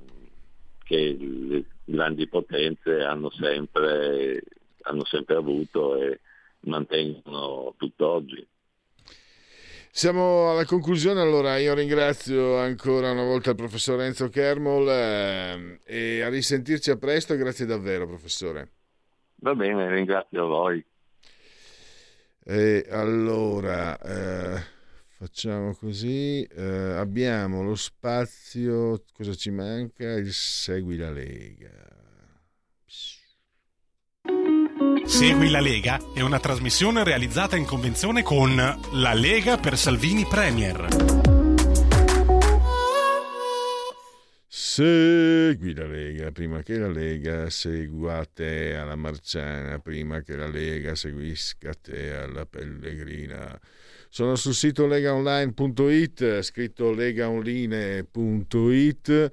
che 0.83 1.17
le 1.19 1.65
grandi 1.85 2.27
potenze 2.27 3.03
hanno 3.03 3.29
sempre 3.29 4.43
hanno 4.83 5.05
sempre 5.05 5.35
avuto 5.35 5.95
e 5.95 6.19
mantengono 6.61 7.73
tutt'oggi. 7.77 8.47
Siamo 9.95 10.49
alla 10.49 10.65
conclusione, 10.65 11.21
allora 11.21 11.57
io 11.57 11.75
ringrazio 11.75 12.57
ancora 12.57 13.11
una 13.11 13.23
volta 13.23 13.51
il 13.51 13.55
professor 13.55 14.01
Enzo 14.01 14.27
Kermol 14.27 14.89
eh, 14.89 15.79
e 15.85 16.21
a 16.23 16.29
risentirci 16.29 16.89
a 16.89 16.97
presto, 16.97 17.35
grazie 17.35 17.67
davvero 17.67 18.07
professore. 18.07 18.71
Va 19.35 19.53
bene, 19.53 19.87
ringrazio 19.93 20.45
a 20.45 20.47
voi. 20.47 20.83
E 22.43 22.87
allora, 22.89 23.95
eh, 23.99 24.63
facciamo 25.17 25.75
così, 25.75 26.41
eh, 26.43 26.93
abbiamo 26.97 27.61
lo 27.61 27.75
spazio, 27.75 29.03
cosa 29.13 29.35
ci 29.35 29.51
manca? 29.51 30.13
Il 30.13 30.33
Segui 30.33 30.97
la 30.97 31.11
Lega. 31.11 32.02
Segui 35.13 35.51
la 35.51 35.61
Lega 35.61 36.01
è 36.11 36.21
una 36.21 36.39
trasmissione 36.39 37.03
realizzata 37.03 37.55
in 37.55 37.65
convenzione 37.65 38.23
con 38.23 38.55
La 38.55 39.13
Lega 39.13 39.57
per 39.57 39.77
Salvini 39.77 40.25
Premier. 40.25 40.87
Segui 44.47 45.75
la 45.75 45.85
Lega 45.85 46.31
prima 46.31 46.63
che 46.63 46.79
la 46.79 46.89
Lega 46.89 47.51
segua 47.51 48.25
te 48.25 48.75
alla 48.75 48.95
Marciana, 48.95 49.77
prima 49.77 50.21
che 50.21 50.35
la 50.35 50.47
Lega 50.47 50.95
seguisca 50.95 51.75
te 51.79 52.15
alla 52.15 52.47
Pellegrina. 52.47 53.55
Sono 54.09 54.35
sul 54.35 54.55
sito 54.55 54.87
legaonline.it, 54.87 56.41
scritto 56.41 56.91
legaonline.it 56.91 59.31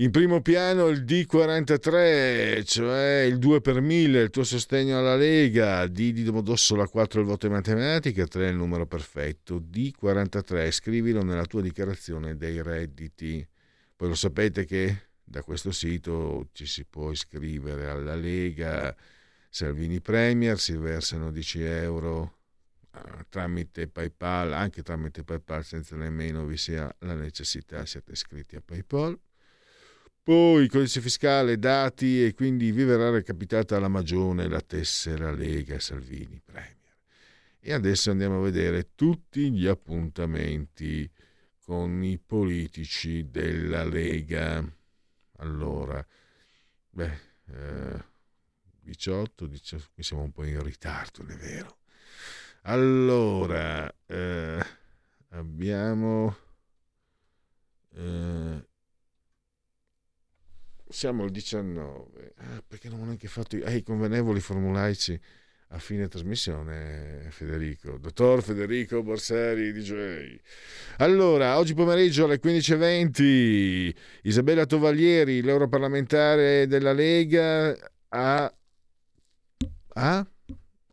in 0.00 0.10
primo 0.10 0.40
piano 0.40 0.88
il 0.88 1.04
D43, 1.04 2.64
cioè 2.64 3.20
il 3.28 3.38
2 3.38 3.60
per 3.60 3.82
1000, 3.82 4.22
il 4.22 4.30
tuo 4.30 4.44
sostegno 4.44 4.98
alla 4.98 5.14
Lega, 5.14 5.86
D 5.86 6.12
di 6.12 6.22
Domodossola 6.22 6.88
4 6.88 7.20
il 7.20 7.26
voto 7.26 7.44
in 7.44 7.52
matematica, 7.52 8.26
3 8.26 8.48
il 8.48 8.56
numero 8.56 8.86
perfetto, 8.86 9.60
D43, 9.60 10.70
scrivilo 10.70 11.22
nella 11.22 11.44
tua 11.44 11.60
dichiarazione 11.60 12.38
dei 12.38 12.62
redditi. 12.62 13.46
Poi 13.94 14.08
lo 14.08 14.14
sapete 14.14 14.64
che 14.64 15.08
da 15.22 15.42
questo 15.42 15.70
sito 15.70 16.48
ci 16.52 16.64
si 16.64 16.86
può 16.86 17.10
iscrivere 17.10 17.86
alla 17.86 18.14
Lega, 18.14 18.96
Salvini 19.50 20.00
Premier, 20.00 20.58
si 20.58 20.74
versano 20.76 21.30
10 21.30 21.62
euro 21.62 22.38
eh, 22.94 23.26
tramite 23.28 23.86
PayPal, 23.86 24.54
anche 24.54 24.82
tramite 24.82 25.24
PayPal 25.24 25.62
senza 25.62 25.94
nemmeno 25.94 26.46
vi 26.46 26.56
sia 26.56 26.90
la 27.00 27.14
necessità, 27.14 27.84
siate 27.84 28.12
iscritti 28.12 28.56
a 28.56 28.62
PayPal 28.64 29.18
poi 30.22 30.68
codice 30.68 31.00
fiscale, 31.00 31.58
dati 31.58 32.24
e 32.24 32.34
quindi 32.34 32.70
vi 32.72 32.84
verrà 32.84 33.10
recapitata 33.10 33.78
la 33.78 33.88
magione, 33.88 34.48
la 34.48 34.60
tessera 34.60 35.30
Lega 35.32 35.80
Salvini 35.80 36.40
Premier. 36.44 36.76
E 37.58 37.72
adesso 37.72 38.10
andiamo 38.10 38.38
a 38.38 38.42
vedere 38.42 38.90
tutti 38.94 39.50
gli 39.50 39.66
appuntamenti 39.66 41.10
con 41.62 42.02
i 42.02 42.18
politici 42.18 43.30
della 43.30 43.84
Lega. 43.84 44.64
Allora, 45.38 46.04
beh, 46.90 47.18
eh, 47.46 48.04
18, 48.82 49.46
18, 49.46 49.88
qui 49.94 50.02
siamo 50.02 50.22
un 50.22 50.32
po' 50.32 50.44
in 50.44 50.62
ritardo, 50.62 51.26
è 51.26 51.36
vero. 51.36 51.78
Allora, 52.62 53.92
eh, 54.06 54.64
abbiamo... 55.30 56.36
Eh, 57.94 58.68
siamo 60.90 61.22
al 61.22 61.30
19, 61.30 62.34
ah, 62.36 62.62
perché 62.66 62.88
non 62.88 63.00
ho 63.00 63.04
neanche 63.04 63.28
fatto 63.28 63.56
i 63.56 63.82
convenevoli 63.82 64.40
formulaici 64.40 65.18
a 65.72 65.78
fine 65.78 66.08
trasmissione, 66.08 67.28
Federico, 67.30 67.96
dottor 67.96 68.42
Federico 68.42 69.02
Borsari 69.04 69.72
DJ. 69.72 70.36
Allora, 70.98 71.58
oggi 71.58 71.74
pomeriggio 71.74 72.24
alle 72.24 72.40
15.20, 72.40 73.94
Isabella 74.22 74.66
Tovaglieri, 74.66 75.42
l'europarlamentare 75.42 76.66
della 76.66 76.92
Lega, 76.92 77.76
a... 78.08 78.52
a... 79.94 80.26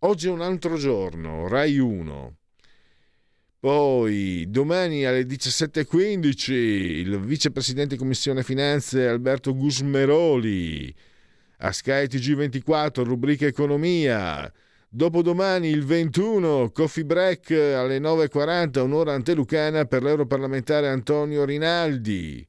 Oggi 0.02 0.28
è 0.28 0.30
un 0.30 0.41
altro 0.41 0.78
giorno, 0.78 1.48
Rai 1.48 1.80
1. 1.80 2.38
Poi 3.60 4.46
domani 4.50 5.06
alle 5.06 5.24
17.15 5.24 6.52
il 6.52 7.20
vicepresidente 7.20 7.96
Commissione 7.96 8.44
Finanze 8.44 9.08
Alberto 9.08 9.56
Gusmeroli 9.56 10.94
a 11.58 11.72
Sky 11.72 12.04
TG24 12.04 13.04
rubrica 13.04 13.48
Economia. 13.48 14.52
Dopodomani 14.90 15.70
il 15.70 15.84
21 15.84 16.70
Coffee 16.72 17.04
Break 17.04 17.50
alle 17.50 17.98
9.40 17.98 18.80
un'ora 18.82 19.14
antelucana 19.14 19.86
per 19.86 20.04
l'europarlamentare 20.04 20.88
Antonio 20.88 21.44
Rinaldi. 21.44 22.48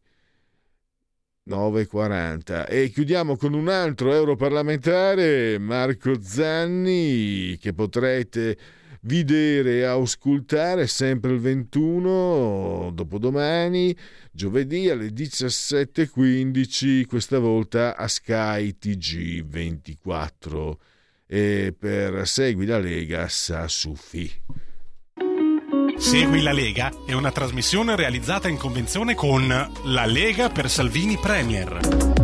9.40 1.49 2.67
e 2.69 2.91
chiudiamo 2.91 3.39
con 3.39 3.55
un 3.55 3.69
altro 3.69 4.13
europarlamentare 4.13 5.59
Marco 5.59 6.21
Zanni 6.21 7.57
che 7.57 7.73
potrete 7.73 8.59
vedere 9.03 9.79
e 9.79 9.85
auscultare 9.85 10.87
sempre 10.87 11.33
il 11.33 11.41
21 11.41 12.91
dopodomani, 12.95 13.97
giovedì 14.31 14.89
alle 14.89 15.09
17.15, 15.09 17.07
questa 17.07 17.39
volta 17.39 17.97
a 17.97 18.09
Sky 18.09 18.77
TG24 18.81 20.77
e 21.27 21.75
per 21.79 22.27
Segui 22.27 22.66
la 22.66 22.79
Lega 22.79 23.29
Sassufi. 23.29 24.31
Segui 25.99 26.43
la 26.43 26.53
Lega 26.53 26.93
è 27.07 27.12
una 27.12 27.33
trasmissione 27.33 27.97
realizzata 27.97 28.49
in 28.49 28.57
convenzione 28.57 29.15
con 29.15 29.49
La 29.49 30.07
Lega 30.07 30.49
per 30.49 30.70
Salvini 30.70 31.19
Premier. 31.19 32.18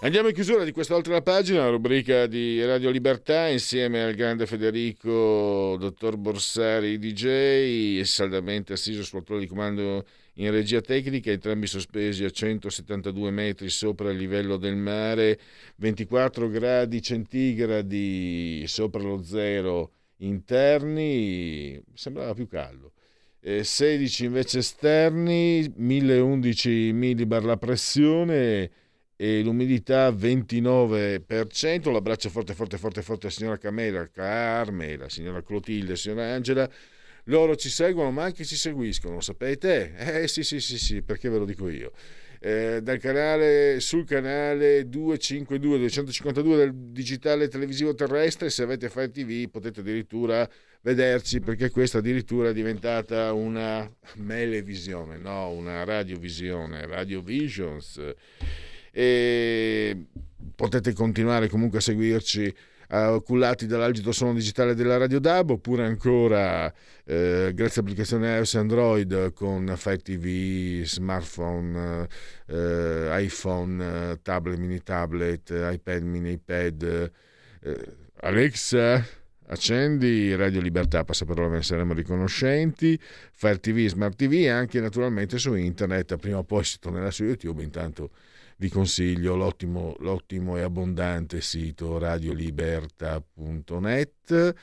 Andiamo 0.00 0.28
in 0.28 0.34
chiusura 0.34 0.62
di 0.62 0.72
questa 0.72 0.94
oltre 0.94 1.14
la 1.14 1.22
pagina, 1.22 1.60
la 1.60 1.70
rubrica 1.70 2.26
di 2.26 2.62
Radio 2.62 2.90
Libertà 2.90 3.48
insieme 3.48 4.02
al 4.02 4.14
grande 4.14 4.44
Federico, 4.44 5.74
dottor 5.80 6.18
Borsari 6.18 6.98
DJ, 6.98 8.02
saldamente 8.02 8.74
assiso 8.74 9.02
sul 9.02 9.22
ruolo 9.24 9.40
di 9.40 9.48
comando 9.48 10.04
in 10.34 10.50
regia 10.50 10.82
tecnica, 10.82 11.30
entrambi 11.30 11.66
sospesi 11.66 12.24
a 12.24 12.30
172 12.30 13.30
metri 13.30 13.70
sopra 13.70 14.10
il 14.10 14.18
livello 14.18 14.58
del 14.58 14.76
mare, 14.76 15.40
24 15.76 16.50
gradi 16.50 17.00
centigradi 17.00 18.64
sopra 18.66 19.02
lo 19.02 19.22
zero 19.22 19.92
interni, 20.18 21.82
sembrava 21.94 22.34
più 22.34 22.46
caldo. 22.46 22.92
16 23.40 24.24
invece 24.26 24.58
esterni, 24.58 25.72
1011 25.74 26.92
millibar 26.92 27.44
la 27.44 27.56
pressione 27.56 28.70
e 29.16 29.42
l'umidità 29.42 30.10
29%. 30.10 31.90
L'abbraccio 31.90 32.28
forte, 32.28 32.54
forte, 32.54 32.76
forte, 32.76 33.02
forte 33.02 33.26
a 33.28 33.30
signora 33.30 33.56
Camela, 33.56 34.08
Carmela, 34.10 35.08
signora 35.08 35.42
Clotilde, 35.42 35.96
signora 35.96 36.32
Angela. 36.32 36.68
Loro 37.24 37.56
ci 37.56 37.70
seguono, 37.70 38.12
ma 38.12 38.24
anche 38.24 38.44
ci 38.44 38.54
seguiscono, 38.54 39.20
sapete? 39.20 39.94
Eh 40.22 40.28
sì, 40.28 40.44
sì, 40.44 40.60
sì, 40.60 40.78
sì, 40.78 41.02
perché 41.02 41.28
ve 41.28 41.38
lo 41.38 41.44
dico 41.44 41.68
io. 41.68 41.90
Eh, 42.38 42.80
dal 42.82 42.98
canale, 42.98 43.80
sul 43.80 44.04
canale 44.04 44.88
252 44.88 45.78
252 45.78 46.56
del 46.56 46.74
digitale 46.74 47.48
televisivo 47.48 47.94
terrestre 47.94 48.50
se 48.50 48.62
avete 48.62 48.90
Fire 48.90 49.10
TV 49.10 49.48
potete 49.48 49.80
addirittura 49.80 50.48
vederci 50.82 51.40
perché 51.40 51.70
questa 51.70 51.98
addirittura 51.98 52.50
è 52.50 52.52
diventata 52.52 53.32
una 53.32 53.90
melevisione 54.16 55.16
no 55.16 55.48
una 55.48 55.82
radiovisione 55.84 56.86
radio 56.86 57.22
visions 57.22 57.98
e 58.98 60.06
potete 60.54 60.94
continuare 60.94 61.50
comunque 61.50 61.78
a 61.78 61.82
seguirci 61.82 62.54
uh, 62.88 63.22
cullati 63.22 63.66
dall'algito 63.66 64.10
suono 64.10 64.32
digitale 64.32 64.74
della 64.74 64.96
Radio 64.96 65.20
DAB 65.20 65.50
oppure 65.50 65.84
ancora 65.84 66.72
eh, 67.04 67.52
grazie 67.54 67.82
all'applicazione 67.82 68.38
iOS 68.38 68.54
Android 68.54 69.34
con 69.34 69.70
Fire 69.76 69.98
TV, 69.98 70.82
smartphone, 70.84 72.08
eh, 72.46 73.08
iPhone, 73.20 74.12
eh, 74.12 74.18
tablet, 74.22 74.56
mini 74.56 74.82
tablet, 74.82 75.50
iPad, 75.50 76.02
mini 76.02 76.30
iPad. 76.30 77.12
Eh, 77.60 77.92
Alexa, 78.20 79.06
accendi 79.48 80.34
Radio 80.34 80.62
Libertà, 80.62 81.04
passaparola 81.04 81.48
ve 81.48 81.56
ne 81.56 81.62
saremo 81.62 81.92
riconoscenti, 81.92 82.98
Fire 83.32 83.60
TV, 83.60 83.86
Smart 83.88 84.16
TV 84.16 84.32
e 84.32 84.48
anche 84.48 84.80
naturalmente 84.80 85.36
su 85.36 85.52
internet, 85.54 86.16
prima 86.16 86.38
o 86.38 86.44
poi 86.44 86.64
si 86.64 86.78
tornerà 86.78 87.10
su 87.10 87.24
YouTube, 87.24 87.62
intanto 87.62 88.10
vi 88.56 88.68
consiglio 88.68 89.36
l'ottimo, 89.36 89.94
l'ottimo 89.98 90.56
e 90.56 90.62
abbondante 90.62 91.40
sito 91.40 91.98
radioliberta.net 91.98 94.54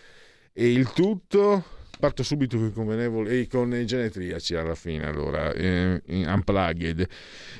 e 0.52 0.72
il 0.72 0.91
tutto 0.91 1.82
parto 2.04 2.22
subito 2.22 2.58
con 2.74 2.92
i 2.92 3.30
e 3.30 3.48
con 3.48 3.74
i 3.74 3.86
genetriaci 3.86 4.56
alla 4.56 4.76
fine 4.76 5.08
allora 5.08 5.54
eh, 5.54 6.02
unplugged. 6.06 7.08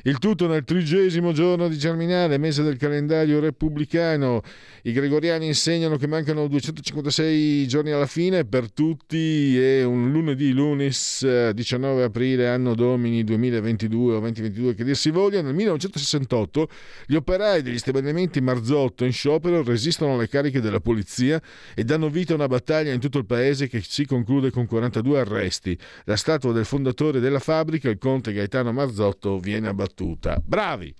Il 0.02 0.20
tutto 0.20 0.48
nel 0.48 0.66
trigesimo 0.66 1.32
giorno 1.32 1.70
di 1.70 1.78
Germinale 1.78 2.38
mese 2.38 2.62
del 2.62 2.76
calendario 2.76 3.40
repubblicano. 3.40 4.42
I 4.82 4.92
gregoriani 4.92 5.46
insegnano 5.46 5.96
che 5.96 6.08
mancano 6.08 6.50
256 6.50 7.66
giorni 7.70 7.92
alla 7.92 8.06
fine 8.06 8.44
per 8.44 8.70
tutti 8.70 9.58
è 9.58 9.86
un 9.86 10.12
lunedì 10.12 10.52
lunis 10.52 11.26
19 11.52 12.04
aprile 12.04 12.50
anno 12.50 12.76
domini 12.76 13.24
2022 13.24 14.16
o 14.16 14.20
2022 14.20 14.74
che 14.74 14.84
dir 14.84 14.98
si 14.98 15.10
voglia 15.10 15.42
nel 15.42 15.54
1968 15.54 16.68
gli 17.06 17.16
operai 17.16 17.62
degli 17.62 17.78
stabilimenti 17.78 18.42
Marzotto 18.42 19.06
in 19.06 19.14
sciopero 19.14 19.64
resistono 19.64 20.16
alle 20.16 20.28
cariche 20.28 20.60
della 20.60 20.82
polizia 20.82 21.42
e 21.74 21.86
danno 21.86 22.10
vita 22.10 22.34
a 22.34 22.36
una 22.36 22.48
battaglia 22.48 22.92
in 22.92 23.00
tutto 23.00 23.20
il 23.20 23.26
paese 23.26 23.70
che 23.70 23.82
si 23.82 24.06
conclude 24.06 24.32
conclude 24.34 24.52
con 24.52 24.66
42 24.66 25.20
arresti. 25.20 25.78
La 26.06 26.16
statua 26.16 26.52
del 26.52 26.66
fondatore 26.66 27.20
della 27.20 27.40
fabbrica, 27.40 27.90
il 27.90 27.98
conte 27.98 28.34
Gaetano 28.34 28.72
Marzotto, 28.72 29.40
viene 29.40 29.68
abbattuta. 29.68 30.42
Bravi! 30.44 30.94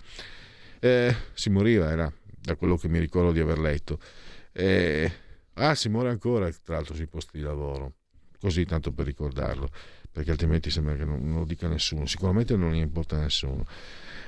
Eh, 0.80 1.16
si 1.34 1.50
moriva, 1.50 1.90
era 1.90 2.12
da 2.40 2.56
quello 2.56 2.78
che 2.78 2.88
mi 2.90 3.00
ricordo 3.00 3.32
di 3.32 3.40
aver 3.40 3.58
letto. 3.58 3.98
Eh, 4.52 5.12
ah, 5.54 5.74
si 5.74 5.90
muore 5.90 6.10
ancora, 6.10 6.50
tra 6.64 6.76
l'altro, 6.76 6.94
sui 6.94 7.08
posti 7.08 7.38
di 7.38 7.44
lavoro. 7.44 7.94
Così, 8.40 8.66
tanto 8.66 8.92
per 8.92 9.06
ricordarlo, 9.06 9.70
perché 10.12 10.32
altrimenti 10.32 10.70
sembra 10.70 10.96
che 10.96 11.06
non, 11.06 11.26
non 11.26 11.40
lo 11.40 11.46
dica 11.46 11.68
nessuno. 11.68 12.06
Sicuramente 12.06 12.56
non 12.56 12.74
gli 12.74 12.80
importa 12.80 13.18
nessuno. 13.18 13.66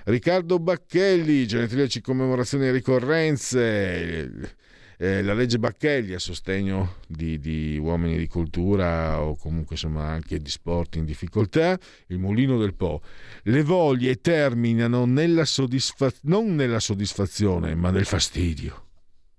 Riccardo 0.06 0.58
Bacchelli, 0.58 1.46
genetriaci 1.46 2.02
commemorazioni 2.02 2.68
e 2.68 2.72
ricorrenze 2.72 4.56
eh, 4.98 5.22
la 5.22 5.34
legge 5.34 5.60
Bacchelli 5.60 6.14
a 6.14 6.20
sostegno 6.20 6.96
di, 7.08 7.40
di, 7.40 7.78
uomini 7.78 8.18
di 8.18 8.28
cultura 8.28 9.22
o 9.22 9.36
comunque 9.36 9.76
insomma 9.76 10.06
anche 10.06 10.40
di 10.40 10.50
sport 10.50 10.96
in 10.96 11.06
difficoltà, 11.06 11.78
il 12.08 12.20
mulino 12.20 12.58
del 12.58 12.74
Po. 12.74 13.02
Le 13.44 13.64
voglie 13.64 14.16
terminano 14.22 15.06
nella 15.06 15.46
soddisfa- 15.46 16.12
non 16.24 16.56
nella 16.56 16.80
soddisfazione 16.80 17.76
ma 17.76 17.92
nel 17.92 18.06
fastidio. 18.06 18.84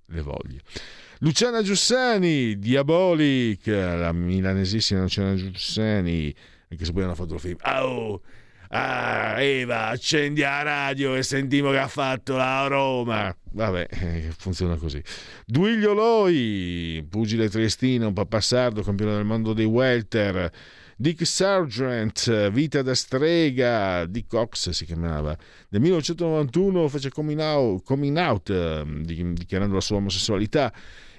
Le 0.07 0.21
voglie. 0.21 0.61
Luciana 1.21 1.63
Giussani, 1.63 2.59
Diabolic, 2.59 3.67
la 3.67 4.13
milanesissima 4.13 5.01
Luciana 5.01 5.35
Giussani, 5.35 6.35
anche 6.69 6.85
se 6.85 6.93
poi 6.93 7.03
hanno 7.05 7.15
fatto 7.15 7.35
il 7.35 7.41
film. 7.41 7.57
Oh! 7.65 8.21
Ah, 8.79 9.43
Eva, 9.43 9.87
accendi 9.87 10.43
la 10.43 10.61
radio 10.61 11.15
e 11.15 11.23
sentiamo 11.23 11.71
che 11.71 11.79
ha 11.79 11.89
fatto 11.89 12.37
la 12.37 12.67
Roma. 12.67 13.35
Vabbè, 13.53 13.87
eh, 13.89 14.31
funziona 14.37 14.77
così. 14.77 15.03
Duilio 15.47 15.95
Loi, 15.95 17.03
pugile 17.09 17.49
triestino, 17.49 18.13
papà 18.13 18.39
sardo, 18.43 18.83
campione 18.83 19.15
del 19.15 19.25
mondo 19.25 19.55
dei 19.55 19.65
welter. 19.65 20.53
Dick 20.95 21.25
Sargent, 21.25 22.51
Vita 22.51 22.83
da 22.83 22.95
strega, 22.95 24.05
Dick 24.05 24.29
Cox 24.29 24.69
si 24.69 24.85
chiamava. 24.85 25.35
Nel 25.71 25.81
1991 25.81 26.89
fece 26.89 27.09
coming 27.09 27.41
out, 27.41 27.83
coming 27.83 28.19
out 28.19 28.83
dichiarando 28.83 29.75
la 29.75 29.81
sua 29.81 29.97
omosessualità 29.97 30.71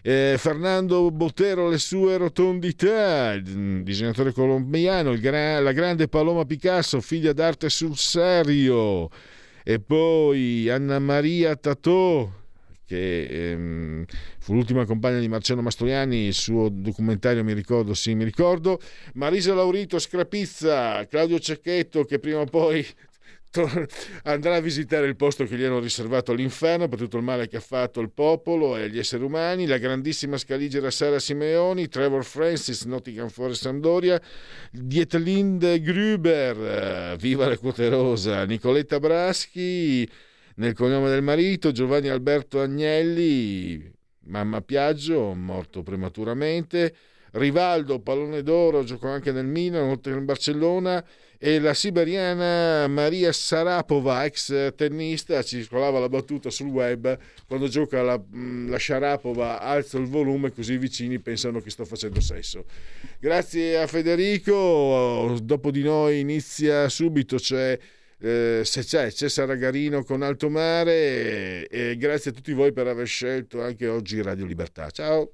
eh, 0.02 0.36
Fernando 0.38 1.10
Botero 1.12 1.70
le 1.70 1.78
sue 1.78 2.18
rotondità, 2.18 3.38
disegnatore 3.38 4.32
colombiano, 4.32 5.18
gra- 5.18 5.60
la 5.60 5.72
grande 5.72 6.08
Paloma 6.08 6.46
Picasso, 6.46 7.02
figlia 7.02 7.34
d'arte 7.34 7.70
sul 7.70 7.98
serio, 7.98 9.10
e 9.64 9.80
poi 9.80 10.70
Anna 10.70 11.00
Maria 11.00 11.56
Tatò, 11.56 12.30
che 12.86 13.52
ehm, 13.52 14.06
fu 14.40 14.54
l'ultima 14.54 14.86
compagna 14.86 15.20
di 15.20 15.28
Marcello 15.28 15.62
Mastroianni, 15.62 16.28
il 16.28 16.34
suo 16.34 16.70
documentario 16.70 17.44
mi 17.44 17.54
ricordo, 17.54 17.94
sì 17.94 18.16
mi 18.16 18.24
ricordo, 18.24 18.80
Marisa 19.16 19.54
Laurito 19.54 20.00
Scrapizza, 20.00 21.06
Claudio 21.08 21.38
Cecchetto 21.38 22.06
che 22.06 22.20
prima 22.20 22.40
o 22.40 22.46
poi 22.46 22.86
andrà 24.24 24.56
a 24.56 24.60
visitare 24.60 25.08
il 25.08 25.16
posto 25.16 25.46
che 25.46 25.56
gli 25.56 25.64
hanno 25.64 25.80
riservato 25.80 26.32
all'inferno 26.32 26.88
per 26.88 27.00
tutto 27.00 27.18
il 27.18 27.24
male 27.24 27.48
che 27.48 27.58
ha 27.58 27.62
fatto 27.62 28.00
il 28.00 28.12
popolo 28.12 28.78
e 28.78 28.90
gli 28.90 29.00
esseri 29.00 29.24
umani, 29.24 29.66
la 29.66 29.78
grandissima 29.78 30.38
scaligera 30.38 30.92
Sara 30.92 31.20
Simeoni, 31.20 31.88
Trevor 31.88 32.24
Francis, 32.24 32.84
Nottingham 32.84 33.30
Forest 33.30 33.62
Sandoria, 33.62 34.22
Dietlinde 34.72 35.80
Gruber, 35.82 36.58
eh, 36.58 37.18
viva 37.18 37.48
la 37.48 37.58
quote 37.58 37.90
rosa, 37.90 38.46
Nicoletta 38.46 39.00
Braschi, 39.00 40.10
nel 40.56 40.74
cognome 40.74 41.10
del 41.10 41.22
marito, 41.22 41.72
Giovanni 41.72 42.10
Alberto 42.10 42.60
Agnelli, 42.60 43.92
mamma 44.26 44.62
Piaggio, 44.62 45.34
morto 45.34 45.84
prematuramente, 45.84 46.94
Rivaldo, 47.32 48.00
pallone 48.00 48.42
d'oro, 48.42 48.84
giocò 48.84 49.10
anche 49.10 49.32
nel 49.32 49.46
Milan, 49.46 49.90
oltre 49.90 50.14
che 50.14 50.18
in 50.18 50.26
Barcellona, 50.26 51.04
e 51.40 51.60
la 51.60 51.74
siberiana 51.74 52.88
Maria 52.88 53.32
Sarapova, 53.32 54.26
ex 54.26 54.74
tennista, 54.76 55.44
ci 55.44 55.60
circolava 55.60 56.00
la 56.00 56.10
battuta 56.10 56.50
sul 56.50 56.68
web, 56.68 57.18
quando 57.48 57.68
gioca 57.68 58.02
la, 58.02 58.20
mm, 58.20 58.70
la 58.70 58.80
Sharapova 58.80 59.60
alzo 59.60 59.98
il 59.98 60.08
volume 60.08 60.52
così 60.52 60.74
i 60.74 60.78
vicini 60.78 61.20
pensano 61.20 61.62
che 61.62 61.70
sto 61.70 61.86
facendo 61.86 62.20
sesso. 62.22 62.66
Grazie 63.20 63.78
a 63.78 63.88
Federico, 63.88 65.38
dopo 65.42 65.72
di 65.72 65.84
noi 65.84 66.20
inizia 66.20 66.90
subito, 66.90 67.38
c'è... 67.38 67.78
Eh, 68.20 68.62
se 68.64 68.84
c'è 68.84 69.12
Cesare 69.12 69.60
Garino 69.60 70.04
con 70.04 70.24
Alto 70.24 70.50
Mare 70.50 70.92
e, 70.92 71.68
e 71.70 71.98
grazie 71.98 72.32
a 72.32 72.34
tutti 72.34 72.52
voi 72.52 72.74
per 72.74 72.88
aver 72.88 73.06
scelto 73.06 73.62
anche 73.62 73.88
oggi 73.88 74.24
Radio 74.24 74.48
Libertà. 74.48 74.90
Ciao! 74.90 75.34